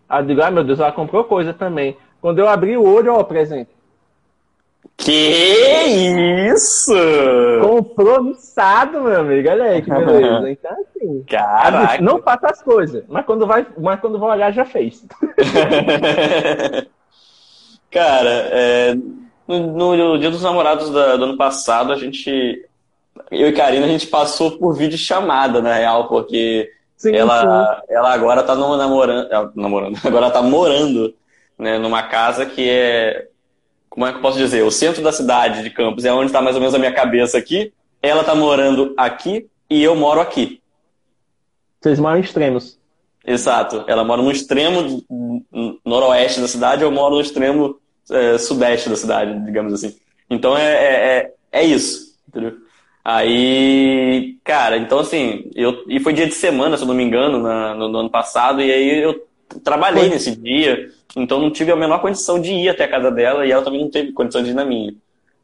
[0.08, 1.96] Aí eu digo, ai meu Deus, ela comprou coisa também.
[2.20, 3.73] Quando eu abri o olho, ó, presente.
[4.97, 6.94] Que isso!
[7.62, 9.48] Compromissado, meu amigo.
[9.48, 10.51] Olha aí que beleza.
[10.51, 11.24] Então, assim.
[11.28, 12.02] Caraca.
[12.02, 15.05] Não faça as coisas, mas quando vai, mas quando vai olhar, já fez.
[17.90, 18.94] Cara, é,
[19.47, 22.66] no, no, dia dos namorados da, do ano passado, a gente.
[23.31, 27.82] Eu e Karina, a gente passou por vídeo chamada, na real, porque sim, ela, sim.
[27.94, 29.98] ela agora tá namorando, namorando.
[30.05, 31.15] Agora tá morando
[31.59, 33.28] né, numa casa que é
[33.94, 34.64] como é que eu posso dizer?
[34.64, 37.38] O centro da cidade de Campos é onde está mais ou menos a minha cabeça
[37.38, 37.72] aqui.
[38.02, 40.60] Ela está morando aqui e eu moro aqui.
[41.80, 42.76] Vocês moram em extremos.
[43.24, 43.84] Exato.
[43.86, 45.00] Ela mora no extremo
[45.86, 47.78] noroeste da cidade, eu moro no extremo
[48.10, 49.94] é, sudeste da cidade, digamos assim.
[50.28, 51.16] Então é, é,
[51.52, 52.54] é, é isso, entendeu?
[53.04, 57.38] Aí, cara, então assim, eu, e foi dia de semana, se eu não me engano,
[57.38, 59.24] na, no, no ano passado, e aí eu
[59.60, 60.10] trabalhei foi.
[60.10, 60.90] nesse dia.
[61.16, 63.81] Então não tive a menor condição de ir até a casa dela e ela também
[63.81, 64.94] não teve condição de ir na minha.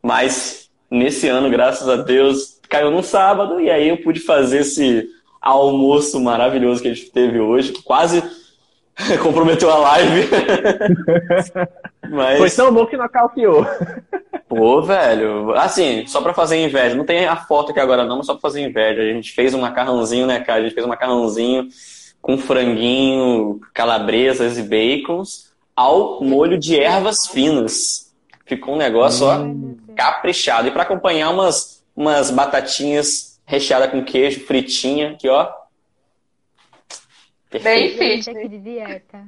[0.03, 5.09] Mas nesse ano, graças a Deus, caiu no sábado e aí eu pude fazer esse
[5.41, 7.73] almoço maravilhoso que a gente teve hoje.
[7.85, 8.23] Quase
[9.23, 10.29] comprometeu a live.
[12.11, 12.39] Mas...
[12.39, 13.65] Foi tão bom que nocauteou.
[14.49, 15.55] Pô, velho.
[15.55, 16.97] Assim, só pra fazer inveja.
[16.97, 19.01] Não tem a foto aqui agora não, mas só pra fazer inveja.
[19.01, 20.59] A gente fez um macarrãozinho, né, cara?
[20.59, 21.69] A gente fez um macarrãozinho
[22.21, 28.13] com franguinho, calabresas e bacons ao molho de ervas finas.
[28.45, 29.79] Ficou um negócio, hum.
[29.89, 30.69] ó, caprichado.
[30.69, 35.51] E para acompanhar umas, umas batatinhas recheadas com queijo, fritinha, aqui, ó.
[37.63, 38.31] Bem fit.
[38.31, 39.27] aqui de dieta.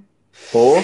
[0.51, 0.75] Pô.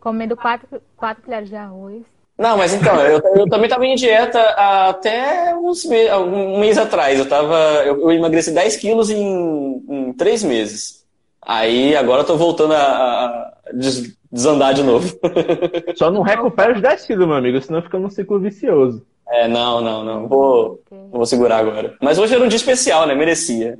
[0.00, 2.02] Comendo quatro, quatro colheres de arroz.
[2.36, 4.40] Não, mas então, eu, eu também estava em dieta
[4.88, 7.18] até uns me um mês atrás.
[7.18, 11.03] Eu, tava, eu, eu emagreci 10 quilos em, em 3 meses.
[11.46, 15.06] Aí agora eu tô voltando a, des, desandar de novo.
[15.96, 19.04] Só não recupera os 10 quilos, meu amigo, senão fica num ciclo vicioso.
[19.28, 20.28] É, não, não, não.
[20.28, 20.80] Vou,
[21.10, 21.94] vou segurar agora.
[22.00, 23.14] Mas hoje era um dia especial, né?
[23.14, 23.78] Merecia.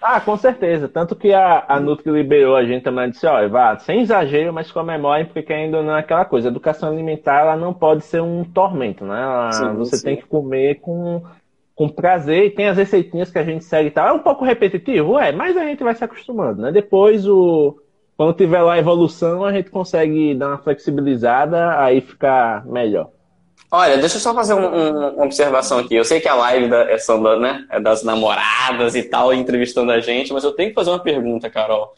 [0.00, 0.88] Ah, com certeza.
[0.88, 4.70] Tanto que a, a Nutri liberou a gente também disse, olha, vá, sem exagero, mas
[4.70, 6.48] comemorem, porque ainda não é aquela coisa.
[6.48, 9.20] A educação alimentar, ela não pode ser um tormento, né?
[9.20, 10.04] Ela, sim, você sim.
[10.04, 11.22] tem que comer com
[11.76, 14.08] com prazer e tem as receitinhas que a gente segue e tal.
[14.08, 16.72] É um pouco repetitivo, é, mas a gente vai se acostumando, né?
[16.72, 17.76] Depois, o,
[18.16, 23.10] quando tiver lá a evolução, a gente consegue dar uma flexibilizada, aí ficar melhor.
[23.70, 25.94] Olha, deixa eu só fazer um, um, uma observação aqui.
[25.94, 29.34] Eu sei que a live da, é, são da, né, é das namoradas e tal,
[29.34, 31.92] entrevistando a gente, mas eu tenho que fazer uma pergunta, Carol.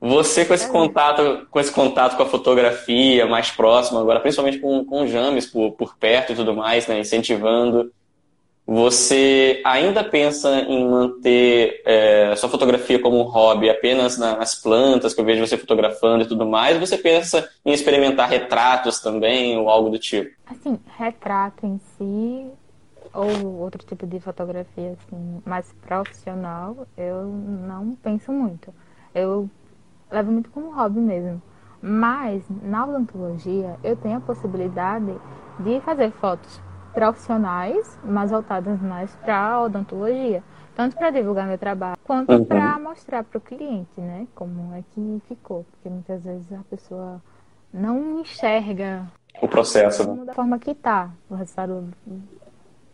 [0.00, 4.84] Você com esse contato, com esse contato com a fotografia mais próximo agora, principalmente com,
[4.84, 7.92] com o James por, por perto e tudo mais, né, incentivando
[8.66, 15.20] você ainda pensa em manter é, sua fotografia como um hobby apenas nas plantas, que
[15.20, 19.90] eu vejo você fotografando e tudo mais, você pensa em experimentar retratos também ou algo
[19.90, 20.30] do tipo?
[20.46, 22.46] Assim, retrato em si
[23.12, 28.74] ou outro tipo de fotografia assim, mais profissional, eu não penso muito.
[29.14, 29.48] Eu
[30.10, 31.40] levo muito como hobby mesmo.
[31.80, 35.14] Mas na odontologia eu tenho a possibilidade
[35.60, 36.60] de fazer fotos
[36.94, 40.42] profissionais, mas voltadas mais para odontologia.
[40.74, 42.44] Tanto para divulgar meu trabalho, quanto uhum.
[42.44, 44.26] para mostrar para o cliente, né?
[44.34, 45.64] Como é que ficou.
[45.70, 47.22] Porque muitas vezes a pessoa
[47.72, 49.06] não enxerga
[49.40, 50.24] o processo, né?
[50.24, 51.88] Da forma que está o resultado.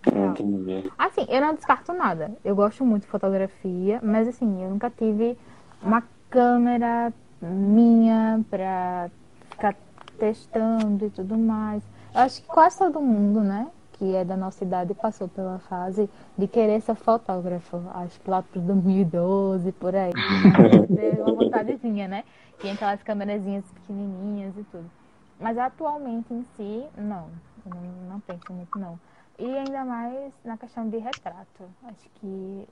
[0.07, 0.91] Entendi.
[0.99, 2.33] Assim, eu não descarto nada.
[2.45, 5.39] Eu gosto muito de fotografia, mas assim, eu nunca tive
[5.83, 9.11] uma câmera minha para
[9.51, 9.75] ficar
[10.19, 11.83] testando e tudo mais.
[12.15, 13.69] Eu acho que quase todo mundo, né,
[14.01, 16.09] que é da nossa idade, passou pela fase
[16.39, 17.83] de querer ser fotógrafo.
[17.93, 20.11] Acho que lá pro 2012, por aí.
[21.21, 22.25] Uma vontadezinha, né?
[22.59, 24.91] Tinha aquelas câmerazinhas pequenininhas e tudo.
[25.39, 27.29] Mas atualmente em si, não.
[27.67, 28.99] não, não penso muito, não.
[29.39, 31.65] E ainda mais na questão de retrato.
[31.85, 32.67] Acho que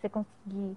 [0.00, 0.76] você conseguir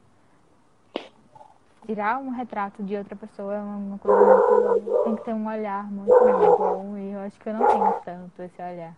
[1.88, 5.04] tirar um retrato de outra pessoa é uma coisa muito.
[5.06, 6.12] tem que ter um olhar muito
[6.58, 8.96] bom e eu acho que eu não tenho tanto esse olhar.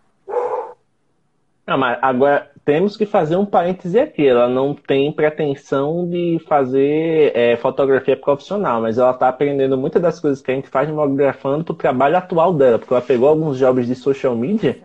[1.68, 4.26] Não, mas agora temos que fazer um parêntese aqui.
[4.26, 10.18] Ela não tem pretensão de fazer é, fotografia profissional, mas ela está aprendendo muitas das
[10.18, 13.58] coisas que a gente faz mamografando para o trabalho atual dela, porque ela pegou alguns
[13.58, 14.80] jobs de social media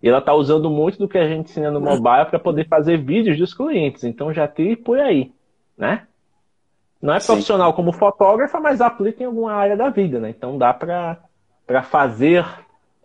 [0.00, 2.98] e ela está usando muito do que a gente ensina no mobile para poder fazer
[2.98, 4.04] vídeos dos clientes.
[4.04, 5.32] Então já tire por aí,
[5.76, 6.06] né?
[7.02, 7.76] Não é profissional Sim.
[7.76, 10.30] como fotógrafa, mas aplica em alguma área da vida, né?
[10.30, 12.44] Então dá para fazer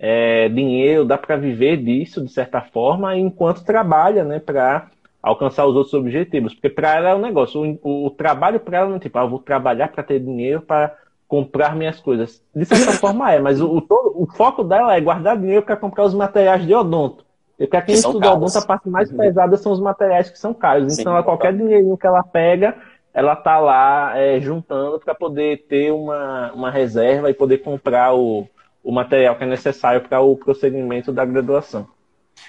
[0.05, 4.37] é, dinheiro, dá para viver disso de certa forma, enquanto trabalha, né?
[4.37, 4.87] Para
[5.21, 6.53] alcançar os outros objetivos.
[6.53, 7.79] Porque para ela é um negócio.
[7.81, 10.59] O, o, trabalho para ela não é tipo, ah, eu vou trabalhar para ter dinheiro
[10.59, 10.93] para
[11.25, 12.43] comprar minhas coisas.
[12.53, 15.77] De certa forma é, mas o, o, todo, o foco dela é guardar dinheiro para
[15.77, 17.23] comprar os materiais de odonto.
[17.57, 20.95] E para quem estuda odonto, a parte mais pesada são os materiais que são caros.
[20.95, 22.75] Sim, então, ela, qualquer dinheirinho que ela pega,
[23.13, 28.49] ela tá lá é, juntando para poder ter uma, uma reserva e poder comprar o,
[28.83, 31.87] o material que é necessário para o procedimento da graduação.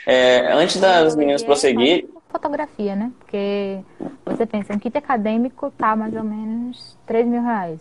[0.07, 2.09] É, antes das meninas prosseguir.
[2.29, 3.13] Fotografia, né?
[3.19, 3.81] Porque
[4.25, 7.81] você pensa, um kit acadêmico tá mais ou menos 3 mil reais.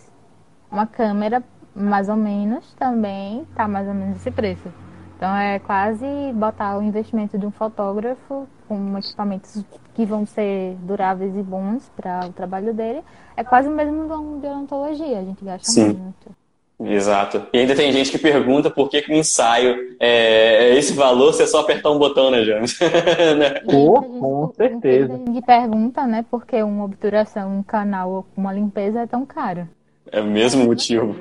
[0.71, 1.43] Uma câmera,
[1.75, 4.71] mais ou menos, também tá mais ou menos esse preço.
[5.17, 9.63] Então é quase botar o investimento de um fotógrafo com equipamentos
[9.93, 13.03] que vão ser duráveis e bons para o trabalho dele.
[13.35, 14.05] É quase o mesmo
[14.39, 15.93] de odontologia, a gente gasta Sim.
[15.93, 16.42] muito.
[16.79, 17.45] Exato.
[17.53, 21.43] E ainda tem gente que pergunta por que, que o ensaio é esse valor se
[21.43, 22.77] é só apertar um botão, né, James?
[23.37, 23.61] né?
[23.65, 25.17] Oh, com certeza.
[25.25, 29.67] Gente pergunta, né, por que uma obturação, um canal ou uma limpeza é tão caro.
[30.11, 31.15] É o mesmo motivo.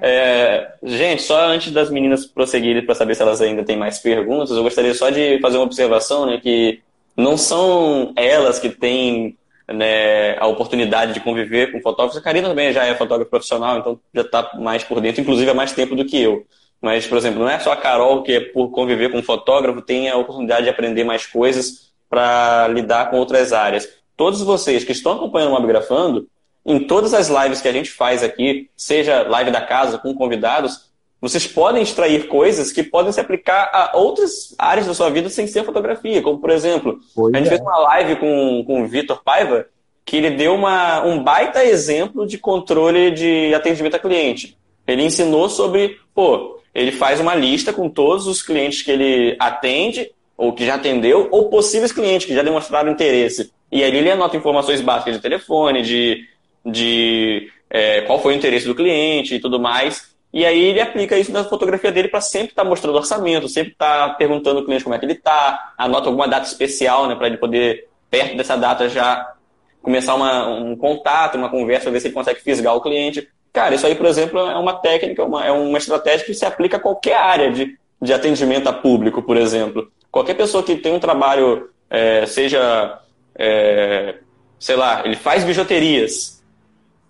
[0.00, 4.56] é, gente, só antes das meninas prosseguirem para saber se elas ainda têm mais perguntas,
[4.56, 6.80] eu gostaria só de fazer uma observação, né, que
[7.16, 9.36] não são elas que têm
[9.68, 12.18] né, a oportunidade de conviver com fotógrafos.
[12.18, 15.54] A Karina também já é fotógrafa profissional, então já está mais por dentro, inclusive há
[15.54, 16.46] mais tempo do que eu.
[16.80, 20.16] Mas, por exemplo, não é só a Carol que, por conviver com fotógrafo, tem a
[20.16, 23.88] oportunidade de aprender mais coisas para lidar com outras áreas.
[24.16, 26.28] Todos vocês que estão acompanhando o Mobgrafando,
[26.66, 30.91] em todas as lives que a gente faz aqui, seja live da casa com convidados,
[31.22, 35.46] vocês podem extrair coisas que podem se aplicar a outras áreas da sua vida sem
[35.46, 36.20] ser fotografia.
[36.20, 37.50] Como, por exemplo, pois a gente é.
[37.50, 39.66] fez uma live com, com o Vitor Paiva,
[40.04, 44.58] que ele deu uma, um baita exemplo de controle de atendimento a cliente.
[44.84, 50.10] Ele ensinou sobre, pô, ele faz uma lista com todos os clientes que ele atende,
[50.36, 53.52] ou que já atendeu, ou possíveis clientes que já demonstraram interesse.
[53.70, 56.26] E aí ele anota informações básicas de telefone, de
[56.64, 60.11] de é, qual foi o interesse do cliente e tudo mais.
[60.32, 63.72] E aí ele aplica isso na fotografia dele para sempre estar tá mostrando orçamento, sempre
[63.72, 67.14] estar tá perguntando ao cliente como é que ele está, anota alguma data especial, né,
[67.14, 69.34] para ele poder, perto dessa data, já
[69.82, 73.28] começar uma, um contato, uma conversa, ver se ele consegue fisgar o cliente.
[73.52, 76.78] Cara, isso aí, por exemplo, é uma técnica, uma, é uma estratégia que se aplica
[76.78, 79.90] a qualquer área de, de atendimento a público, por exemplo.
[80.10, 82.98] Qualquer pessoa que tem um trabalho, é, seja,
[83.34, 84.14] é,
[84.58, 86.41] sei lá, ele faz bijuterias,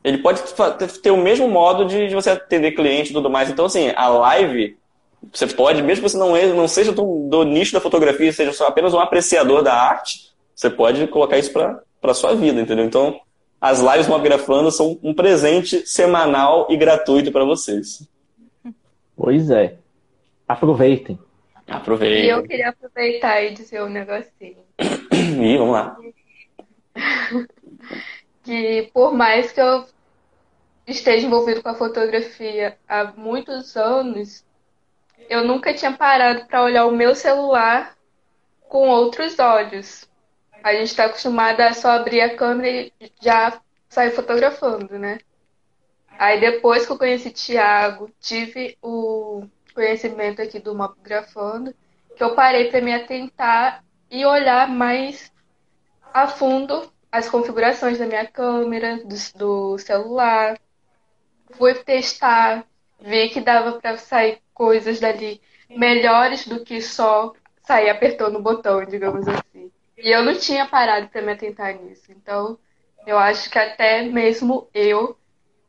[0.05, 0.43] ele pode
[1.01, 3.49] ter o mesmo modo de, de você atender cliente e tudo mais.
[3.49, 4.77] Então, assim, a live,
[5.33, 8.67] você pode, mesmo que você não, não seja do, do nicho da fotografia, seja só
[8.67, 12.85] apenas um apreciador da arte, você pode colocar isso para a sua vida, entendeu?
[12.85, 13.21] Então,
[13.61, 18.09] as lives Mobgrafando são um presente semanal e gratuito para vocês.
[19.17, 19.77] Pois é.
[20.49, 21.17] Aproveitem.
[21.69, 22.25] Aproveitem.
[22.25, 24.57] E eu queria aproveitar e dizer um negocinho.
[25.15, 25.97] Ih, vamos lá.
[28.43, 29.87] que por mais que eu
[30.87, 34.45] esteja envolvido com a fotografia há muitos anos,
[35.29, 37.97] eu nunca tinha parado para olhar o meu celular
[38.69, 40.09] com outros olhos.
[40.63, 45.19] A gente está acostumada a só abrir a câmera e já sair fotografando, né?
[46.19, 49.45] Aí depois que eu conheci Thiago, tive o
[49.75, 51.75] conhecimento aqui do Mapografando,
[52.17, 55.33] que eu parei para me atentar e olhar mais
[56.13, 60.59] a fundo as configurações da minha câmera, do, do celular.
[61.53, 62.67] Fui testar,
[62.99, 68.85] vi que dava para sair coisas dali melhores do que só sair apertando o botão,
[68.87, 69.71] digamos assim.
[69.99, 72.11] E eu não tinha parado para me atentar nisso.
[72.11, 72.59] Então,
[73.07, 75.17] eu acho que até mesmo eu,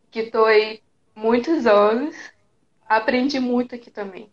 [0.10, 0.82] que estou aí
[1.14, 2.16] muitos anos,
[2.88, 4.32] aprendi muito aqui também.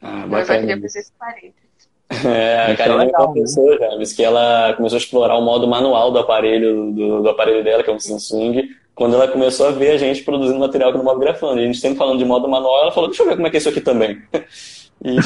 [0.00, 1.67] Ah, eu só queria fazer esse parênteses.
[2.10, 6.18] É, a Karina me confessou, James, que ela começou a explorar o modo manual do
[6.18, 8.62] aparelho, do, do, aparelho dela, que é um Samsung,
[8.94, 11.60] quando ela começou a ver a gente produzindo material aqui no modo grafando.
[11.60, 13.50] E a gente sempre falando de modo manual, ela falou, deixa eu ver como é
[13.50, 14.20] que é isso aqui também.
[15.00, 15.14] E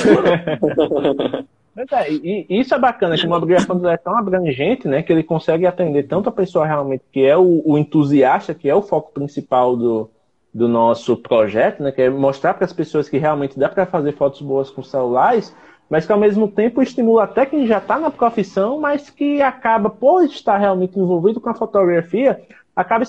[1.95, 5.23] é, e, isso é bacana, que o modo grafando é tão abrangente, né, que ele
[5.23, 9.13] consegue atender tanto a pessoa realmente que é o, o entusiasta, que é o foco
[9.13, 10.11] principal do,
[10.53, 14.13] do nosso projeto, né, que é mostrar para as pessoas que realmente dá para fazer
[14.13, 15.57] fotos boas com celulares,
[15.93, 19.91] mas que ao mesmo tempo estimula até quem já está na profissão, mas que acaba,
[19.91, 22.41] por estar realmente envolvido com a fotografia,
[22.75, 23.05] acaba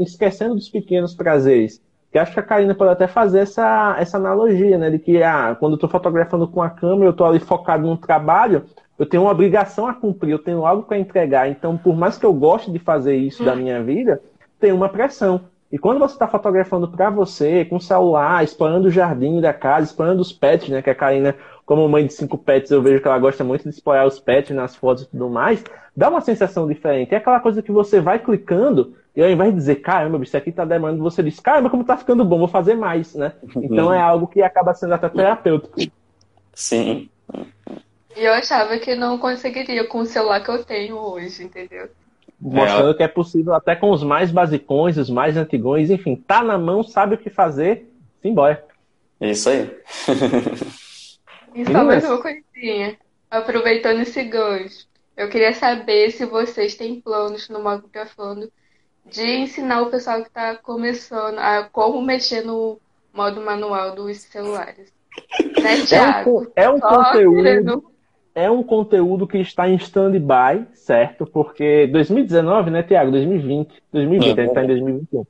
[0.00, 1.80] esquecendo dos pequenos prazeres.
[2.10, 4.90] Que acho que a Karina pode até fazer essa, essa analogia, né?
[4.90, 7.96] De que ah, quando eu estou fotografando com a câmera, eu estou ali focado num
[7.96, 8.64] trabalho,
[8.98, 11.48] eu tenho uma obrigação a cumprir, eu tenho algo para entregar.
[11.48, 14.20] Então, por mais que eu goste de fazer isso da minha vida,
[14.58, 15.42] tem uma pressão.
[15.74, 19.86] E quando você está fotografando para você, com o celular, explorando o jardim da casa,
[19.86, 20.80] explorando os pets, né?
[20.80, 21.34] Que a Karina
[21.66, 24.54] como mãe de cinco pets, eu vejo que ela gosta muito de explorar os pets
[24.54, 25.64] nas fotos e tudo mais,
[25.96, 27.12] dá uma sensação diferente.
[27.12, 30.52] É aquela coisa que você vai clicando e ao invés de dizer, caramba, isso aqui
[30.52, 33.32] tá demorando, você diz, caramba, como tá ficando bom, vou fazer mais, né?
[33.56, 35.74] Então é algo que acaba sendo até terapêutico.
[36.52, 37.10] Sim.
[38.16, 41.88] E eu achava que não conseguiria com o celular que eu tenho hoje, entendeu?
[42.44, 42.94] Mostrando é.
[42.94, 46.82] que é possível até com os mais basicões, os mais antigões, enfim, tá na mão,
[46.82, 47.90] sabe o que fazer,
[48.20, 48.62] simbora.
[49.20, 49.70] Isso aí.
[51.54, 52.98] E só mais uma coisinha.
[53.30, 58.50] Aproveitando esse gancho, eu queria saber se vocês têm planos no Microfone
[59.06, 62.80] de ensinar o pessoal que está começando a como mexer no
[63.12, 64.92] modo manual dos celulares.
[65.62, 66.52] Né, Thiago?
[66.56, 67.36] É um, é um conteúdo.
[67.36, 67.93] Querendo...
[68.34, 71.24] É um conteúdo que está em stand-by, certo?
[71.24, 73.12] Porque 2019, né, Tiago?
[73.12, 73.82] 2020.
[73.92, 75.24] 2020, a gente está em 2021.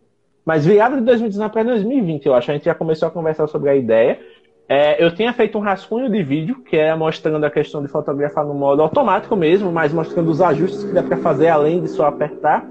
[0.44, 2.51] Mas virada de 2019 para 2020, eu acho.
[2.51, 4.18] A gente já começou a conversar sobre a ideia.
[4.66, 8.47] É, eu tinha feito um rascunho de vídeo, que é mostrando a questão de fotografar
[8.47, 12.06] no modo automático mesmo, mas mostrando os ajustes que dá para fazer além de só
[12.06, 12.66] apertar.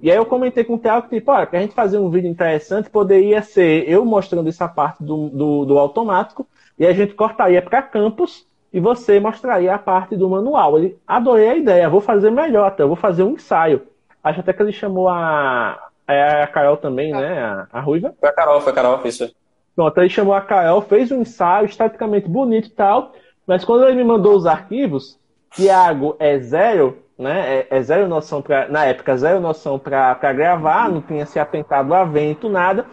[0.00, 2.30] E aí eu comentei com o Theo que, tipo, olha, pra gente fazer um vídeo
[2.30, 6.46] interessante, poderia ser eu mostrando essa parte do, do, do automático,
[6.78, 10.76] e a gente cortaria para campos, e você mostraria a parte do manual.
[10.76, 13.82] Ele, adorei a ideia, vou fazer melhor até, vou fazer um ensaio.
[14.22, 15.78] Acho até que ele chamou a,
[16.08, 18.12] a Carol também, né, a, a Ruiva.
[18.18, 19.32] Foi a Carol, foi a Carol, isso.
[19.76, 23.12] Pronto, aí chamou a Kael, fez um ensaio esteticamente bonito e tal,
[23.46, 25.20] mas quando ele me mandou os arquivos,
[25.52, 27.58] Tiago é zero, né?
[27.58, 31.94] É, é zero noção para na época zero noção para gravar, não tinha se atentado
[31.94, 32.86] a vento nada.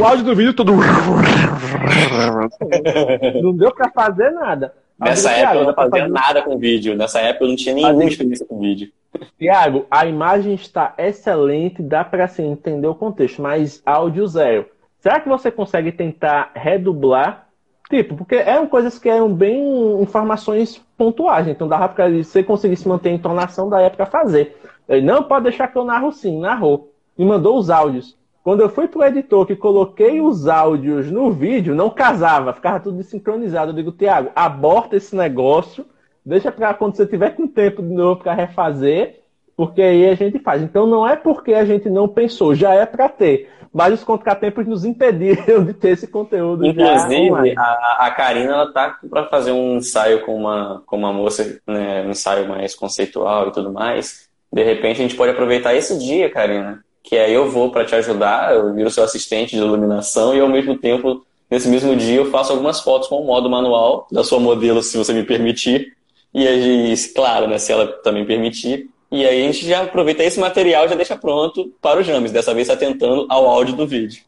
[0.00, 0.72] O áudio do vídeo todo
[3.42, 4.72] não deu para fazer nada.
[4.98, 6.12] Nessa época eu não fazia fazer...
[6.12, 6.96] nada com vídeo.
[6.96, 8.92] Nessa época eu não tinha nenhuma experiência com vídeo.
[9.38, 14.66] Tiago, a imagem está excelente, dá para assim, entender o contexto, mas áudio zero.
[15.00, 17.48] Será que você consegue tentar redublar?
[17.90, 22.88] Tipo, porque eram coisas que eram bem informações pontuais, então dava para você conseguir se
[22.88, 24.56] manter a entonação da época fazer.
[24.88, 26.90] Ele, não, pode deixar que eu narro sim, narrou.
[27.16, 28.16] E mandou os áudios.
[28.44, 32.98] Quando eu fui pro editor que coloquei os áudios no vídeo, não casava, ficava tudo
[32.98, 33.70] desincronizado.
[33.70, 35.86] Eu digo, Tiago, aborta esse negócio,
[36.24, 39.22] deixa para quando você tiver com tempo de novo para refazer,
[39.56, 40.62] porque aí a gente faz.
[40.62, 44.64] Então não é porque a gente não pensou, já é para ter mas os contratempos
[44.68, 46.64] nos impediram de ter esse conteúdo.
[46.64, 51.60] Inclusive, a, a Karina ela tá para fazer um ensaio com uma, com uma moça,
[51.66, 54.28] né, um ensaio mais conceitual e tudo mais.
[54.52, 57.94] De repente a gente pode aproveitar esse dia, Karina, que aí eu vou para te
[57.94, 62.30] ajudar, eu viro seu assistente de iluminação e ao mesmo tempo, nesse mesmo dia, eu
[62.30, 65.92] faço algumas fotos com o modo manual da sua modelo, se você me permitir.
[66.32, 68.88] E aí, claro, né, se ela também permitir.
[69.12, 72.32] E aí a gente já aproveita esse material e já deixa pronto para o James,
[72.32, 74.24] dessa vez atentando ao áudio do vídeo.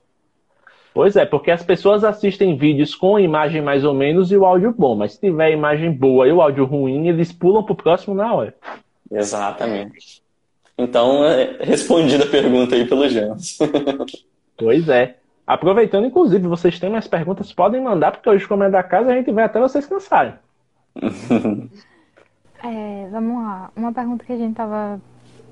[0.92, 4.74] Pois é, porque as pessoas assistem vídeos com imagem mais ou menos e o áudio
[4.76, 8.32] bom, mas se tiver imagem boa e o áudio ruim, eles pulam pro próximo na
[8.32, 8.54] hora.
[9.10, 10.25] Exatamente.
[10.78, 13.58] Então, é respondida a pergunta aí pelo James.
[14.56, 15.16] pois é.
[15.46, 19.14] Aproveitando, inclusive, vocês têm mais perguntas, podem mandar, porque hoje, como é da casa, a
[19.14, 20.34] gente vai até vocês cansarem.
[22.62, 23.70] é, vamos lá.
[23.76, 25.00] Uma pergunta que a gente estava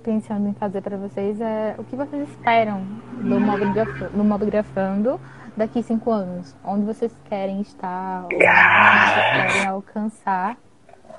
[0.03, 2.85] pensando em fazer para vocês é o que vocês esperam
[3.23, 5.21] do Mobigrafando, do Mobigrafando
[5.57, 6.55] daqui cinco anos?
[6.65, 8.25] Onde vocês querem estar?
[8.25, 10.59] Onde vocês querem alcançar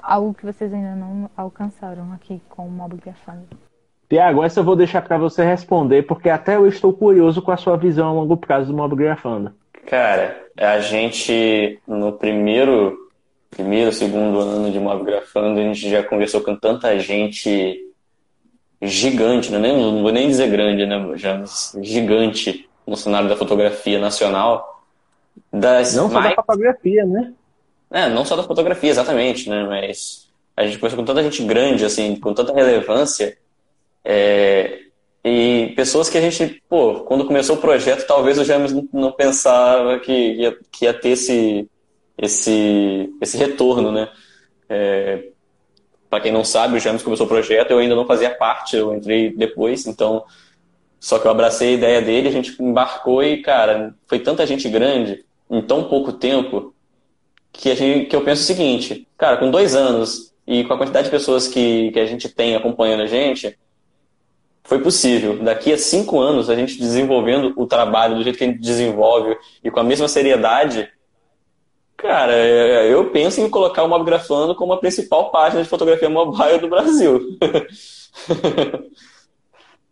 [0.03, 3.47] algo que vocês ainda não alcançaram aqui com o Mobigrafando?
[4.09, 7.57] Tiago, essa eu vou deixar para você responder, porque até eu estou curioso com a
[7.57, 9.51] sua visão a longo prazo do Mobigrafando.
[9.87, 12.97] Cara, a gente, no primeiro,
[13.49, 17.81] primeiro, segundo ano de Mobigrafando, a gente já conversou com tanta gente
[18.81, 19.59] gigante, né?
[19.59, 21.43] não vou nem dizer grande, né, já
[21.81, 24.83] gigante no cenário da fotografia nacional.
[25.51, 26.25] Das não mais...
[26.25, 27.33] só da fotografia, né?
[27.91, 29.63] É, não só da fotografia, exatamente, né?
[29.63, 33.37] Mas a gente conversou com tanta gente grande, assim, com tanta relevância,
[34.05, 34.81] é...
[35.23, 39.99] e pessoas que a gente, pô, quando começou o projeto, talvez o James não pensava
[39.99, 41.67] que ia, que ia ter esse,
[42.17, 44.09] esse, esse retorno, né?
[44.69, 45.29] É...
[46.09, 48.93] Para quem não sabe, o James começou o projeto, eu ainda não fazia parte, eu
[48.93, 50.23] entrei depois, então.
[50.99, 54.69] Só que eu abracei a ideia dele, a gente embarcou e, cara, foi tanta gente
[54.69, 56.73] grande em tão pouco tempo
[57.51, 60.77] que, a gente, que eu penso o seguinte, cara, com dois anos e com a
[60.77, 63.57] quantidade de pessoas que, que a gente tem acompanhando a gente,
[64.65, 65.41] foi possível.
[65.41, 69.37] Daqui a cinco anos, a gente desenvolvendo o trabalho do jeito que a gente desenvolve
[69.63, 70.89] e com a mesma seriedade,
[71.97, 76.59] Cara, é, eu penso em colocar o Mobgrafando como a principal página de fotografia mobile
[76.59, 77.37] do Brasil.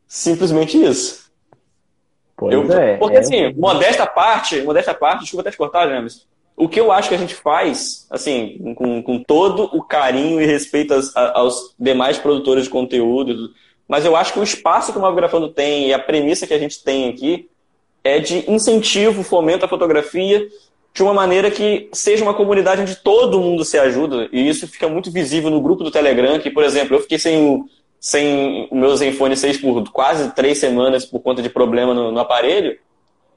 [0.05, 1.31] Simplesmente isso.
[2.35, 2.97] Pois eu, é.
[2.97, 3.19] Porque é.
[3.19, 6.27] assim, modesta parte, modesta parte, desculpa até te cortar, James.
[6.55, 10.45] O que eu acho que a gente faz, assim, com, com todo o carinho e
[10.45, 13.51] respeito aos, aos demais produtores de conteúdo,
[13.88, 16.59] mas eu acho que o espaço que o Mobgrafando tem e a premissa que a
[16.59, 17.49] gente tem aqui
[18.03, 20.47] é de incentivo, fomento à fotografia
[20.93, 24.88] de uma maneira que seja uma comunidade onde todo mundo se ajuda, e isso fica
[24.88, 27.65] muito visível no grupo do Telegram, que, por exemplo, eu fiquei sem o,
[27.99, 32.19] sem o meu Zenfone 6 por quase três semanas por conta de problema no, no
[32.19, 32.77] aparelho,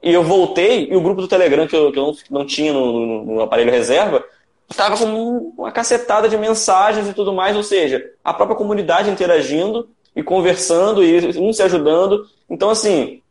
[0.01, 2.91] e eu voltei, e o grupo do Telegram, que eu, que eu não, tinha no,
[2.91, 4.23] no, no aparelho reserva,
[4.69, 9.89] estava com uma cacetada de mensagens e tudo mais, ou seja, a própria comunidade interagindo
[10.15, 12.27] e conversando e um se ajudando.
[12.49, 13.21] Então, assim,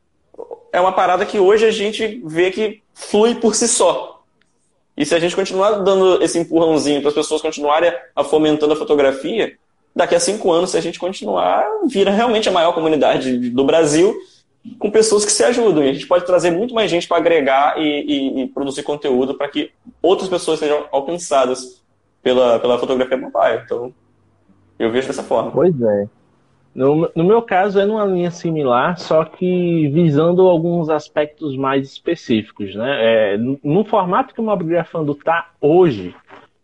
[0.73, 4.23] é uma parada que hoje a gente vê que flui por si só.
[4.97, 8.77] E se a gente continuar dando esse empurrãozinho para as pessoas continuarem a fomentando a
[8.77, 9.57] fotografia,
[9.95, 14.17] daqui a cinco anos, se a gente continuar, vira realmente a maior comunidade do Brasil
[14.79, 15.85] com pessoas que se ajudam.
[15.85, 19.35] E a gente pode trazer muito mais gente para agregar e, e, e, produzir conteúdo
[19.35, 19.71] para que
[20.03, 21.83] outras pessoas sejam alcançadas
[22.23, 23.63] pela, pela fotografia mobile.
[23.65, 23.93] Então,
[24.79, 25.51] eu vejo dessa forma.
[25.51, 26.09] Pois é.
[26.77, 32.75] No, no meu caso é numa linha similar, só que visando alguns aspectos mais específicos.
[32.75, 33.33] Né?
[33.33, 36.15] É, no, no, formato que o Mobgrafando está hoje,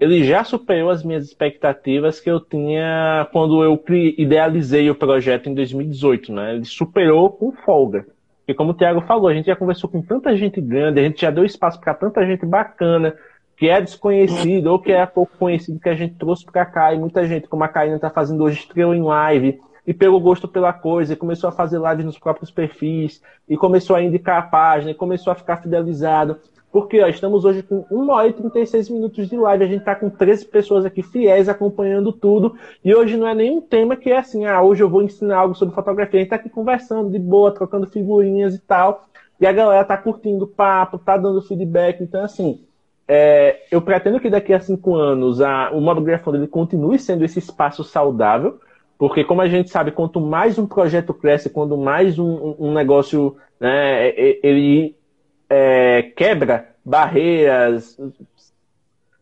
[0.02, 3.80] ele já superou as minhas expectativas que eu tinha quando eu
[4.18, 6.32] idealizei o projeto em 2018.
[6.32, 6.56] Né?
[6.56, 8.04] Ele superou com folga.
[8.48, 11.20] E como o Thiago falou, a gente já conversou com tanta gente grande, a gente
[11.20, 13.14] já deu espaço para tanta gente bacana,
[13.56, 16.92] que é desconhecido ou que é pouco conhecido, que a gente trouxe para cá.
[16.92, 20.48] E muita gente, como a Karina está fazendo hoje, estreou em live e pegou gosto
[20.48, 24.42] pela coisa, e começou a fazer live nos próprios perfis, e começou a indicar a
[24.42, 26.38] página, e começou a ficar fidelizado.
[26.72, 29.94] Porque ó, estamos hoje com 1 hora e 36 minutos de live, a gente está
[29.94, 34.16] com 13 pessoas aqui fiéis acompanhando tudo, e hoje não é nenhum tema que é
[34.16, 37.18] assim, ah, hoje eu vou ensinar algo sobre fotografia, a gente está aqui conversando de
[37.18, 39.04] boa, trocando figurinhas e tal,
[39.38, 42.58] e a galera tá curtindo o papo, tá dando feedback, então assim,
[43.06, 47.22] é, eu pretendo que daqui a cinco anos a, o Modo Grafando ele continue sendo
[47.22, 48.58] esse espaço saudável,
[48.96, 53.36] porque, como a gente sabe, quanto mais um projeto cresce, quanto mais um, um negócio
[53.58, 54.12] né,
[54.42, 54.94] ele
[55.54, 58.00] é, quebra barreiras,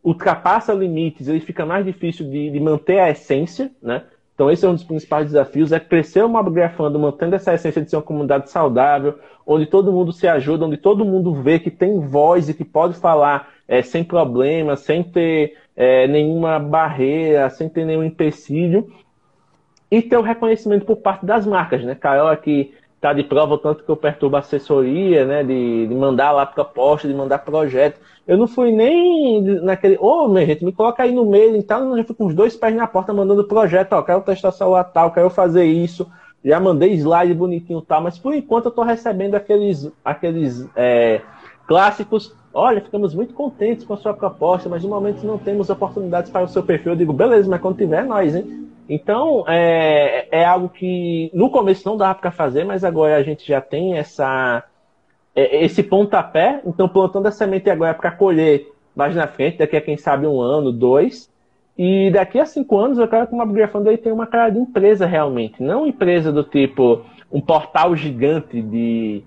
[0.01, 4.03] ultrapassa limites, ele fica mais difícil de, de, manter a essência, né?
[4.33, 7.89] Então esse é um dos principais desafios, é crescer o Mobgrafando mantendo essa essência de
[7.89, 11.99] ser uma comunidade saudável, onde todo mundo se ajuda, onde todo mundo vê que tem
[11.99, 17.85] voz e que pode falar é, sem problema, sem ter é, nenhuma barreira, sem ter
[17.85, 18.89] nenhum empecilho
[19.91, 21.93] e ter o reconhecimento por parte das marcas, né?
[21.93, 25.43] Carol aqui está de prova tanto que eu perturbo a assessoria, né?
[25.43, 27.99] De, de mandar lá proposta, de mandar projeto.
[28.27, 31.89] Eu não fui nem naquele, ô, oh, minha gente, me coloca aí no meio, então
[31.89, 34.83] eu já fui com os dois pés na porta mandando projeto, ó, quero testar celular
[34.83, 36.07] tal, quero fazer isso,
[36.45, 41.21] já mandei slide bonitinho tal, mas por enquanto eu estou recebendo aqueles, aqueles é,
[41.67, 46.29] clássicos, olha, ficamos muito contentes com a sua proposta, mas no momento não temos oportunidades
[46.29, 46.91] para o seu perfil.
[46.91, 48.70] Eu digo, beleza, mas quando tiver, é nós, hein?
[48.93, 53.47] Então, é, é algo que no começo não dava para fazer, mas agora a gente
[53.47, 54.65] já tem essa,
[55.33, 56.61] é, esse pontapé.
[56.65, 60.41] Então, plantando a semente agora para colher mais na frente, daqui a quem sabe um
[60.41, 61.31] ano, dois.
[61.77, 64.59] E daqui a cinco anos eu quero que o Mobgrafando ele tenha uma cara de
[64.59, 65.63] empresa realmente.
[65.63, 67.01] Não empresa do tipo
[67.31, 69.23] um portal gigante de,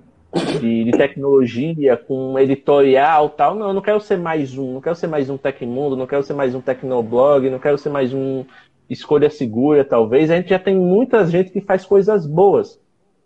[0.61, 3.55] de, de, tecnologia com editorial tal.
[3.55, 4.74] Não, eu não quero ser mais um.
[4.74, 7.89] Não quero ser mais um Tecmundo, não quero ser mais um Tecnoblog, não quero ser
[7.89, 8.45] mais um
[8.89, 10.31] Escolha Segura, talvez.
[10.31, 12.81] A gente já tem muita gente que faz coisas boas.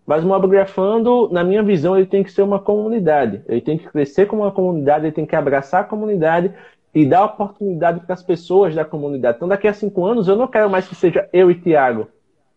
[0.06, 3.42] Mas o Mobgrafando, na minha visão, ele tem que ser uma comunidade.
[3.46, 6.52] Ele tem que crescer como uma comunidade, ele tem que abraçar a comunidade
[6.94, 9.36] e dar oportunidade para as pessoas da comunidade.
[9.36, 12.08] Então, daqui a cinco anos, eu não quero mais que seja eu e Tiago.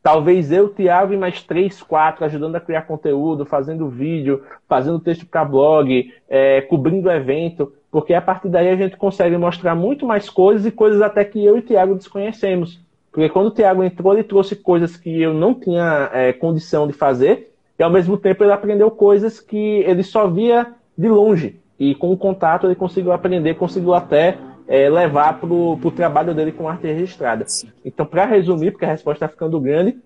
[0.02, 5.26] Talvez eu, Tiago e mais três, quatro, ajudando a criar conteúdo, fazendo vídeo, fazendo texto
[5.26, 10.30] para blog, é, cobrindo evento, porque a partir daí a gente consegue mostrar muito mais
[10.30, 12.80] coisas e coisas até que eu e Tiago desconhecemos.
[13.12, 16.94] Porque quando o Thiago entrou, ele trouxe coisas que eu não tinha é, condição de
[16.94, 21.60] fazer, e ao mesmo tempo ele aprendeu coisas que ele só via de longe.
[21.80, 26.52] E com o contato ele conseguiu aprender, conseguiu até é, levar para o trabalho dele
[26.52, 27.46] com arte registrada.
[27.84, 29.98] Então, para resumir, porque a resposta está ficando grande,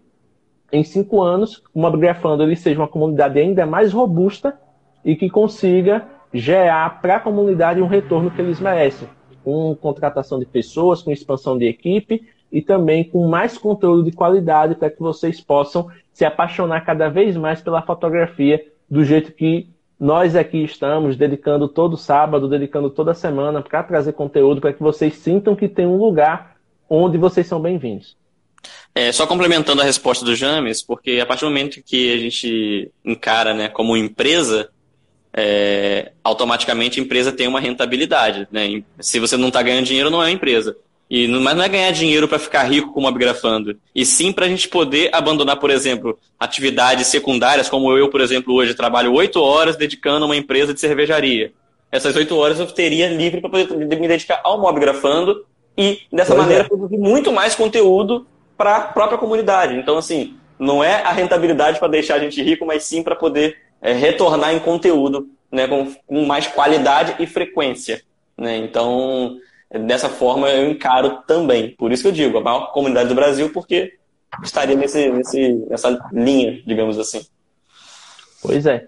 [0.71, 4.57] em cinco anos, o Mobgrafando ele seja uma comunidade ainda mais robusta
[5.03, 9.07] e que consiga gerar para a comunidade um retorno que eles merecem.
[9.43, 12.23] Com contratação de pessoas, com expansão de equipe
[12.55, 17.35] e também com mais conteúdo de qualidade para que vocês possam se apaixonar cada vez
[17.35, 19.67] mais pela fotografia do jeito que
[19.99, 25.15] nós aqui estamos, dedicando todo sábado, dedicando toda semana para trazer conteúdo para que vocês
[25.15, 26.55] sintam que tem um lugar
[26.89, 28.15] onde vocês são bem-vindos.
[28.93, 32.89] É, só complementando a resposta do James, porque a partir do momento que a gente
[33.03, 34.69] encara né, como empresa,
[35.33, 38.47] é, automaticamente a empresa tem uma rentabilidade.
[38.49, 38.81] Né?
[39.01, 40.77] Se você não está ganhando dinheiro, não é uma empresa.
[41.09, 44.49] E, mas não é ganhar dinheiro para ficar rico como abgrafando, e sim para a
[44.49, 49.75] gente poder abandonar, por exemplo, atividades secundárias, como eu, por exemplo, hoje trabalho oito horas
[49.75, 51.53] dedicando a uma empresa de cervejaria.
[51.91, 55.45] Essas oito horas eu teria livre para poder me dedicar ao mobgrafando
[55.77, 56.67] e, dessa pois maneira, é.
[56.67, 58.25] produzir muito mais conteúdo
[58.57, 59.75] para a própria comunidade.
[59.75, 63.57] Então, assim, não é a rentabilidade para deixar a gente rico, mas sim para poder
[63.81, 68.01] é, retornar em conteúdo né, com, com mais qualidade e frequência.
[68.37, 68.57] Né?
[68.57, 69.37] Então,
[69.71, 71.75] dessa forma eu encaro também.
[71.75, 73.97] Por isso que eu digo, a maior comunidade do Brasil, porque
[74.43, 77.25] estaria nesse, nesse, nessa linha, digamos assim.
[78.41, 78.87] Pois é.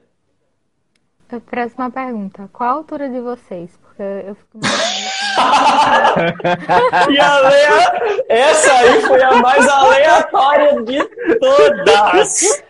[1.49, 2.49] Próxima pergunta.
[2.53, 3.77] Qual a altura de vocês?
[3.81, 4.59] Porque eu fico
[7.11, 11.03] E a Leia, essa aí foi a mais aleatória de
[11.39, 12.63] todas.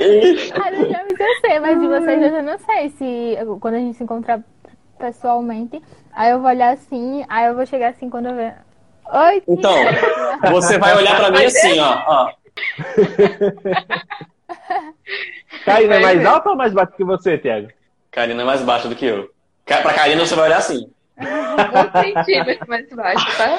[0.00, 4.02] Ah, eu já sei, mas de vocês eu não sei se quando a gente se
[4.02, 4.42] encontrar
[4.98, 5.80] pessoalmente,
[6.12, 8.54] Aí eu vou olhar assim, aí eu vou chegar assim quando eu ver.
[9.12, 9.74] Oi, Então,
[10.52, 12.02] você vai olhar pra mim assim, ó.
[12.06, 12.32] ó.
[15.64, 17.68] Karina é mais alta ou mais baixa que você, Tiago?
[18.10, 19.30] Karina é mais baixa do que eu.
[19.64, 20.90] Pra Karina você vai olhar assim.
[21.18, 23.58] Um centímetro mais baixo, tá?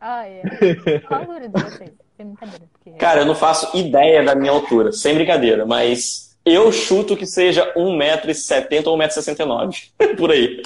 [0.00, 1.00] Olha.
[1.06, 1.90] Qual a altura de vocês?
[2.24, 2.64] brincadeira.
[2.72, 2.90] Porque...
[2.98, 7.72] Cara, eu não faço ideia da minha altura, sem brincadeira, mas eu chuto que seja
[7.74, 9.90] 1,70m ou 1,69m.
[10.16, 10.62] Por aí.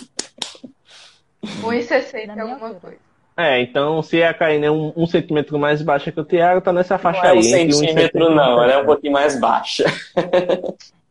[1.45, 2.99] 1,60 alguma coisa.
[3.37, 6.73] É, então se a Karine é um, um, centímetro mais baixa que o Thiago, tá
[6.73, 7.39] nessa faixa não aí.
[7.39, 9.85] Não é um centímetro, um não, ela é um pouquinho mais baixa.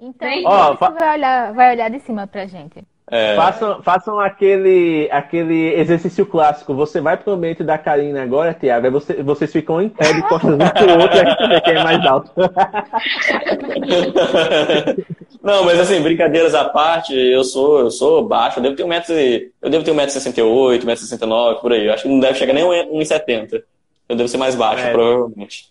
[0.03, 2.83] Então, Ó, vai, olhar, vai olhar de cima pra gente.
[3.13, 3.35] É.
[3.35, 6.73] Façam, façam aquele, aquele exercício clássico.
[6.73, 10.21] Você vai pro ambiente da Karine agora, Tiago, aí você, vocês ficam em pé de
[10.29, 12.31] costas um pro outro e a gente vê quem é mais alto.
[15.43, 18.87] Não, mas assim, brincadeiras à parte, eu sou, eu sou baixo, eu devo ter um
[18.87, 21.87] metro, eu devo ter 1,68m, 1,69m, por aí.
[21.87, 23.61] Eu acho que não deve chegar nem 1,70m.
[24.07, 24.91] Eu devo ser mais baixo, é.
[24.93, 25.65] provavelmente.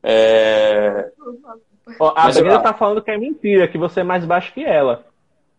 [0.00, 1.08] É...
[1.98, 5.04] Ó, a Brenda tá falando que é mentira, que você é mais baixo que ela.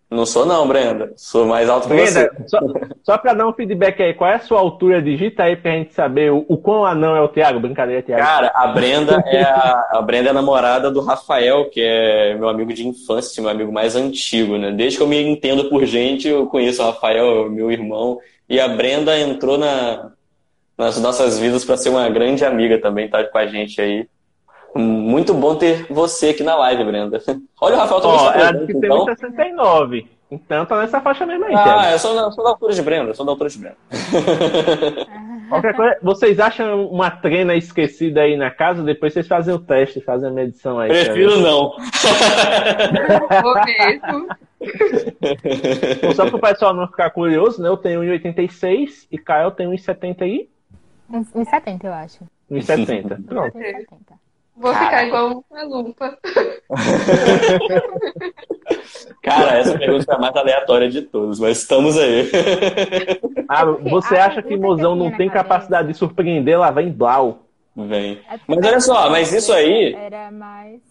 [0.10, 1.14] Não sou não, Brenda.
[1.16, 2.48] Sou mais alto que Brenda, você.
[2.48, 2.60] Só,
[3.04, 5.02] só para dar um feedback aí, qual é a sua altura?
[5.02, 7.60] Digita aí pra gente saber o, o quão anão é o Thiago.
[7.60, 8.24] Brincadeira, Thiago.
[8.24, 12.48] Cara, a Brenda é a, a Brenda é a namorada do Rafael, que é meu
[12.48, 14.72] amigo de infância, meu amigo mais antigo, né?
[14.72, 18.20] Desde que eu me entendo por gente, eu conheço o Rafael, meu irmão.
[18.48, 20.12] E a Brenda entrou na,
[20.78, 24.08] nas nossas vidas para ser uma grande amiga também, tá com a gente aí.
[24.76, 27.22] Muito bom ter você aqui na live, Brenda.
[27.62, 28.18] Olha o Rafael também.
[28.18, 29.06] Ó, disse que tem então.
[29.06, 30.08] 69.
[30.30, 31.54] Então tá nessa faixa mesmo aí.
[31.56, 33.78] Ah, eu sou, sou da altura de Brenda, sou da altura de Brenda.
[35.48, 38.84] Qualquer coisa, vocês acham uma trena esquecida aí na casa?
[38.84, 40.90] Depois vocês fazem o teste, fazem a medição aí.
[40.90, 41.72] Prefiro não.
[43.44, 44.28] Vou mesmo.
[46.16, 47.70] Só para o pessoal não ficar curioso, né?
[47.70, 50.50] Eu tenho 1,86 e Caio tem 1,70 aí.
[51.12, 52.24] 1,70 eu acho.
[52.52, 53.26] 1,70.
[53.26, 53.56] Pronto.
[53.56, 54.25] 1,70.
[54.56, 56.18] Vou ficar igual uma lupa.
[59.22, 62.30] Cara, essa pergunta é a mais aleatória de todas, mas estamos aí.
[63.48, 66.60] Ah, você acha que pergunta Mozão não tem capacidade de surpreender?
[66.60, 67.44] Lá vem Blau.
[67.76, 68.20] Vem.
[68.28, 69.94] É Mas olha só, mas isso aí.
[69.94, 70.82] Era mais.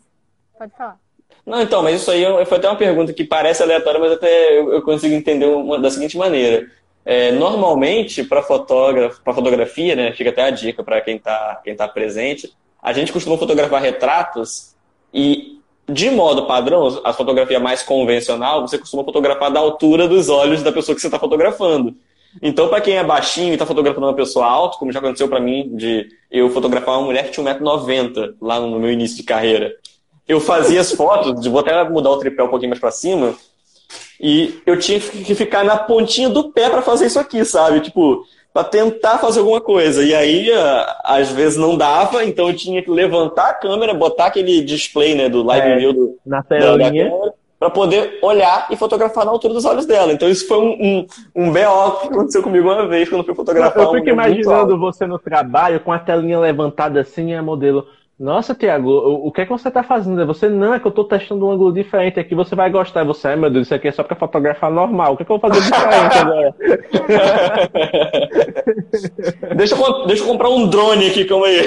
[0.57, 0.97] Pode falar.
[1.45, 4.57] Não, então, mas isso aí é- foi até uma pergunta que parece aleatória, mas até
[4.57, 6.71] eu, eu consigo entender uma, da seguinte maneira.
[7.05, 11.75] É, normalmente, para fotógrafo, para fotografia, né, fica até a dica para quem está quem
[11.75, 12.55] tá presente,
[12.85, 14.75] a gente costuma fotografar retratos
[15.13, 15.59] e,
[15.89, 20.71] de modo padrão, a fotografia mais convencional, você costuma fotografar da altura dos olhos da
[20.71, 21.97] pessoa que você está fotografando.
[22.43, 25.41] Então, para quem é baixinho e está fotografando uma pessoa alta, como já aconteceu para
[25.41, 29.73] mim, de eu fotografar uma mulher que tinha 1,90m lá no meu início de carreira.
[30.29, 33.35] Eu fazia as fotos, vou até mudar o tripé um pouquinho mais para cima,
[34.21, 37.81] e eu tinha que ficar na pontinha do pé para fazer isso aqui, sabe?
[37.81, 40.05] Tipo, para tentar fazer alguma coisa.
[40.05, 40.49] E aí,
[41.03, 45.29] às vezes não dava, então eu tinha que levantar a câmera, botar aquele display, né,
[45.29, 45.77] do live É.
[45.77, 47.11] view do, Na telinha.
[47.59, 50.13] para poder olhar e fotografar na altura dos olhos dela.
[50.13, 53.35] Então isso foi um, um, um BO que aconteceu comigo uma vez quando eu fui
[53.35, 57.43] fotografar Eu fico muito imaginando você no trabalho com a telinha levantada assim e a
[57.43, 57.87] modelo.
[58.19, 60.25] Nossa, Tiago, o, o que é que você tá fazendo?
[60.27, 63.03] Você não, é que eu tô testando um ângulo diferente aqui, você vai gostar.
[63.03, 65.15] E Você, ai meu Deus, isso aqui é só pra fotografar normal.
[65.15, 66.55] O que é que eu vou fazer diferente agora?
[69.57, 71.61] deixa, eu, deixa eu comprar um drone aqui, calma aí.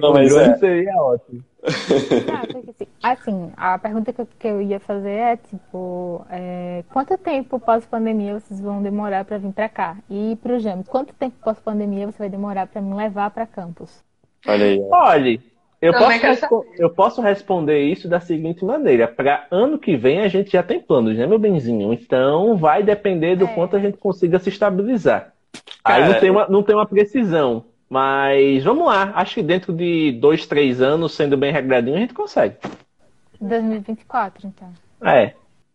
[0.00, 0.56] Não, mas O drone é.
[0.56, 1.42] seria ótimo.
[3.02, 7.58] Ah, assim, a pergunta que eu, que eu ia fazer é, tipo, é, quanto tempo
[7.58, 9.96] pós-pandemia vocês vão demorar para vir para cá?
[10.08, 14.02] E pro James, quanto tempo pós-pandemia você vai demorar para me levar para campus?
[14.46, 14.80] Olha aí.
[14.90, 15.40] Olha,
[15.82, 20.20] eu Também posso, respo- eu posso responder isso da seguinte maneira: para ano que vem
[20.20, 21.92] a gente já tem planos, né, meu benzinho?
[21.92, 23.54] Então vai depender do É.
[23.54, 25.32] quanto a gente consiga se estabilizar.
[25.84, 27.64] Aí Cara, não tem uma, não tem uma precisão.
[27.90, 32.14] Mas vamos lá, acho que dentro de dois, três anos, sendo bem regradinho, a gente
[32.14, 32.54] consegue.
[33.40, 34.72] 2024, então.
[35.04, 35.32] É.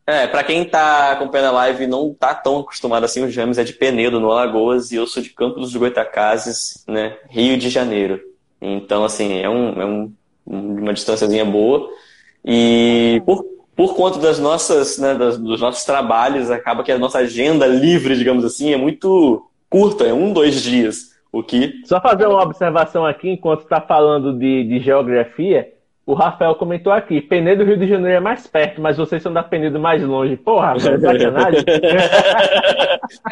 [0.08, 3.58] É, pra quem tá acompanhando a live e não tá tão acostumado assim, o James
[3.58, 7.70] é de Penedo, no Alagoas, e eu sou de Campos dos Goitacazes, né, Rio de
[7.70, 8.22] Janeiro.
[8.62, 10.14] Então, assim, é, um, é um,
[10.46, 11.90] uma distânciazinha boa.
[12.46, 13.44] E por,
[13.76, 18.16] por conta das nossas, né, das- dos nossos trabalhos, acaba que a nossa agenda livre,
[18.16, 21.15] digamos assim, é muito curta, é um, dois dias.
[21.38, 25.70] O que Só fazer uma observação aqui, enquanto está falando de, de geografia,
[26.06, 29.44] o Rafael comentou aqui, Penedo Rio de Janeiro é mais perto, mas vocês são da
[29.44, 30.38] Penedo mais longe.
[30.38, 31.64] Porra, Rafael, sacanagem.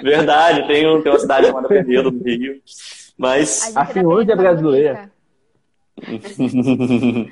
[0.01, 2.53] Verdade, tem, um- tem uma cidade chamada Penedo no Rio.
[2.55, 2.57] A
[3.17, 3.77] Mas.
[3.77, 5.11] A é Finlândia Península brasileira.
[5.97, 7.31] Ibérica.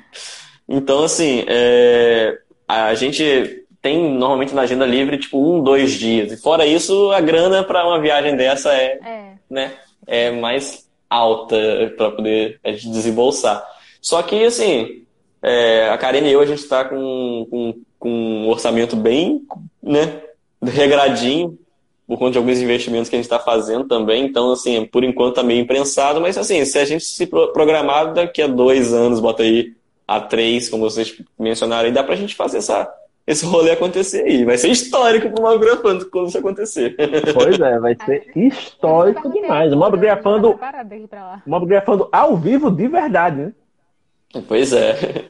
[0.68, 6.32] então, assim, é, a gente tem normalmente na agenda livre tipo um, dois dias.
[6.32, 9.32] E fora isso, a grana para uma viagem dessa é, É.
[9.50, 9.72] né,
[10.06, 11.56] é mais alta
[11.96, 13.62] para poder a gente desembolsar.
[14.00, 15.04] Só que, assim,
[15.42, 19.42] é, a Karine e eu, a gente está com, com, com um orçamento bem
[19.82, 20.22] né,
[20.62, 21.58] regradinho
[22.06, 24.24] por conta de alguns investimentos que a gente está fazendo também.
[24.24, 28.12] Então, assim, por enquanto tá meio imprensado, mas assim, se a gente se pro- programar
[28.12, 29.72] daqui a dois anos, bota aí
[30.06, 32.92] a três, como vocês mencionaram, aí dá pra gente fazer essa,
[33.26, 34.44] esse rolê acontecer aí.
[34.44, 36.96] Vai ser histórico pro Mob Grafando quando isso acontecer.
[37.32, 39.72] Pois é, vai ser histórico demais.
[39.72, 40.58] O Mob tô Grafando,
[41.66, 43.52] Grafando ao vivo de verdade, né?
[44.48, 45.26] Pois é.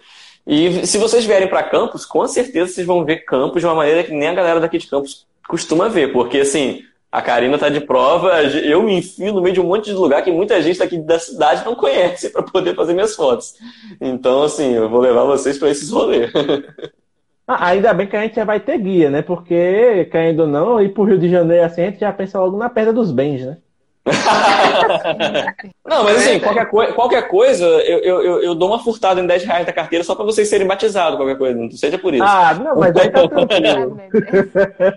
[0.47, 4.03] E se vocês vierem para Campos, com certeza vocês vão ver Campos de uma maneira
[4.03, 7.81] que nem a galera daqui de Campos costuma ver, porque assim, a Karina tá de
[7.81, 10.99] prova, eu me enfio no meio de um monte de lugar que muita gente daqui
[10.99, 13.55] da cidade não conhece para poder fazer minhas fotos.
[14.01, 16.33] Então, assim, eu vou levar vocês para esses rolês.
[17.47, 19.21] Ah, ainda bem que a gente já vai ter guia, né?
[19.23, 22.57] Porque, querendo ou não, ir pro Rio de Janeiro assim, a gente já pensa logo
[22.57, 23.57] na perda dos bens, né?
[25.87, 29.45] Não, mas assim, qualquer, coi- qualquer coisa, eu, eu, eu- dou uma furtada em 10
[29.45, 32.25] reais da carteira só para vocês serem batizados, qualquer coisa, não seja por isso.
[32.25, 33.97] Ah, não, mas aí tá tranquilo.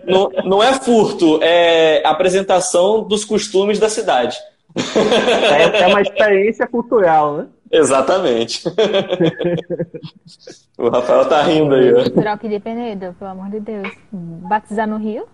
[0.08, 4.38] Não, não é furto, é apresentação dos costumes da cidade.
[4.76, 7.46] É, é uma experiência cultural, né?
[7.76, 8.64] Exatamente.
[10.78, 12.10] o Rafael tá rindo aí, ó.
[12.10, 13.90] Troque de Penedo, pelo amor de Deus.
[14.12, 15.28] Batizar no Rio?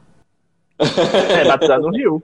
[0.81, 2.23] É, batizar no Rio.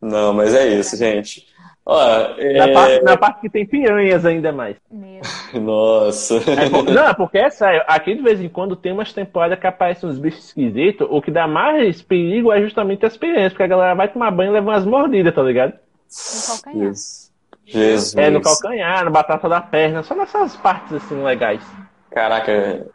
[0.00, 1.46] Não, mas é isso, gente.
[1.86, 2.00] Ó,
[2.36, 2.58] é...
[2.58, 4.76] Na, parte, na parte que tem piranhas ainda mais.
[4.90, 5.22] Meu.
[5.62, 6.36] Nossa.
[6.36, 9.58] É por- não, é porque é sério, aqui de vez em quando tem umas temporadas
[9.58, 13.62] que aparecem uns bichos esquisitos, o que dá mais perigo é justamente as piranhas, porque
[13.62, 15.72] a galera vai tomar banho e leva umas mordidas, tá ligado?
[15.72, 16.88] No calcanhar.
[16.88, 17.27] Jesus.
[17.70, 18.14] Jesus.
[18.16, 21.62] É no calcanhar, na batata da perna, só nessas partes assim legais.
[22.10, 22.86] Caraca,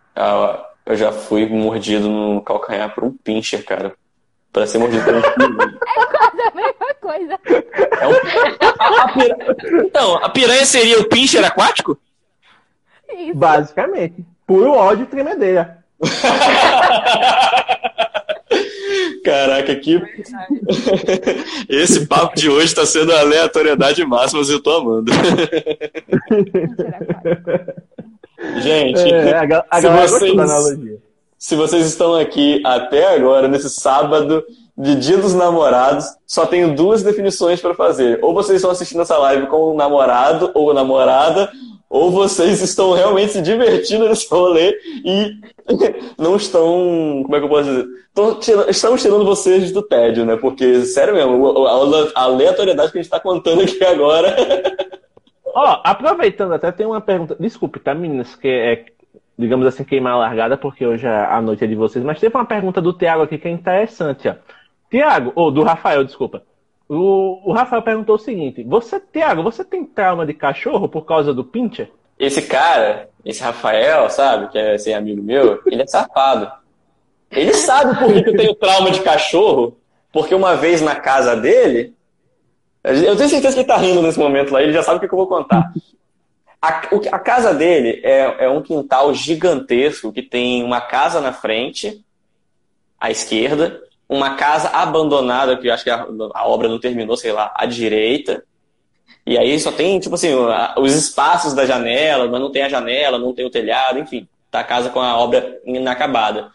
[0.85, 3.93] eu já fui mordido no calcanhar por um pincher, cara.
[4.51, 5.79] Pra ser mordido por um pincher.
[6.39, 7.39] é a mesma coisa.
[8.01, 8.13] É um-
[8.79, 9.37] a- a pira-
[9.85, 11.97] Então, a piranha seria o pincher aquático?
[13.15, 13.35] Isso.
[13.35, 14.25] Basicamente.
[14.47, 15.77] Puro ódio e tremedeira.
[19.23, 20.01] Caraca, que.
[21.69, 25.11] Esse papo de hoje tá sendo aleatoriedade máxima, mas eu tô amando.
[28.61, 29.37] Gente, É,
[29.69, 30.79] a, Se vocês-
[31.37, 34.43] se vocês estão aqui até agora, nesse sábado
[34.77, 38.19] de Dia dos Namorados, só tenho duas definições para fazer.
[38.23, 41.51] Ou vocês estão assistindo essa live com um namorado ou namorada,
[41.89, 44.75] ou vocês estão realmente se divertindo nesse rolê
[45.05, 45.31] e
[46.17, 47.21] não estão.
[47.23, 47.87] Como é que eu posso dizer?
[48.41, 50.35] Tirando, estamos tirando vocês do tédio, né?
[50.35, 54.35] Porque, sério mesmo, a aleatoriedade que a gente está contando aqui agora.
[55.55, 57.35] Ó, aproveitando até, tem uma pergunta.
[57.39, 58.85] Desculpe, tá, meninas, que é,
[59.37, 62.35] digamos assim, queimar a largada, porque hoje a a noite é de vocês, mas teve
[62.35, 64.33] uma pergunta do Tiago aqui que é interessante, ó.
[64.93, 66.43] Tiago, ou do Rafael, desculpa.
[66.87, 71.33] O, o Rafael perguntou o seguinte: Você, Tiago, você tem trauma de cachorro por causa
[71.33, 71.91] do pincher?
[72.19, 76.51] Esse cara, esse Rafael, sabe, que é esse amigo meu, ele é safado.
[77.31, 79.75] Ele sabe por que eu tenho trauma de cachorro,
[80.11, 81.95] porque uma vez na casa dele,
[82.83, 85.11] eu tenho certeza que ele tá rindo nesse momento lá, ele já sabe o que
[85.11, 85.73] eu vou contar.
[86.61, 92.05] A, a casa dele é, é um quintal gigantesco que tem uma casa na frente,
[93.01, 93.81] à esquerda,
[94.13, 97.65] uma casa abandonada, que eu acho que a, a obra não terminou, sei lá, à
[97.65, 98.43] direita,
[99.25, 100.31] e aí só tem, tipo assim,
[100.77, 104.27] os espaços da janela, mas não tem a janela, não tem o telhado, enfim.
[104.51, 106.51] Tá a casa com a obra inacabada.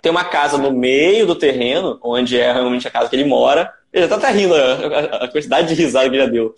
[0.00, 3.72] Tem uma casa no meio do terreno, onde é realmente a casa que ele mora.
[3.92, 6.54] Ele já tá até rindo, a, quantidade de risada que ele já deu.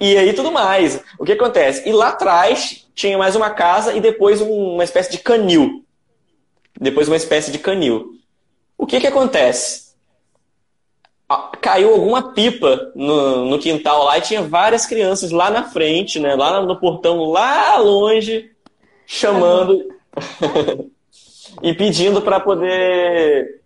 [0.00, 1.00] E aí tudo mais.
[1.18, 1.88] O que acontece?
[1.88, 5.84] E lá atrás tinha mais uma casa e depois um- uma espécie de canil.
[6.80, 8.12] Depois uma espécie de canil.
[8.76, 9.94] O que que acontece?
[11.60, 16.34] Caiu alguma pipa no, no quintal lá e tinha várias crianças lá na frente, né?
[16.34, 18.50] Lá no portão, lá longe,
[19.06, 19.88] chamando
[21.62, 23.62] e pedindo para poder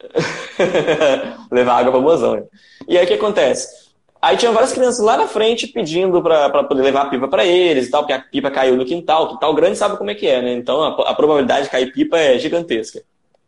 [1.52, 2.36] levar água para mozão.
[2.36, 2.44] né?
[2.88, 3.84] E aí o que acontece?
[4.20, 7.88] Aí tinha várias crianças lá na frente pedindo para poder levar a pipa para eles
[7.88, 9.28] e tal, porque a pipa caiu no quintal.
[9.28, 10.54] Quintal grande sabe como é que é, né?
[10.54, 13.02] Então a, a probabilidade de cair pipa é gigantesca.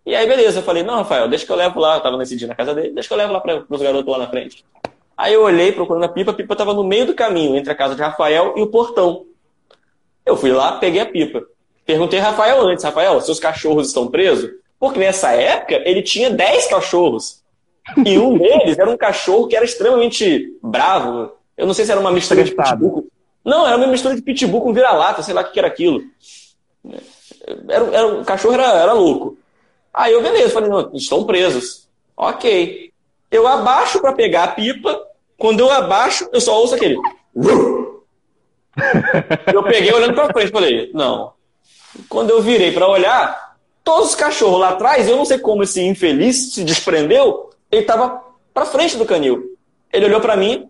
[0.07, 2.37] E aí, beleza, eu falei, não, Rafael, deixa que eu levo lá, eu tava nesse
[2.37, 4.65] dia na casa dele, deixa que eu levo lá para os garotos lá na frente.
[5.17, 7.75] Aí eu olhei procurando a pipa, a pipa tava no meio do caminho, entre a
[7.75, 9.25] casa de Rafael e o portão.
[10.25, 11.43] Eu fui lá, peguei a pipa.
[11.85, 14.51] Perguntei a Rafael antes, Rafael, seus cachorros estão presos?
[14.79, 17.43] Porque nessa época ele tinha 10 cachorros.
[18.05, 21.33] E um deles era um cachorro que era extremamente bravo.
[21.57, 23.09] Eu não sei se era uma mistura de pitbull.
[23.45, 26.03] Não, era uma mistura de pitbull com vira-lata, sei lá o que que era aquilo.
[27.69, 29.39] Era, era, o cachorro era, era louco.
[29.97, 31.89] Aí eu, beleza, falei, não, estão presos.
[32.15, 32.93] Ok.
[33.31, 35.01] Eu abaixo pra pegar a pipa.
[35.39, 36.99] Quando eu abaixo, eu só ouço aquele.
[39.51, 41.33] Eu peguei olhando pra frente, falei, não.
[42.11, 45.81] Quando eu virei pra olhar, todos os cachorros lá atrás, eu não sei como esse
[45.81, 49.57] infeliz se desprendeu, ele tava pra frente do canil.
[49.91, 50.69] Ele olhou pra mim,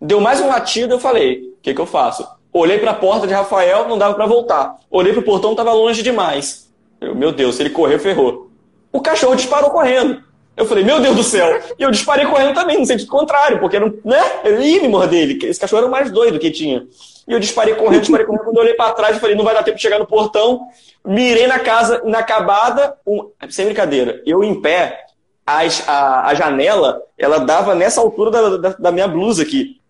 [0.00, 2.24] deu mais um latido, eu falei, o que que eu faço?
[2.52, 4.76] Olhei pra porta de Rafael, não dava pra voltar.
[4.88, 6.70] Olhei pro portão, tava longe demais.
[7.00, 8.49] Eu, meu Deus, se ele correr, ferrou.
[8.92, 10.22] O cachorro disparou correndo.
[10.56, 11.58] Eu falei, meu Deus do céu.
[11.78, 14.20] E eu disparei correndo também, no sentido contrário, porque era um, né?
[14.44, 16.86] Ele ia esse cachorro era o mais doido que tinha.
[17.26, 18.44] E eu disparei correndo, disparei correndo.
[18.44, 20.60] Quando eu olhei pra trás, eu falei, não vai dar tempo de chegar no portão.
[21.06, 22.96] Mirei na casa inacabada.
[23.06, 25.04] Um, sem brincadeira, eu em pé,
[25.46, 29.80] as- a, a janela, ela dava nessa altura da, da, da minha blusa aqui.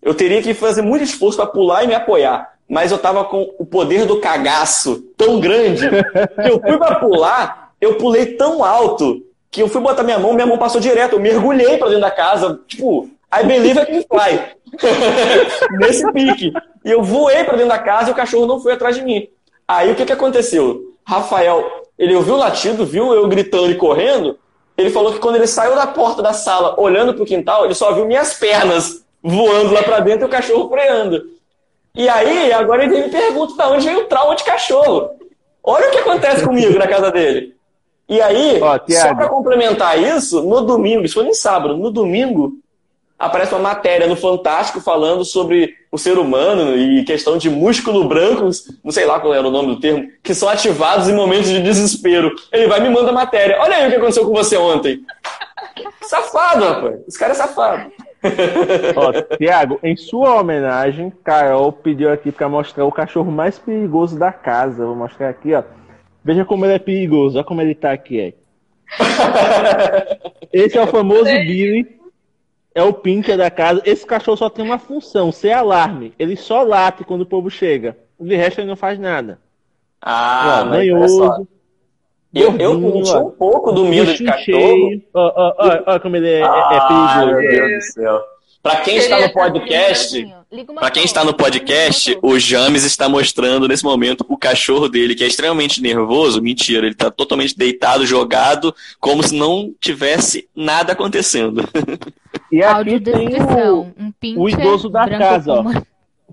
[0.00, 2.54] Eu teria que fazer muito esforço para pular e me apoiar.
[2.68, 7.65] Mas eu tava com o poder do cagaço tão grande que eu fui para pular,
[7.86, 11.14] eu pulei tão alto que eu fui botar minha mão, minha mão passou direto.
[11.14, 14.40] Eu mergulhei pra dentro da casa, tipo, I believe I can fly.
[15.78, 16.52] Nesse pique.
[16.84, 19.28] E eu voei pra dentro da casa e o cachorro não foi atrás de mim.
[19.66, 20.94] Aí o que, que aconteceu?
[21.04, 21.64] Rafael,
[21.98, 24.38] ele ouviu o latido, viu eu gritando e correndo.
[24.76, 27.92] Ele falou que quando ele saiu da porta da sala, olhando pro quintal, ele só
[27.92, 31.24] viu minhas pernas voando lá pra dentro e o cachorro freando.
[31.94, 35.10] E aí, agora ele me pergunta de onde veio o trauma de cachorro.
[35.64, 37.55] Olha o que acontece comigo na casa dele.
[38.08, 42.52] E aí, Ó, só pra complementar isso, no domingo, isso foi no sábado, no domingo,
[43.18, 48.70] aparece uma matéria no Fantástico falando sobre o ser humano e questão de músculo brancos,
[48.84, 51.60] não sei lá qual era o nome do termo, que são ativados em momentos de
[51.60, 52.30] desespero.
[52.52, 53.58] Ele vai e me manda a matéria.
[53.60, 55.00] Olha aí o que aconteceu com você ontem.
[56.02, 57.00] Safado, rapaz.
[57.08, 57.90] Esse cara é safado.
[58.96, 64.32] Ó, Tiago, em sua homenagem, Carol pediu aqui pra mostrar o cachorro mais perigoso da
[64.32, 64.84] casa.
[64.84, 65.62] Vou mostrar aqui, ó.
[66.26, 68.32] Veja como ele é perigoso, olha como ele tá aqui, é.
[70.52, 71.86] Esse é o famoso Billy.
[72.74, 73.80] é o pincher da casa.
[73.84, 76.12] Esse cachorro só tem uma função, ser alarme.
[76.18, 77.96] Ele só late quando o povo chega.
[78.18, 79.38] De resto, ele não faz nada.
[80.02, 81.48] Ah, Ó, olha manhoso.
[82.34, 83.20] Eu, eu ó.
[83.20, 84.42] um pouco do medo de cachorro.
[84.44, 85.02] cheio.
[85.14, 87.56] Ó, ó, ó, ó como ele é, é- é Ah, meu perigoso.
[87.68, 88.20] Deus do céu.
[88.62, 90.34] Pra quem está no podcast,
[90.76, 95.24] Pra quem está no podcast, o James está mostrando nesse momento o cachorro dele, que
[95.24, 96.40] é extremamente nervoso.
[96.40, 101.62] Mentira, ele está totalmente deitado, jogado, como se não tivesse nada acontecendo.
[102.52, 103.28] E aqui tem
[103.72, 103.86] o.
[103.98, 105.62] Um o idoso da casa, ó.
[105.62, 105.86] com uma-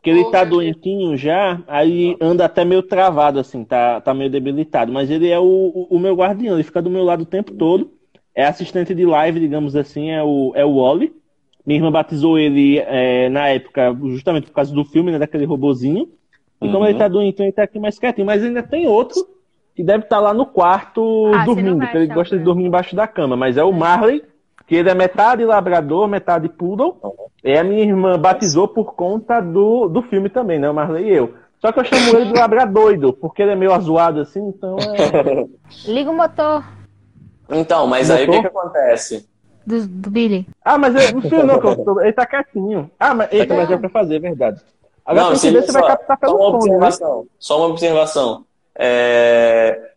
[0.04, 4.92] que ele tá doentinho já, aí anda até meio travado, assim, tá, tá meio debilitado.
[4.92, 7.54] Mas ele é o, o, o meu guardião, ele fica do meu lado o tempo
[7.54, 7.90] todo.
[8.36, 11.14] É assistente de live, digamos assim, é o, é o Wally.
[11.66, 16.08] Minha irmã batizou ele é, na época, justamente por causa do filme, né, daquele robozinho.
[16.62, 16.86] E como Uhum.
[16.88, 18.26] ele tá doentinho, ele tá aqui mais quietinho.
[18.28, 19.26] Mas ainda tem outro
[19.76, 23.08] que deve estar lá no quarto Ah, dormindo, porque ele gosta de dormir embaixo da
[23.08, 23.36] cama.
[23.36, 24.24] Mas é o Marley,
[24.68, 26.98] que ele é metade labrador, metade poodle.
[27.44, 30.70] É a minha irmã batizou por conta do, do filme também, né?
[30.70, 31.34] O Marley e eu.
[31.60, 35.46] Só que eu chamo ele de labradoido, porque ele é meio azoado assim, então é.
[35.90, 36.64] Liga o motor
[37.50, 39.30] Então, mas aí o que, que acontece?
[39.66, 40.48] Do, do Billy.
[40.64, 42.90] Ah, mas é, não sei não, que eu tô- ele tá quietinho.
[43.00, 44.62] Ah, mas eita, mas é pra fazer, é verdade.
[45.06, 46.76] Agora tem que ver se vai só- captar só pelo uma fone, né?
[46.78, 47.28] observação.
[47.40, 48.46] Só uma observação.
[48.78, 49.90] É,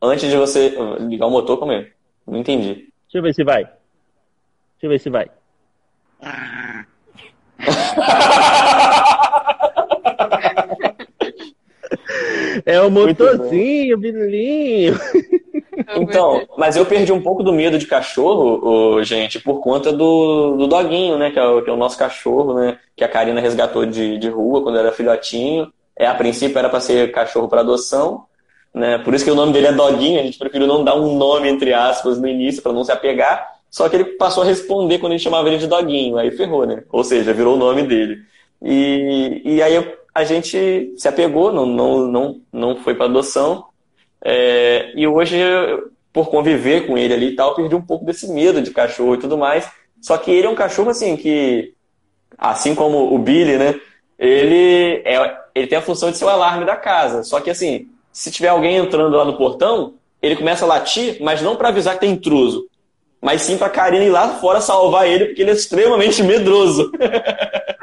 [0.00, 1.88] Antes de você ligar o motor, como é?
[2.26, 2.74] Não entendi.
[2.74, 3.64] Deixa eu ver se vai.
[3.64, 3.74] Deixa
[4.82, 5.26] eu ver se vai.
[12.64, 14.94] É o motorzinho, Bilinho.
[15.96, 20.66] Então, mas eu perdi um pouco do medo de cachorro, gente, por conta do, do
[20.66, 21.30] doguinho, né?
[21.30, 22.78] Que é, o, que é o nosso cachorro, né?
[22.96, 25.72] Que a Karina resgatou de, de rua quando era filhotinho.
[25.98, 28.24] É, a princípio era para ser cachorro para adoção,
[28.74, 28.98] né?
[28.98, 30.20] Por isso que o nome dele é doguinho.
[30.20, 33.56] A gente preferiu não dar um nome entre aspas no início para não se apegar.
[33.70, 36.18] Só que ele passou a responder quando a gente chamava ele de doguinho.
[36.18, 36.82] Aí ferrou, né?
[36.90, 38.18] Ou seja, virou o nome dele.
[38.62, 39.76] E, e aí
[40.14, 43.66] a gente se apegou, não, não, não, não foi para adoção.
[44.28, 45.38] É, e hoje,
[46.12, 49.18] por conviver com ele ali e tal, perdi um pouco desse medo de cachorro e
[49.18, 49.70] tudo mais.
[50.00, 51.72] Só que ele é um cachorro assim que,
[52.36, 53.80] assim como o Billy, né?
[54.18, 57.22] Ele, é, ele tem a função de ser o alarme da casa.
[57.22, 61.40] Só que assim, se tiver alguém entrando lá no portão, ele começa a latir, mas
[61.40, 62.66] não para avisar que tem intruso,
[63.22, 66.90] mas sim para Karina ir lá fora salvar ele, porque ele é extremamente medroso.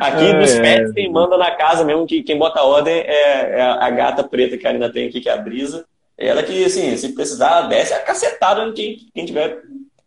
[0.00, 0.60] Aqui É, dos é.
[0.62, 4.22] pets, quem manda na casa mesmo, que quem bota a ordem é, é a gata
[4.24, 5.84] preta que a Karina tem aqui, que é a Brisa.
[6.16, 9.62] Ela que, assim, se precisar, desce a cacetada em quem, quem tiver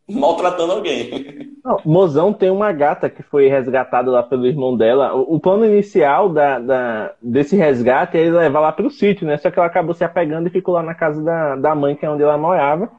[0.09, 1.51] maltratando alguém.
[1.65, 5.13] Não, Mozão tem uma gata que foi resgatada lá pelo irmão dela.
[5.13, 9.35] O, o plano inicial da, da- desse resgate é ele levar lá pro sítio, né?
[9.37, 12.05] Só que ela acabou se apegando e ficou lá na casa da, da mãe, que
[12.05, 12.89] é onde ela morava.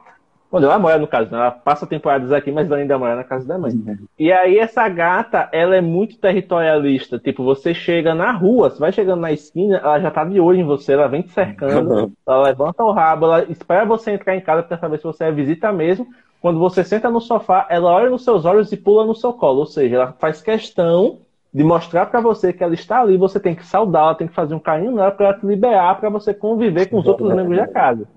[0.51, 1.37] Onde ela mora, no caso, né?
[1.37, 3.71] Ela passa temporadas aqui, mas ela ainda mora na casa da mãe.
[4.17, 7.19] E aí essa gata, ela é muito territorialista.
[7.19, 10.59] Tipo, você chega na rua, você vai chegando na esquina, ela já tá de olho
[10.59, 14.41] em você, ela vem te cercando, ela levanta o rabo, ela espera você entrar em
[14.41, 16.07] casa pra saber se você é visita mesmo.
[16.41, 19.59] Quando você senta no sofá, ela olha nos seus olhos e pula no seu colo.
[19.59, 21.19] Ou seja, ela faz questão
[21.53, 24.55] de mostrar pra você que ela está ali, você tem que saudá-la, tem que fazer
[24.55, 27.67] um carinho nela pra ela te liberar pra você conviver com os outros membros da
[27.67, 28.07] casa.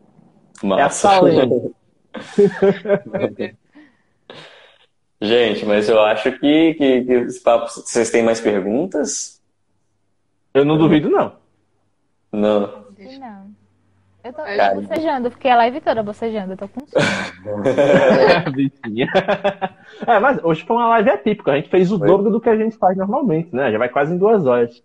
[0.64, 1.72] É a Salem.
[5.20, 7.68] Gente, mas eu acho que, que, que esse papo.
[7.68, 9.40] Vocês têm mais perguntas?
[10.52, 11.36] Eu não duvido, não.
[12.32, 12.82] Não.
[12.98, 13.62] Não.
[14.24, 14.74] Eu tô, Cara.
[14.76, 17.04] bocejando, fiquei a live toda bocejando, eu tô com sono.
[20.06, 21.52] É, mas hoje foi uma live atípica.
[21.52, 22.08] A gente fez o Foi.
[22.08, 23.70] dobro do que a gente faz normalmente, né?
[23.70, 24.82] Já vai quase em duas horas.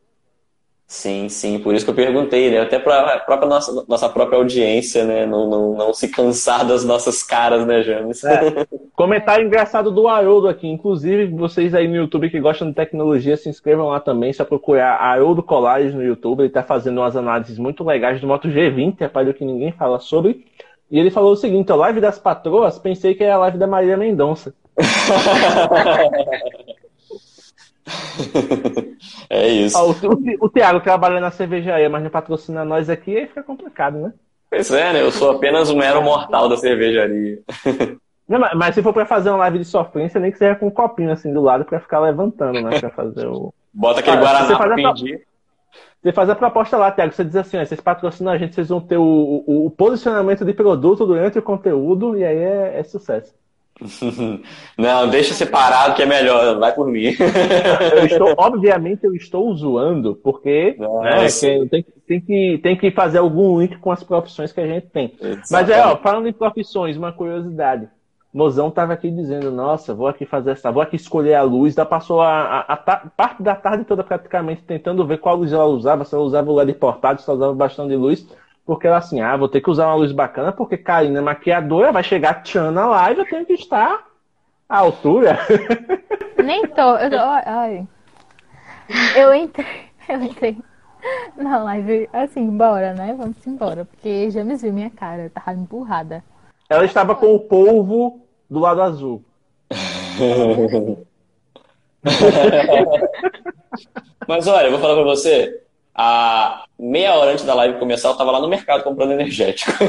[0.89, 2.61] Sim, sim, por isso que eu perguntei, né?
[2.61, 5.25] Até para a própria nossa, nossa própria audiência, né?
[5.25, 8.23] Não, não, não se cansar das nossas caras, né, James?
[8.23, 8.65] É.
[8.95, 10.65] Comentário engraçado do Haroldo aqui.
[10.65, 14.31] Inclusive, vocês aí no YouTube que gostam de tecnologia, se inscrevam lá também.
[14.31, 16.43] Só procurar Haroldo Colares no YouTube.
[16.43, 19.99] Ele tá fazendo umas análises muito legais do Moto G20, rapaz, do que ninguém fala
[19.99, 20.45] sobre.
[20.89, 23.67] E ele falou o seguinte: a live das patroas, pensei que era a live da
[23.67, 24.55] Maria Mendonça.
[29.29, 29.77] É isso.
[29.77, 29.95] Ah, o,
[30.45, 34.13] o, Thiago trabalha na cervejaria, mas não patrocina nós aqui, aí fica complicado, né?
[34.49, 35.01] Pois é, né?
[35.01, 37.39] Eu sou apenas um mero mortal da cervejaria.
[38.27, 40.67] Não, mas, mas se for pra fazer uma live de sofrência, nem que seja com
[40.67, 42.77] um copinho assim do lado pra ficar levantando, né?
[42.77, 43.53] Pra fazer o.
[43.73, 45.25] Bota aquele Ah, Guaraná pra pedir.
[46.03, 47.13] Você faz a proposta lá, Thiago.
[47.13, 50.43] Você diz assim: ó, vocês patrocinam a gente, vocês vão ter o, o, o posicionamento
[50.43, 53.33] de produto durante o conteúdo, e aí é, é sucesso.
[54.77, 56.59] Não, deixa separado que é melhor.
[56.59, 57.13] Vai por mim.
[57.97, 63.19] Eu estou, obviamente, eu estou zoando, porque né, que- tem, tem, que, tem que fazer
[63.19, 65.13] algum link com as profissões que a gente tem.
[65.51, 67.87] Mas é, ó, falando em profissões, uma curiosidade.
[68.33, 71.73] Mozão tava aqui dizendo, nossa, vou aqui fazer essa, vou aqui escolher a luz.
[71.73, 75.65] Da passou a, a, a, parte da tarde toda praticamente tentando ver qual luz ela
[75.65, 78.27] usava, se ela usava o LED portátil, se ela usava bastante de luz.
[78.67, 81.93] Porque ela assim, ah, vou ter que usar uma luz bacana, porque Karina é maquiadora,
[81.93, 84.05] vai chegar tchan na live, eu tenho que estar
[84.67, 85.39] à altura.
[86.43, 87.87] Nem tô, eu tô, ai.
[89.15, 90.57] Eu entrei, eu entrei
[91.37, 93.15] na live, assim, bora, né?
[93.17, 96.21] Vamos embora, porque já me viu minha cara, eu tava empurrada.
[96.69, 98.19] Ela estava com o polvo
[98.49, 99.23] do lado azul.
[104.27, 105.66] Mas olha, eu vou falar pra você.
[105.97, 109.71] A meia hora antes da live começar, eu tava lá no mercado comprando energético.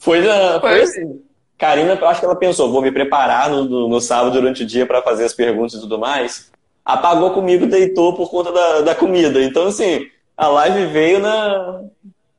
[0.00, 1.22] foi, na, foi assim.
[1.56, 4.84] Karina, acho que ela pensou, vou me preparar no, no, no sábado durante o dia
[4.84, 6.50] para fazer as perguntas e tudo mais.
[6.84, 9.40] Apagou comigo, deitou por conta da, da comida.
[9.40, 10.06] Então, assim,
[10.36, 11.82] a live veio na,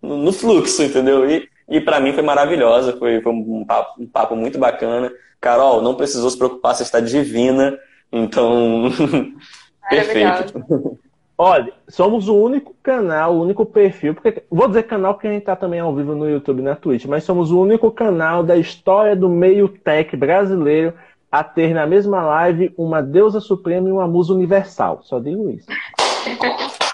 [0.01, 1.29] no, no fluxo, entendeu?
[1.29, 5.11] E e para mim foi maravilhosa, foi, foi um, papo, um, papo, muito bacana.
[5.41, 7.77] Carol, não precisou se preocupar, você está divina,
[8.11, 8.91] então.
[9.89, 10.99] perfeito.
[11.37, 15.41] Olha, somos o único canal, o único perfil, porque vou dizer canal porque a gente
[15.41, 18.55] está também ao vivo no YouTube e na Twitch, mas somos o único canal da
[18.55, 20.93] história do meio tech brasileiro
[21.29, 25.01] a ter na mesma live uma deusa suprema e uma musa universal.
[25.03, 25.67] Só digo isso.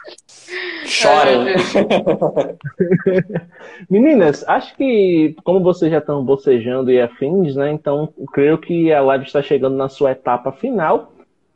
[0.85, 1.55] Chorem.
[3.89, 7.71] Meninas, acho que como vocês já estão bocejando e afins, né?
[7.71, 11.13] Então, creio que a live está chegando na sua etapa final.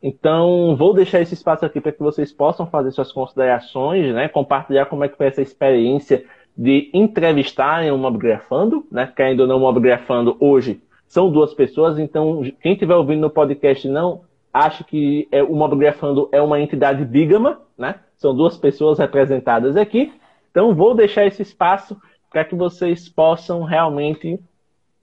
[0.08, 4.28] Então, vou deixar esse espaço aqui para que vocês possam fazer suas considerações, né?
[4.28, 6.24] Compartilhar como é que foi essa experiência
[6.56, 9.12] de entrevistarem o Mobgrafando, né?
[9.16, 14.20] Que ainda não Mobgrafando hoje são duas pessoas, então quem estiver ouvindo no podcast não
[14.54, 17.96] acha que é, o Mobgrafando é uma entidade bígama, né?
[18.16, 20.12] São duas pessoas representadas aqui.
[20.52, 22.00] Então, vou deixar esse espaço
[22.30, 24.38] para que vocês possam realmente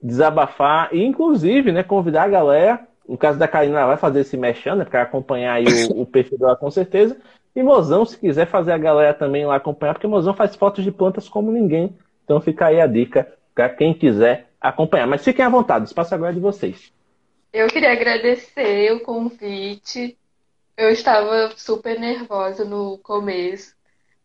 [0.02, 2.88] desabafar e, inclusive, né, convidar a galera.
[3.08, 6.38] No caso da Karina, ela vai fazer esse mexendo, né, para acompanhar o, o, perfil
[6.38, 7.16] dela com certeza.
[7.54, 10.90] E Mozão, se quiser fazer a galera também lá acompanhar, porque Mozão faz fotos de
[10.90, 11.96] plantas como ninguém.
[12.24, 15.06] Então fica aí a dica para quem quiser acompanhar.
[15.06, 16.92] Mas fiquem à vontade, o espaço agora é de vocês.
[17.52, 20.18] Eu queria agradecer o convite.
[20.76, 23.74] Eu estava super nervosa no começo.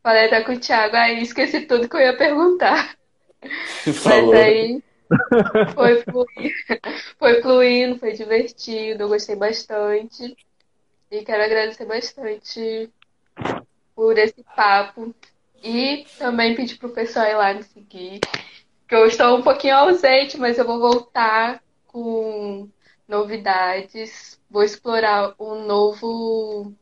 [0.02, 2.96] Falei até com o Thiago, aí esqueci tudo que eu ia perguntar.
[3.94, 4.34] Falou.
[4.34, 4.84] Mas aí
[5.74, 6.54] foi fluindo,
[7.18, 10.36] foi fluindo, foi divertido, eu gostei bastante.
[11.12, 12.90] E quero agradecer bastante
[13.96, 15.14] por esse papo.
[15.64, 18.20] E também pedir pro pessoal ir lá me seguir.
[18.88, 22.70] Que eu estou um pouquinho ausente, mas eu vou voltar com
[23.08, 24.40] novidades.
[24.50, 26.74] Vou explorar um novo.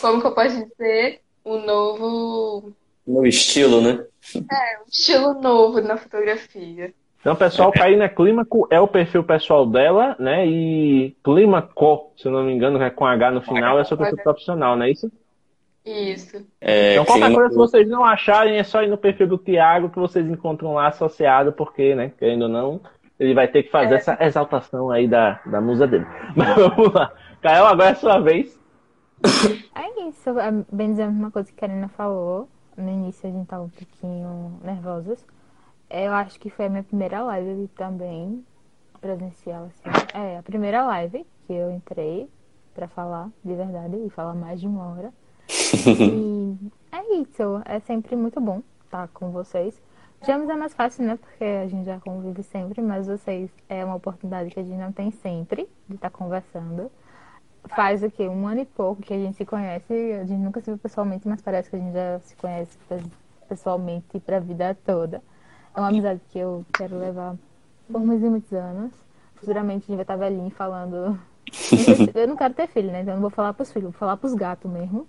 [0.00, 1.20] Como que eu posso dizer?
[1.44, 2.74] Um novo.
[3.06, 4.04] No estilo, né?
[4.34, 6.92] É, um estilo novo na fotografia.
[7.22, 10.44] Então, pessoal, Karina Clímaco é o perfil pessoal dela, né?
[10.44, 14.18] E Clímaco, se eu não me engano, é com H no final, é seu perfil
[14.24, 15.10] profissional, não é isso?
[15.86, 16.44] Isso.
[16.60, 19.88] É, então, qualquer coisa, se vocês não acharem, é só ir no perfil do Tiago
[19.88, 22.80] que vocês encontram lá associado, porque, né, querendo ou não,
[23.20, 23.96] ele vai ter que fazer é.
[23.98, 26.06] essa exaltação aí da, da musa dele.
[26.34, 27.12] Mas vamos lá.
[27.40, 28.60] Caio, agora é a sua vez.
[29.76, 32.48] É isso, é bem dizer uma coisa que a Karina falou.
[32.76, 35.24] No início a gente tava um pouquinho nervosos.
[35.94, 38.42] Eu acho que foi a minha primeira live também,
[38.98, 40.18] presencial, assim.
[40.18, 42.30] É, a primeira live que eu entrei
[42.72, 45.12] pra falar, de verdade, e falar mais de uma hora.
[46.00, 46.56] e
[46.90, 49.78] é isso, é sempre muito bom estar com vocês.
[50.26, 51.18] James é mais fácil, né?
[51.20, 54.92] Porque a gente já convive sempre, mas vocês é uma oportunidade que a gente não
[54.92, 56.90] tem sempre de estar conversando.
[57.76, 58.26] Faz o quê?
[58.28, 59.92] Um ano e pouco que a gente se conhece.
[59.92, 62.78] A gente nunca se viu pessoalmente, mas parece que a gente já se conhece
[63.46, 65.22] pessoalmente para a vida toda.
[65.74, 67.34] É uma amizade que eu quero levar
[67.90, 68.92] por muitos e muitos anos.
[69.36, 71.18] Futuramente a gente vai estar velhinho falando.
[72.14, 73.00] Eu não quero ter filho, né?
[73.02, 75.06] Então eu não vou falar pros filhos, vou falar pros gatos mesmo.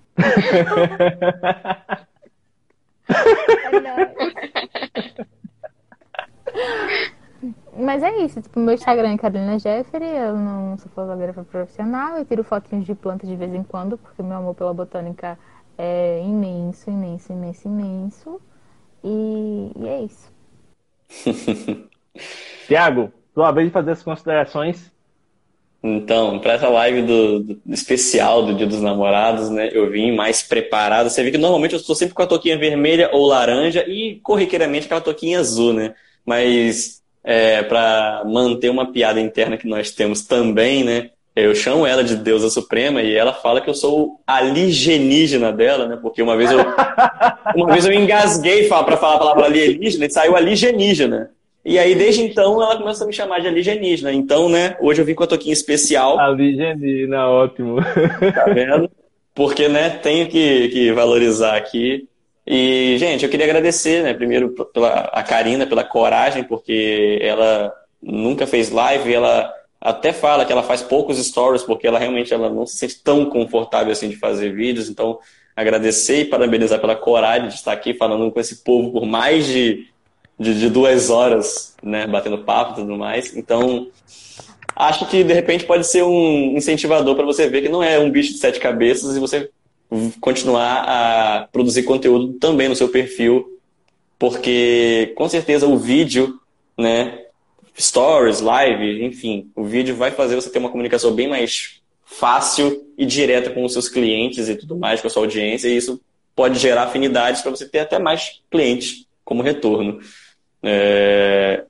[7.77, 12.25] Mas é isso, tipo, meu Instagram é Carolina Jeffrey, eu não sou fotógrafa profissional, eu
[12.25, 15.37] tiro fotinhos de plantas de vez em quando, porque meu amor pela botânica
[15.77, 18.41] é imenso, imenso, imenso, imenso.
[19.03, 20.31] E, e é isso.
[22.67, 24.91] Tiago, tua vez de fazer as considerações.
[25.85, 30.41] Então, para essa live do, do, especial do Dia dos Namorados, né, eu vim mais
[30.41, 31.09] preparado.
[31.09, 34.85] Você vê que normalmente eu estou sempre com a toquinha vermelha ou laranja e corriqueiramente
[34.85, 35.93] aquela toquinha azul, né?
[36.25, 41.09] Mas é, para manter uma piada interna que nós temos também, né?
[41.35, 45.97] Eu chamo ela de deusa suprema e ela fala que eu sou alienígena dela, né?
[45.99, 46.59] Porque uma vez eu
[47.55, 51.31] uma vez eu engasguei para falar a palavra alienígena e saiu alienígena.
[51.65, 54.11] E aí, desde então, ela começou a me chamar de alienígena.
[54.11, 56.19] Então, né, hoje eu vim com a toquinha especial.
[56.19, 57.77] Alienígena, ótimo.
[58.35, 58.91] Tá vendo?
[59.33, 62.07] Porque, né, tenho que, que valorizar aqui.
[62.45, 68.45] E, gente, eu queria agradecer, né, primeiro pela a Karina, pela coragem, porque ela nunca
[68.45, 69.49] fez live, ela
[69.83, 73.25] até fala que ela faz poucos stories, porque ela realmente ela não se sente tão
[73.25, 74.89] confortável assim de fazer vídeos.
[74.89, 75.19] Então,
[75.55, 79.87] agradecer e parabenizar pela coragem de estar aqui falando com esse povo por mais de
[80.39, 83.35] de, de duas horas, né, batendo papo e tudo mais.
[83.35, 83.87] Então,
[84.75, 88.09] acho que de repente pode ser um incentivador para você ver que não é um
[88.09, 89.49] bicho de sete cabeças e você
[90.19, 93.59] continuar a produzir conteúdo também no seu perfil,
[94.17, 96.39] porque com certeza o vídeo,
[96.77, 97.22] né,
[97.77, 103.05] stories, live, enfim, o vídeo vai fazer você ter uma comunicação bem mais fácil e
[103.05, 105.99] direta com os seus clientes e tudo mais, com a sua audiência, e isso
[106.35, 109.99] pode gerar afinidades para você ter até mais clientes como retorno.
[110.61, 111.63] É,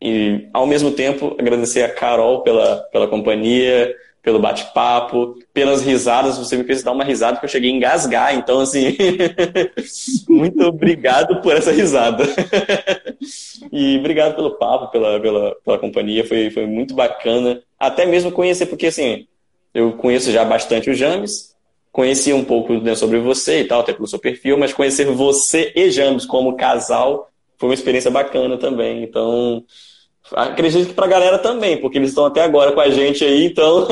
[0.00, 3.94] e, ao mesmo tempo, agradecer a Carol pela, pela companhia,
[4.24, 6.38] pelo bate-papo, pelas risadas.
[6.38, 8.34] Você me fez dar uma risada que eu cheguei a engasgar.
[8.34, 8.96] Então, assim,
[10.26, 12.24] muito obrigado por essa risada.
[13.70, 16.26] e obrigado pelo papo, pela, pela, pela companhia.
[16.26, 17.62] Foi, foi muito bacana.
[17.78, 19.26] Até mesmo conhecer, porque, assim,
[19.74, 21.54] eu conheço já bastante o James,
[21.92, 25.70] conheci um pouco né, sobre você e tal, até pelo seu perfil, mas conhecer você
[25.76, 27.28] e James como casal
[27.58, 29.04] foi uma experiência bacana também.
[29.04, 29.62] Então,
[30.32, 33.46] acredito que para a galera também, porque eles estão até agora com a gente aí,
[33.46, 33.86] então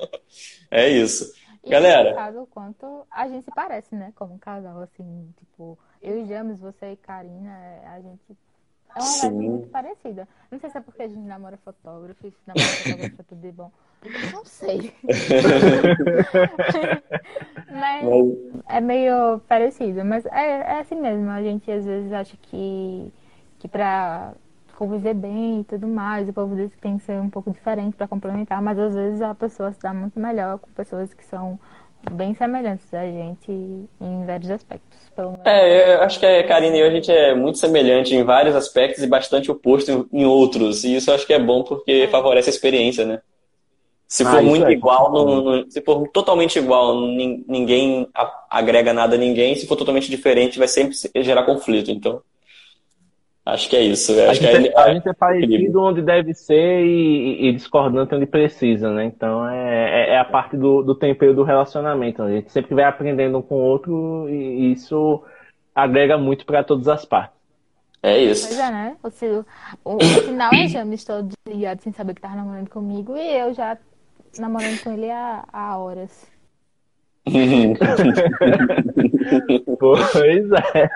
[0.70, 1.32] é isso.
[1.64, 2.32] E galera.
[2.40, 4.12] O quanto a gente se parece, né?
[4.16, 8.36] Como um casal, assim, tipo, eu e James, você e Karina, a gente
[8.94, 10.28] é uma vibe muito parecida.
[10.50, 13.52] Não sei se é porque a gente namora fotógrafo, se namora fotógrafo é tudo de
[13.52, 13.70] bom.
[14.32, 14.92] Não sei.
[17.70, 18.34] mas, mas,
[18.68, 20.04] é meio parecido.
[20.04, 21.30] Mas é, é assim mesmo.
[21.30, 23.12] A gente às vezes acha que,
[23.58, 24.34] que pra
[24.82, 27.94] conviver bem e tudo mais, o povo diz que tem que ser um pouco diferente
[27.96, 31.56] para complementar, mas às vezes a pessoa se dá muito melhor com pessoas que são
[32.10, 33.52] bem semelhantes a gente
[34.00, 34.98] em vários aspectos.
[35.44, 38.56] É, eu acho que a Karine e eu, a gente é muito semelhante em vários
[38.56, 40.82] aspectos e bastante oposto em outros.
[40.82, 42.08] E isso eu acho que é bom porque é.
[42.08, 43.20] favorece a experiência, né?
[44.08, 44.72] Se for ah, muito é.
[44.72, 48.08] igual, não, não, se for totalmente igual, ninguém
[48.50, 49.54] agrega nada a ninguém.
[49.54, 51.90] Se for totalmente diferente, vai sempre gerar conflito.
[51.92, 52.20] Então,
[53.44, 54.12] acho que é isso.
[54.20, 58.26] A, acho gente, é, a gente é parecido onde deve ser e, e, discordante onde
[58.26, 59.04] precisa, né?
[59.04, 62.22] Então, é, é, é a parte do, do tempero do relacionamento.
[62.22, 65.22] A gente sempre vai aprendendo um com o outro e isso
[65.74, 67.40] agrega muito para todas as partes.
[68.02, 68.48] É isso.
[68.48, 68.96] Pois é, né?
[69.02, 73.16] O, o, o final é já me estou desligado sem saber que estava namorando comigo
[73.16, 73.78] e eu já
[74.38, 76.31] namorando com ele há, há horas.
[79.78, 80.90] pois é.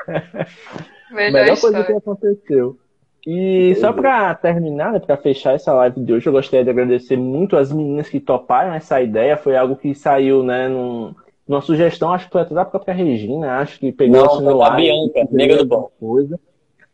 [1.10, 2.78] Melhor, Melhor coisa que aconteceu.
[3.26, 7.16] E só para terminar, né, para fechar essa live de hoje, eu gostaria de agradecer
[7.16, 9.36] muito as meninas que toparam essa ideia.
[9.36, 11.12] Foi algo que saiu, né, num,
[11.46, 14.76] numa sugestão, acho que foi até da própria Regina, acho que pegou Não, assim, a
[14.76, 15.90] Bianca, nega do bom.
[15.98, 16.38] Coisa.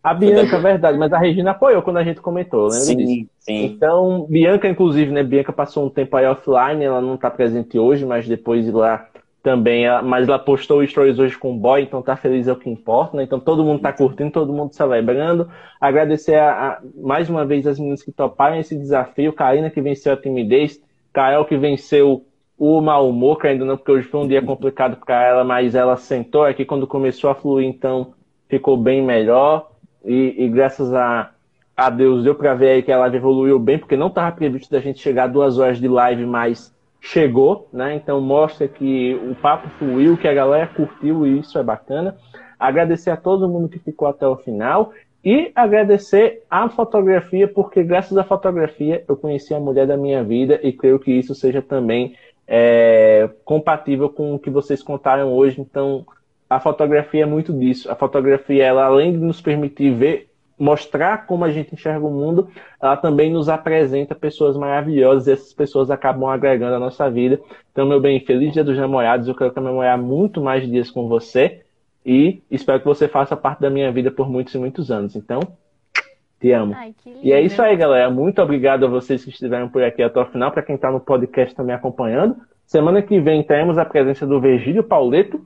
[0.03, 3.31] A Bianca, verdade, mas a Regina apoiou quando a gente comentou, lembra sim, disso?
[3.39, 3.65] Sim.
[3.67, 5.23] Então, Bianca, inclusive, né?
[5.23, 9.07] Bianca passou um tempo aí offline, ela não está presente hoje, mas depois de lá
[9.43, 12.56] também, ela, mas ela postou stories hoje com o boy, então tá feliz é o
[12.56, 13.24] que importa, né?
[13.24, 15.51] Então todo mundo tá curtindo, todo mundo celebrando.
[15.81, 20.12] Agradecer a, a, mais uma vez as meninas que toparam esse desafio, Karina que venceu
[20.12, 20.81] a timidez,
[21.12, 22.24] Kael que venceu
[22.56, 25.74] o mau humor, que ainda não, porque hoje foi um dia complicado para ela, mas
[25.74, 26.64] ela sentou aqui.
[26.64, 28.14] Quando começou a fluir, então
[28.48, 29.70] ficou bem melhor.
[30.05, 31.32] E, e graças a,
[31.77, 34.70] a Deus deu para ver aí que a live evoluiu bem, porque não estava previsto
[34.70, 36.73] da gente chegar a duas horas de live, mas
[37.03, 37.97] chegou, né?
[37.97, 42.16] Então mostra que o papo fluiu, que a galera curtiu e isso é bacana.
[42.59, 44.93] Agradecer a todo mundo que ficou até o final
[45.24, 50.61] e agradecer a fotografia, porque graças à fotografia eu conheci a mulher da minha vida
[50.62, 52.15] e creio que isso seja também
[52.47, 55.61] é, compatível com o que vocês contaram hoje.
[55.61, 56.07] Então,
[56.49, 57.91] a fotografia é muito disso.
[57.91, 60.29] A fotografia, ela além de nos permitir ver,
[60.62, 62.48] mostrar como a gente enxerga o mundo,
[62.80, 67.40] ela também nos apresenta pessoas maravilhosas e essas pessoas acabam agregando a nossa vida.
[67.72, 69.26] Então, meu bem, feliz dia dos namorados.
[69.26, 71.62] Eu quero comemorar muito mais dias com você
[72.06, 75.16] e espero que você faça parte da minha vida por muitos e muitos anos.
[75.16, 75.40] Então,
[76.40, 76.74] te amo.
[76.76, 78.09] Ai, e é isso aí, galera.
[78.09, 81.01] Muito obrigado a vocês que estiveram por aqui até o final, para quem está no
[81.01, 82.36] podcast também acompanhando.
[82.64, 85.44] Semana que vem teremos a presença do Virgílio Pauleto,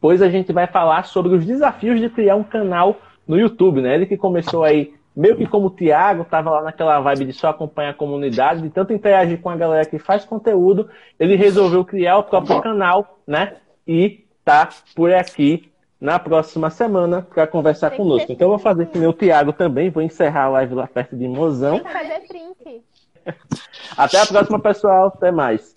[0.00, 2.96] pois a gente vai falar sobre os desafios de criar um canal
[3.30, 3.94] no YouTube, né?
[3.94, 7.48] Ele que começou aí, meio que como o Thiago, estava lá naquela vibe de só
[7.48, 12.18] acompanhar a comunidade, de tanto interagir com a galera que faz conteúdo, ele resolveu criar
[12.18, 13.54] o próprio canal, né?
[13.86, 15.70] E tá por aqui
[16.00, 18.32] na próxima semana para conversar conosco.
[18.32, 21.16] Então eu vou fazer que nem o Thiago também, vou encerrar a live lá perto
[21.16, 21.78] de Mozão.
[21.78, 22.82] Tem que fazer print.
[23.96, 25.12] Até a próxima, pessoal.
[25.14, 25.72] Até mais.